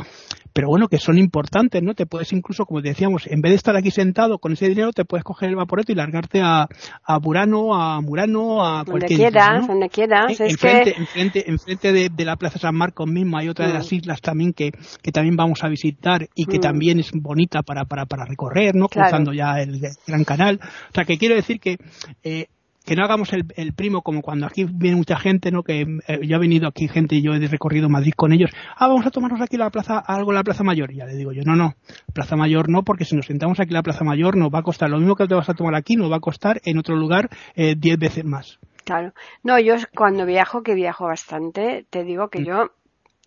pero 0.53 0.67
bueno, 0.69 0.87
que 0.87 0.97
son 0.97 1.19
importantes, 1.19 1.83
¿no? 1.83 1.93
Te 1.93 2.07
puedes 2.07 2.33
incluso, 2.33 2.65
como 2.65 2.81
decíamos, 2.81 3.27
en 3.27 3.41
vez 3.41 3.51
de 3.51 3.57
estar 3.57 3.75
aquí 3.75 3.91
sentado 3.91 4.39
con 4.39 4.53
ese 4.53 4.67
dinero, 4.67 4.91
te 4.93 5.05
puedes 5.05 5.23
coger 5.23 5.49
el 5.49 5.57
vaporeto 5.57 5.91
y 5.91 5.95
largarte 5.95 6.41
a, 6.41 6.67
a 7.03 7.19
Burano, 7.19 7.75
a 7.75 8.01
Murano, 8.01 8.65
a 8.65 8.83
cualquier 8.83 9.09
donde 9.09 9.15
quieras, 9.15 9.67
donde 9.67 9.89
quieras. 9.89 10.39
Enfrente, 10.39 10.95
enfrente, 10.97 11.50
enfrente 11.51 11.91
de, 11.91 12.25
la 12.25 12.35
Plaza 12.35 12.59
San 12.59 12.75
Marcos 12.75 13.09
mismo 13.09 13.37
hay 13.37 13.49
otra 13.49 13.67
de 13.67 13.73
las 13.73 13.91
mm. 13.91 13.95
islas 13.95 14.21
también 14.21 14.53
que, 14.53 14.71
que 15.01 15.11
también 15.11 15.35
vamos 15.35 15.63
a 15.63 15.69
visitar 15.69 16.27
y 16.35 16.45
que 16.45 16.57
mm. 16.57 16.61
también 16.61 16.99
es 16.99 17.11
bonita 17.13 17.61
para, 17.63 17.85
para, 17.85 18.05
para 18.05 18.25
recorrer, 18.25 18.75
¿no? 18.75 18.87
Cruzando 18.87 19.33
ya 19.33 19.59
el, 19.61 19.81
Gran 20.07 20.23
Canal. 20.23 20.59
O 20.63 20.93
sea, 20.93 21.05
que 21.05 21.17
quiero 21.17 21.35
decir 21.35 21.59
que 21.59 21.77
eh, 22.23 22.47
que 22.85 22.95
no 22.95 23.03
hagamos 23.03 23.31
el, 23.33 23.45
el, 23.55 23.73
primo 23.73 24.01
como 24.01 24.21
cuando 24.21 24.47
aquí 24.47 24.65
viene 24.65 24.97
mucha 24.97 25.17
gente, 25.17 25.51
¿no? 25.51 25.63
Que 25.63 25.81
eh, 26.07 26.19
yo 26.23 26.35
he 26.35 26.39
venido 26.39 26.67
aquí 26.67 26.87
gente 26.87 27.15
y 27.15 27.21
yo 27.21 27.33
he 27.33 27.47
recorrido 27.47 27.89
Madrid 27.89 28.13
con 28.15 28.33
ellos. 28.33 28.49
Ah, 28.75 28.87
vamos 28.87 29.05
a 29.05 29.11
tomarnos 29.11 29.39
aquí 29.41 29.57
la 29.57 29.69
plaza, 29.69 29.99
algo 29.99 30.31
en 30.31 30.35
la 30.35 30.43
Plaza 30.43 30.63
Mayor. 30.63 30.91
Y 30.91 30.97
ya 30.97 31.05
le 31.05 31.15
digo 31.15 31.31
yo, 31.31 31.43
no, 31.45 31.55
no, 31.55 31.75
Plaza 32.13 32.35
Mayor 32.35 32.69
no, 32.69 32.83
porque 32.83 33.05
si 33.05 33.15
nos 33.15 33.27
sentamos 33.27 33.59
aquí 33.59 33.69
en 33.69 33.75
la 33.75 33.83
Plaza 33.83 34.03
Mayor 34.03 34.35
nos 34.35 34.49
va 34.49 34.59
a 34.59 34.63
costar 34.63 34.89
lo 34.89 34.97
mismo 34.97 35.15
que 35.15 35.27
te 35.27 35.35
vas 35.35 35.49
a 35.49 35.53
tomar 35.53 35.75
aquí, 35.75 35.95
nos 35.95 36.11
va 36.11 36.17
a 36.17 36.21
costar 36.21 36.59
en 36.65 36.77
otro 36.79 36.95
lugar 36.95 37.29
eh, 37.55 37.75
diez 37.77 37.97
veces 37.99 38.25
más. 38.25 38.59
Claro. 38.85 39.13
No, 39.43 39.59
yo 39.59 39.75
cuando 39.95 40.25
viajo, 40.25 40.63
que 40.63 40.73
viajo 40.73 41.05
bastante, 41.05 41.85
te 41.89 42.03
digo 42.03 42.29
que 42.29 42.39
mm. 42.41 42.45
yo 42.45 42.71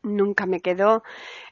nunca 0.03 0.47
me 0.47 0.61
quedo 0.61 1.03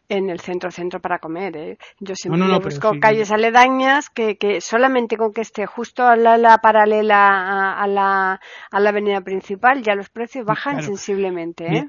en 0.08 0.28
el 0.28 0.40
centro 0.40 0.70
centro 0.70 1.00
para 1.00 1.18
comer. 1.18 1.56
¿eh? 1.56 1.78
Yo 2.00 2.14
siempre 2.14 2.58
busco 2.58 2.92
calles 3.00 3.30
aledañas 3.32 4.10
que, 4.10 4.36
que 4.36 4.60
solamente 4.60 5.16
con 5.16 5.32
que 5.32 5.40
esté 5.40 5.66
justo 5.66 6.06
a 6.06 6.16
la, 6.16 6.58
paralela 6.58 7.72
a, 7.72 7.86
la, 7.86 8.40
a 8.70 8.80
la 8.80 8.88
avenida 8.90 9.22
principal 9.22 9.82
ya 9.82 9.94
los 9.94 10.10
precios 10.10 10.44
bajan 10.44 10.82
sensiblemente. 10.82 11.64
¿eh? 11.66 11.88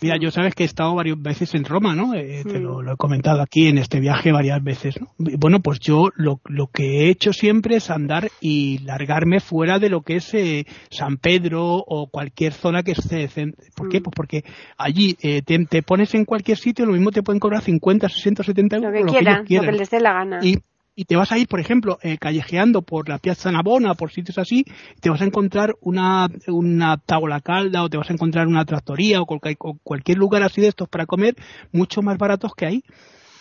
Mira, 0.00 0.16
yo 0.20 0.30
sabes 0.30 0.54
que 0.54 0.62
he 0.62 0.66
estado 0.66 0.94
varias 0.94 1.20
veces 1.20 1.54
en 1.54 1.64
Roma, 1.64 1.94
¿no? 1.94 2.14
Eh, 2.14 2.42
te 2.44 2.60
lo, 2.60 2.80
he 2.80 2.96
comentado 2.96 3.40
aquí 3.40 3.68
en 3.68 3.78
este 3.78 4.00
viaje 4.00 4.32
varias 4.32 4.62
veces, 4.62 5.00
¿no? 5.00 5.08
Bueno, 5.18 5.60
pues 5.60 5.80
yo 5.80 6.10
lo, 6.16 6.40
lo 6.44 6.66
que 6.68 6.84
he 6.84 7.10
hecho 7.10 7.32
siempre 7.32 7.76
es 7.76 7.90
andar 7.90 8.28
y 8.40 8.78
largarme 8.84 9.40
fuera 9.40 9.78
de 9.78 9.88
lo 9.88 10.02
que 10.02 10.16
es 10.16 10.34
eh, 10.34 10.66
San 10.90 11.16
Pedro 11.16 11.76
o 11.76 12.08
cualquier 12.10 12.52
zona 12.52 12.82
que 12.82 12.92
esté. 12.92 13.28
¿Por 13.74 13.88
qué? 13.88 14.00
Mm. 14.00 14.02
Pues 14.02 14.14
porque 14.14 14.44
allí 14.76 15.16
eh, 15.22 15.42
te, 15.42 15.82
pones 15.82 16.14
en 16.14 16.24
cualquier 16.24 16.58
sitio, 16.58 16.86
lo 16.86 16.92
mismo 16.92 17.10
te 17.10 17.22
pueden 17.22 17.40
cobrar 17.40 17.62
50, 17.62 18.08
60, 18.08 18.42
70 18.42 18.76
euros. 18.76 18.92
Lo 18.92 19.06
que, 19.06 19.10
quieran, 19.10 19.44
lo 19.48 19.62
que 19.62 19.72
les 19.72 19.90
dé 19.90 20.00
la 20.00 20.12
gana 20.12 20.40
y 20.42 20.58
te 21.04 21.16
vas 21.16 21.30
a 21.30 21.38
ir, 21.38 21.46
por 21.46 21.60
ejemplo, 21.60 21.98
eh, 22.02 22.16
callejeando 22.18 22.82
por 22.82 23.08
la 23.08 23.18
Piazza 23.18 23.52
Navona, 23.52 23.94
por 23.94 24.10
sitios 24.10 24.38
así, 24.38 24.64
te 25.00 25.10
vas 25.10 25.20
a 25.20 25.26
encontrar 25.26 25.74
una, 25.80 26.28
una 26.48 26.96
tabla 26.96 27.40
calda 27.40 27.82
o 27.82 27.88
te 27.88 27.98
vas 27.98 28.08
a 28.10 28.14
encontrar 28.14 28.46
una 28.46 28.64
tractoría 28.64 29.20
o, 29.20 29.26
cualquier 29.26 30.18
lugar 30.18 30.42
así 30.42 30.60
de 30.60 30.68
estos 30.68 30.88
para 30.88 31.06
comer 31.06 31.36
mucho 31.72 32.02
más 32.02 32.16
baratos 32.18 32.52
que 32.56 32.66
hay. 32.66 32.84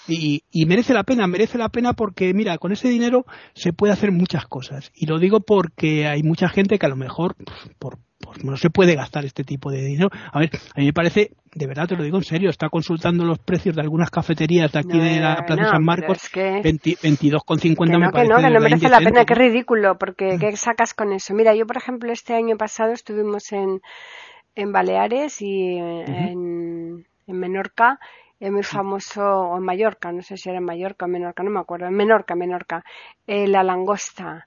Y, 0.08 0.44
y, 0.52 0.66
merece 0.66 0.94
la 0.94 1.04
pena, 1.04 1.26
merece 1.26 1.58
la 1.58 1.70
pena 1.70 1.94
porque, 1.94 2.32
mira, 2.34 2.60
con 2.60 2.72
ese 2.72 2.90
dinero 2.90 3.26
se 3.56 3.74
puede 3.74 3.94
hacer 3.94 4.12
muchas 4.12 4.46
cosas. 4.46 4.92
Y 4.94 5.08
lo 5.08 5.18
digo 5.18 5.40
porque 5.40 6.06
hay 6.06 6.22
mucha 6.22 6.48
gente 6.48 6.78
que 6.78 6.86
a 6.86 6.90
lo 6.90 6.96
mejor, 6.96 7.36
por, 7.80 7.98
pues 8.26 8.44
no 8.44 8.58
se 8.58 8.70
puede 8.70 8.96
gastar 8.96 9.26
este 9.26 9.44
tipo 9.44 9.72
de 9.72 9.82
dinero. 9.82 10.10
A 10.32 10.40
ver, 10.40 10.50
a 10.76 10.80
mí 10.80 10.86
me 10.86 10.94
parece, 10.94 11.32
de 11.54 11.68
verdad 11.68 11.88
te 11.88 11.96
lo 11.96 12.04
digo 12.04 12.18
en 12.18 12.24
serio, 12.24 12.50
está 12.50 12.70
consultando 12.70 13.24
los 13.24 13.40
precios 13.40 13.76
de 13.76 13.82
algunas 13.82 14.10
cafeterías 14.10 14.72
de 14.72 14.80
aquí 14.80 15.00
de 15.00 15.20
la 15.20 15.46
Plaza 15.46 15.72
San 15.72 15.84
Marcos, 15.84 16.24
es 16.24 16.30
que... 16.30 16.62
22,50 16.62 18.00
me 18.00 18.10
parece. 18.12 18.28
Que 18.28 18.34
no, 18.34 18.48
que 18.48 18.54
no 18.54 18.60
merece 18.60 18.90
la 18.90 19.00
pena, 19.00 19.26
qué 19.26 19.36
ridículo, 19.36 19.98
porque 19.98 20.38
¿qué 20.40 20.56
sacas 20.58 20.94
con 20.94 21.14
eso? 21.14 21.34
Mira, 21.34 21.56
yo 21.56 21.66
por 21.66 21.78
ejemplo 21.78 22.12
este 22.12 22.34
año 22.34 22.58
pasado 22.58 22.92
estuvimos 22.92 23.52
en, 23.52 23.82
en 24.56 24.72
Baleares 24.72 25.42
y 25.42 25.78
en, 25.78 27.06
en 27.28 27.40
Menorca 27.40 28.00
es 28.40 28.52
muy 28.52 28.64
famoso, 28.64 29.22
o 29.24 29.58
en 29.58 29.64
Mallorca, 29.64 30.12
no 30.12 30.22
sé 30.22 30.38
si 30.38 30.50
era 30.50 30.58
en 30.58 30.66
Mallorca 30.66 31.06
o 31.06 31.08
Menorca, 31.08 31.44
no 31.44 31.52
me 31.52 31.60
acuerdo, 31.60 31.88
en 31.88 31.94
Menorca, 31.94 32.36
Menorca, 32.36 32.84
eh, 33.28 33.48
la 33.48 33.64
langosta. 33.64 34.46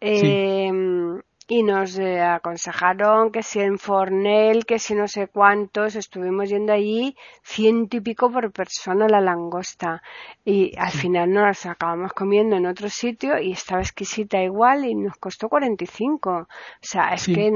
Eh, 0.00 0.70
y 1.48 1.62
nos 1.62 1.98
eh, 1.98 2.20
aconsejaron 2.20 3.32
que 3.32 3.42
si 3.42 3.60
en 3.60 3.78
Fornel, 3.78 4.66
que 4.66 4.78
si 4.78 4.94
no 4.94 5.08
sé 5.08 5.28
cuántos, 5.28 5.96
estuvimos 5.96 6.50
yendo 6.50 6.74
allí 6.74 7.16
ciento 7.42 7.96
y 7.96 8.00
pico 8.00 8.30
por 8.30 8.52
persona 8.52 9.08
la 9.08 9.22
langosta 9.22 10.02
y 10.44 10.72
al 10.76 10.92
final 10.92 11.32
nos 11.32 11.64
la 11.64 11.72
acabamos 11.72 12.12
comiendo 12.12 12.56
en 12.56 12.66
otro 12.66 12.90
sitio 12.90 13.38
y 13.40 13.52
estaba 13.52 13.80
exquisita 13.80 14.42
igual 14.42 14.84
y 14.84 14.94
nos 14.94 15.16
costó 15.16 15.48
45. 15.48 16.30
O 16.30 16.46
sea, 16.82 17.14
es 17.14 17.26
que 17.26 17.50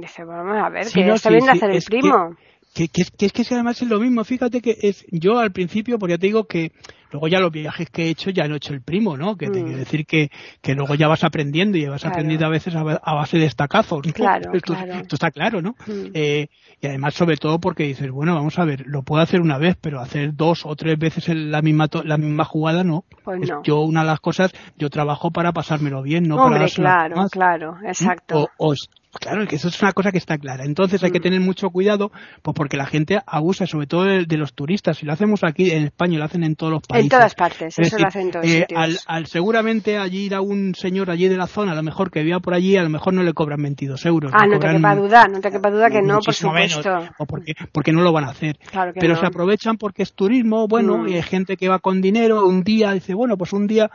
dice, 0.00 0.24
vamos 0.24 0.58
a 0.62 0.68
ver, 0.68 0.86
que 0.88 1.10
está 1.10 1.30
bien 1.30 1.48
hacer 1.48 1.70
el 1.70 1.82
primo 1.82 2.36
que, 2.74 2.88
que, 2.88 3.02
que, 3.16 3.26
es 3.26 3.32
que 3.32 3.42
además 3.54 3.80
es 3.82 3.88
lo 3.88 3.98
mismo. 3.98 4.22
Fíjate 4.24 4.60
que 4.60 4.76
es, 4.80 5.04
yo 5.10 5.38
al 5.38 5.52
principio, 5.52 5.98
porque 5.98 6.14
ya 6.14 6.18
te 6.18 6.26
digo 6.26 6.44
que 6.44 6.72
luego 7.10 7.28
ya 7.28 7.40
los 7.40 7.50
viajes 7.50 7.88
que 7.90 8.04
he 8.04 8.08
hecho 8.10 8.30
ya 8.30 8.46
no 8.46 8.54
he 8.54 8.56
hecho 8.58 8.72
el 8.72 8.82
primo, 8.82 9.16
¿no? 9.16 9.36
Que 9.36 9.48
te 9.48 9.60
mm. 9.60 9.64
quiero 9.64 9.78
decir 9.78 10.06
que, 10.06 10.30
que 10.60 10.74
luego 10.74 10.94
ya 10.94 11.08
vas 11.08 11.24
aprendiendo 11.24 11.78
y 11.78 11.86
vas 11.86 12.04
aprendiendo 12.04 12.46
a 12.46 12.50
veces 12.50 12.74
a, 12.74 12.82
base 12.82 13.38
de 13.38 13.46
estacazos. 13.46 14.02
Claro, 14.12 14.52
esto, 14.54 14.74
esto, 14.74 15.16
está 15.16 15.30
claro, 15.30 15.62
¿no? 15.62 15.76
Mm. 15.86 16.10
Eh, 16.14 16.48
y 16.80 16.86
además 16.86 17.14
sobre 17.14 17.36
todo 17.36 17.58
porque 17.58 17.84
dices, 17.84 18.10
bueno, 18.10 18.34
vamos 18.34 18.58
a 18.58 18.64
ver, 18.64 18.84
lo 18.86 19.02
puedo 19.02 19.22
hacer 19.22 19.40
una 19.40 19.58
vez, 19.58 19.76
pero 19.80 20.00
hacer 20.00 20.34
dos 20.34 20.64
o 20.64 20.74
tres 20.76 20.98
veces 20.98 21.28
la 21.28 21.62
misma 21.62 21.88
la 22.04 22.16
misma 22.16 22.44
jugada 22.44 22.84
no. 22.84 23.04
Pues 23.24 23.48
no. 23.48 23.62
Yo 23.62 23.80
una 23.80 24.00
de 24.00 24.06
las 24.06 24.20
cosas, 24.20 24.52
yo 24.76 24.90
trabajo 24.90 25.30
para 25.30 25.52
pasármelo 25.52 26.02
bien, 26.02 26.24
no 26.24 26.36
Hombre, 26.36 26.60
para 26.60 26.70
claro, 26.70 27.26
claro, 27.30 27.76
exacto. 27.84 28.48
O, 28.58 28.74
Claro, 29.18 29.44
que 29.46 29.56
eso 29.56 29.68
es 29.68 29.82
una 29.82 29.92
cosa 29.92 30.12
que 30.12 30.18
está 30.18 30.38
clara. 30.38 30.64
Entonces 30.64 31.02
hay 31.02 31.10
que 31.10 31.18
tener 31.18 31.40
mucho 31.40 31.70
cuidado, 31.70 32.12
pues 32.42 32.54
porque 32.54 32.76
la 32.76 32.86
gente 32.86 33.18
abusa, 33.26 33.66
sobre 33.66 33.88
todo 33.88 34.04
de, 34.04 34.36
los 34.36 34.54
turistas. 34.54 34.98
Si 34.98 35.06
lo 35.06 35.12
hacemos 35.12 35.42
aquí 35.42 35.72
en 35.72 35.84
España, 35.84 36.18
lo 36.18 36.24
hacen 36.24 36.44
en 36.44 36.54
todos 36.54 36.72
los 36.72 36.82
países. 36.82 37.06
En 37.06 37.10
todas 37.10 37.34
partes, 37.34 37.76
eso 37.76 37.98
lo 37.98 38.06
hacen 38.06 38.30
todos 38.30 38.46
eh, 38.46 38.66
al, 38.74 39.26
seguramente 39.26 39.98
allí 39.98 40.26
ir 40.26 40.34
a 40.34 40.40
un 40.40 40.74
señor 40.76 41.10
allí 41.10 41.26
de 41.26 41.36
la 41.36 41.48
zona, 41.48 41.72
a 41.72 41.74
lo 41.74 41.82
mejor 41.82 42.10
que 42.10 42.22
viva 42.22 42.38
por 42.38 42.54
allí, 42.54 42.76
a 42.76 42.84
lo 42.84 42.88
mejor 42.88 43.12
no 43.12 43.24
le 43.24 43.32
cobran 43.32 43.60
22 43.60 44.06
euros. 44.06 44.32
Ah, 44.32 44.46
no 44.46 44.60
te 44.60 44.68
quepa 44.68 44.94
duda, 44.94 45.26
no 45.26 45.40
te 45.40 45.50
quepa 45.50 45.70
duda 45.70 45.90
que 45.90 46.02
no, 46.02 46.20
por 46.20 46.34
supuesto. 46.34 46.98
o 47.18 47.26
porque, 47.26 47.54
porque 47.72 47.92
no 47.92 48.02
lo 48.02 48.12
van 48.12 48.24
a 48.24 48.30
hacer. 48.30 48.58
Pero 48.94 49.16
se 49.16 49.26
aprovechan 49.26 49.76
porque 49.76 50.04
es 50.04 50.14
turismo, 50.14 50.68
bueno, 50.68 50.98
mm. 50.98 51.08
y 51.08 51.14
hay 51.14 51.22
gente 51.22 51.56
que 51.56 51.68
va 51.68 51.80
con 51.80 52.00
dinero, 52.00 52.46
un 52.46 52.62
día, 52.62 52.92
dice, 52.92 53.14
bueno, 53.14 53.36
pues 53.36 53.52
un 53.52 53.66
día 53.66 53.90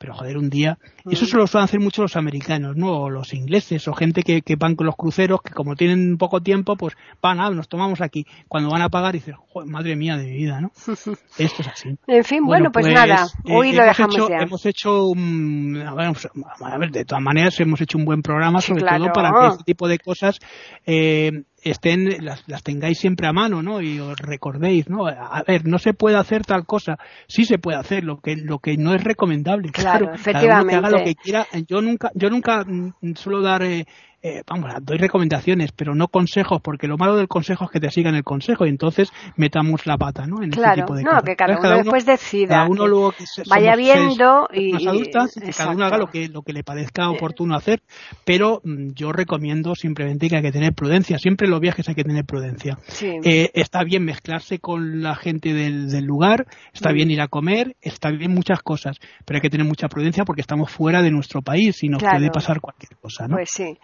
pero 0.00 0.14
joder, 0.14 0.38
un 0.38 0.48
día, 0.48 0.78
eso 1.10 1.26
mm. 1.26 1.28
se 1.28 1.36
lo 1.36 1.46
suelen 1.46 1.64
hacer 1.64 1.78
mucho 1.78 2.00
los 2.00 2.16
americanos, 2.16 2.74
¿no? 2.74 3.02
O 3.02 3.10
los 3.10 3.34
ingleses, 3.34 3.86
o 3.86 3.92
gente 3.92 4.22
que, 4.22 4.40
que 4.40 4.56
van 4.56 4.74
con 4.74 4.86
los 4.86 4.96
cruceros, 4.96 5.42
que 5.42 5.52
como 5.52 5.76
tienen 5.76 6.16
poco 6.16 6.40
tiempo, 6.40 6.74
pues 6.74 6.96
van, 7.20 7.38
a, 7.38 7.50
nos 7.50 7.68
tomamos 7.68 8.00
aquí. 8.00 8.24
Cuando 8.48 8.70
van 8.70 8.80
a 8.80 8.88
pagar, 8.88 9.12
dicen, 9.12 9.34
joder, 9.34 9.68
madre 9.68 9.96
mía 9.96 10.16
de 10.16 10.24
mi 10.24 10.32
vida, 10.38 10.58
¿no? 10.58 10.72
Esto 11.38 11.62
es 11.62 11.68
así. 11.68 11.98
En 12.06 12.24
fin, 12.24 12.46
bueno, 12.46 12.72
pues, 12.72 12.86
nada, 12.86 13.26
eh, 13.44 13.54
hoy 13.54 13.72
lo 13.72 13.84
dejamos 13.84 14.14
hecho, 14.14 14.28
ya. 14.30 14.38
Hemos 14.38 14.64
hecho, 14.64 15.06
un, 15.08 15.84
a, 15.86 16.78
ver, 16.78 16.90
de 16.90 17.04
todas 17.04 17.22
maneras, 17.22 17.60
hemos 17.60 17.82
hecho 17.82 17.98
un 17.98 18.06
buen 18.06 18.22
programa, 18.22 18.62
sobre 18.62 18.82
todo 18.82 19.12
para 19.12 19.30
que 19.32 19.46
este 19.48 19.64
tipo 19.64 19.86
de 19.86 19.98
cosas 19.98 20.38
eh, 20.86 21.42
estén, 21.62 22.24
las, 22.24 22.42
las, 22.48 22.62
tengáis 22.62 22.98
siempre 22.98 23.26
a 23.26 23.32
mano, 23.32 23.62
¿no? 23.62 23.80
Y 23.80 23.98
os 24.00 24.18
recordéis, 24.18 24.88
¿no? 24.88 25.06
A 25.06 25.42
ver, 25.46 25.66
no 25.66 25.78
se 25.78 25.94
puede 25.94 26.16
hacer 26.16 26.44
tal 26.44 26.66
cosa, 26.66 26.98
sí 27.26 27.44
se 27.44 27.58
puede 27.58 27.78
hacer, 27.78 28.04
lo 28.04 28.20
que, 28.20 28.36
lo 28.36 28.58
que 28.58 28.76
no 28.76 28.94
es 28.94 29.02
recomendable. 29.02 29.70
Claro, 29.72 30.12
efectivamente. 30.14 30.76
haga 30.76 30.90
lo 30.90 31.04
que 31.04 31.14
quiera. 31.14 31.46
Yo 31.66 31.80
nunca, 31.80 32.10
yo 32.14 32.30
nunca 32.30 32.64
mm, 32.64 33.14
suelo 33.14 33.42
dar 33.42 33.62
eh, 33.62 33.86
eh, 34.22 34.42
vamos, 34.46 34.70
doy 34.82 34.98
recomendaciones, 34.98 35.72
pero 35.72 35.94
no 35.94 36.08
consejos, 36.08 36.60
porque 36.62 36.86
lo 36.86 36.98
malo 36.98 37.16
del 37.16 37.28
consejo 37.28 37.64
es 37.64 37.70
que 37.70 37.80
te 37.80 37.90
sigan 37.90 38.14
el 38.14 38.22
consejo 38.22 38.66
y 38.66 38.68
entonces 38.68 39.10
metamos 39.36 39.86
la 39.86 39.96
pata, 39.96 40.26
¿no? 40.26 40.42
En 40.42 40.50
claro, 40.50 40.82
tipo 40.82 40.94
de 40.94 41.04
no, 41.04 41.22
que 41.22 41.36
cada 41.36 41.58
uno, 41.58 41.70
después 41.70 42.04
decida. 42.04 42.56
Cada 42.56 42.68
uno 42.68 42.86
luego 42.86 43.12
que 43.12 43.24
vaya 43.48 43.74
viendo 43.76 44.48
y, 44.52 44.86
adultas, 44.86 45.34
que 45.34 45.52
cada 45.52 45.70
uno 45.70 45.86
haga 45.86 45.96
lo 45.96 46.08
que, 46.08 46.28
lo 46.28 46.42
que 46.42 46.52
le 46.52 46.62
parezca 46.62 47.08
oportuno 47.08 47.56
hacer, 47.56 47.82
pero 48.24 48.60
mm, 48.62 48.90
yo 48.92 49.12
recomiendo 49.12 49.74
simplemente 49.74 50.28
que 50.28 50.36
hay 50.36 50.42
que 50.42 50.52
tener 50.52 50.74
prudencia, 50.74 51.18
siempre 51.18 51.46
en 51.46 51.52
los 51.52 51.60
viajes 51.60 51.88
hay 51.88 51.94
que 51.94 52.04
tener 52.04 52.24
prudencia. 52.26 52.78
Eh, 53.00 53.50
está 53.54 53.84
bien 53.84 54.04
mezclarse 54.04 54.58
con 54.58 55.02
la 55.02 55.14
gente 55.14 55.54
del, 55.54 55.88
del 55.88 56.04
lugar, 56.04 56.46
está 56.74 56.90
mm. 56.90 56.94
bien 56.94 57.10
ir 57.10 57.20
a 57.22 57.28
comer, 57.28 57.74
está 57.80 58.10
bien 58.10 58.34
muchas 58.34 58.62
cosas, 58.62 58.98
pero 59.24 59.38
hay 59.38 59.40
que 59.40 59.50
tener 59.50 59.66
mucha 59.66 59.88
prudencia 59.88 60.24
porque 60.24 60.42
estamos 60.42 60.70
fuera 60.70 61.00
de 61.00 61.10
nuestro 61.10 61.40
país 61.40 61.82
y 61.82 61.88
nos 61.88 62.02
puede 62.02 62.30
pasar 62.30 62.60
cualquier 62.60 62.96
cosa, 62.96 63.26
¿no? 63.26 63.36
Pues 63.36 63.50
sí. 63.50 63.78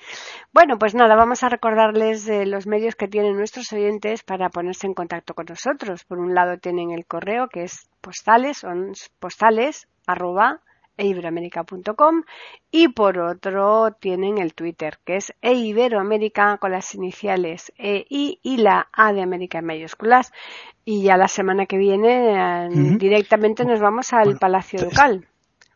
Bueno, 0.53 0.79
pues 0.79 0.95
nada, 0.95 1.14
vamos 1.16 1.43
a 1.43 1.49
recordarles 1.49 2.29
los 2.47 2.66
medios 2.66 2.95
que 2.95 3.09
tienen 3.09 3.37
nuestros 3.37 3.72
oyentes 3.72 4.22
para 4.22 4.49
ponerse 4.49 4.87
en 4.87 4.95
contacto 4.95 5.35
con 5.35 5.47
nosotros. 5.49 6.05
Por 6.05 6.18
un 6.18 6.35
lado 6.35 6.59
tienen 6.59 6.91
el 6.91 7.07
correo 7.07 7.49
que 7.49 7.64
es 7.64 7.89
postales, 8.01 8.59
son 8.59 8.93
postales 9.18 9.89
arroba 10.07 10.61
eiberoamerica.com 10.99 12.22
y 12.70 12.89
por 12.89 13.18
otro 13.18 13.93
tienen 14.01 14.39
el 14.39 14.55
Twitter 14.55 14.99
que 15.05 15.16
es 15.16 15.33
eiberoamerica 15.43 16.57
con 16.59 16.72
las 16.72 16.95
iniciales 16.95 17.72
EI 17.77 18.41
y 18.43 18.57
la 18.57 18.89
A 18.93 19.12
de 19.12 19.22
América 19.22 19.59
en 19.59 19.66
mayúsculas 19.66 20.33
y 20.85 21.03
ya 21.03 21.16
la 21.16 21.29
semana 21.29 21.66
que 21.66 21.77
viene 21.77 22.66
eh, 22.66 22.68
directamente 22.99 23.64
nos 23.64 23.81
vamos 23.81 24.12
al 24.12 24.39
Palacio 24.39 24.81
Ducal. 24.81 25.27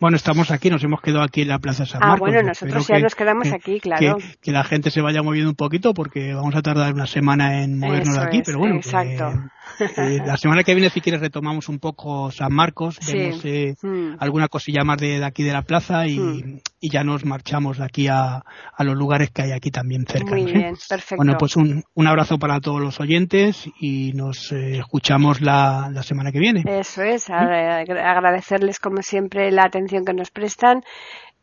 Bueno, 0.00 0.16
estamos 0.16 0.50
aquí, 0.50 0.70
nos 0.70 0.82
hemos 0.82 1.02
quedado 1.02 1.22
aquí 1.22 1.42
en 1.42 1.48
la 1.48 1.58
Plaza 1.58 1.84
San 1.84 2.00
Marcos. 2.00 2.16
Ah, 2.16 2.32
bueno, 2.32 2.48
nosotros 2.48 2.88
ya 2.88 3.00
nos 3.00 3.14
quedamos 3.14 3.52
aquí, 3.52 3.80
claro. 3.80 4.16
Que, 4.40 4.50
la 4.50 4.64
gente 4.64 4.90
se 4.90 5.02
vaya 5.02 5.22
moviendo 5.22 5.50
un 5.50 5.56
poquito 5.56 5.92
porque 5.92 6.32
vamos 6.32 6.54
a 6.56 6.62
tardar 6.62 6.94
una 6.94 7.06
semana 7.06 7.62
en 7.62 7.78
movernos 7.78 8.16
de 8.16 8.22
aquí, 8.22 8.40
pero 8.42 8.58
bueno. 8.60 8.76
Exacto. 8.76 9.30
Eh, 9.78 10.18
la 10.24 10.36
semana 10.36 10.62
que 10.62 10.74
viene, 10.74 10.90
si 10.90 11.00
quieres, 11.00 11.20
retomamos 11.20 11.68
un 11.68 11.78
poco 11.78 12.30
San 12.30 12.52
Marcos, 12.52 12.98
vemos 13.06 13.44
eh, 13.44 13.74
hmm. 13.80 14.16
alguna 14.18 14.48
cosilla 14.48 14.84
más 14.84 14.98
de, 14.98 15.24
aquí 15.24 15.42
de 15.42 15.52
la 15.52 15.62
plaza 15.62 16.04
hmm. 16.04 16.60
y, 16.80 16.90
ya 16.90 17.04
nos 17.04 17.24
marchamos 17.24 17.78
de 17.78 17.84
aquí 17.84 18.08
a, 18.08 18.42
los 18.78 18.96
lugares 18.96 19.30
que 19.30 19.42
hay 19.42 19.52
aquí 19.52 19.70
también 19.70 20.06
cerca. 20.06 20.30
Muy 20.30 20.44
bien, 20.44 20.74
perfecto. 20.88 21.16
Bueno, 21.16 21.36
pues 21.38 21.56
un, 21.56 21.84
un, 21.94 22.06
abrazo 22.06 22.38
para 22.38 22.60
todos 22.60 22.80
los 22.80 23.00
oyentes 23.00 23.70
y 23.78 24.12
nos 24.12 24.50
eh, 24.52 24.78
escuchamos 24.78 25.40
la, 25.40 25.90
la, 25.92 26.02
semana 26.02 26.32
que 26.32 26.40
viene. 26.40 26.64
Eso 26.66 27.02
es, 27.02 27.30
agradecerles 27.30 28.80
como 28.80 29.02
siempre 29.02 29.50
la 29.50 29.64
atención 29.90 30.04
que 30.04 30.12
nos 30.12 30.30
prestan 30.30 30.84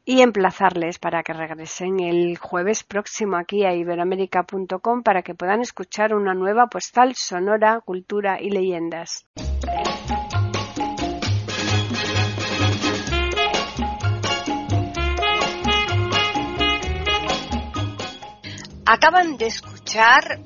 y 0.06 0.22
emplazarles 0.22 1.00
para 1.00 1.22
que 1.22 1.34
regresen 1.34 2.00
el 2.00 2.38
jueves 2.38 2.84
próximo 2.84 3.36
aquí 3.36 3.66
a 3.66 3.74
iberoamérica.com 3.74 5.04
para 5.04 5.22
que 5.22 5.36
puedan 5.36 5.62
escuchar 5.62 6.14
una 6.14 6.34
nueva 6.34 6.68
postal 6.68 7.14
sonora, 7.16 7.82
cultura 7.84 8.42
y 8.42 8.50
leyendas. 8.50 9.26
Acaban 18.86 19.36
de 19.36 19.48
escuchar 19.48 20.40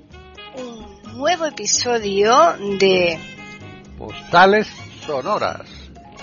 un 0.55 1.19
nuevo 1.19 1.45
episodio 1.45 2.33
de 2.79 3.19
Postales 3.99 4.67
Sonoras 5.05 5.80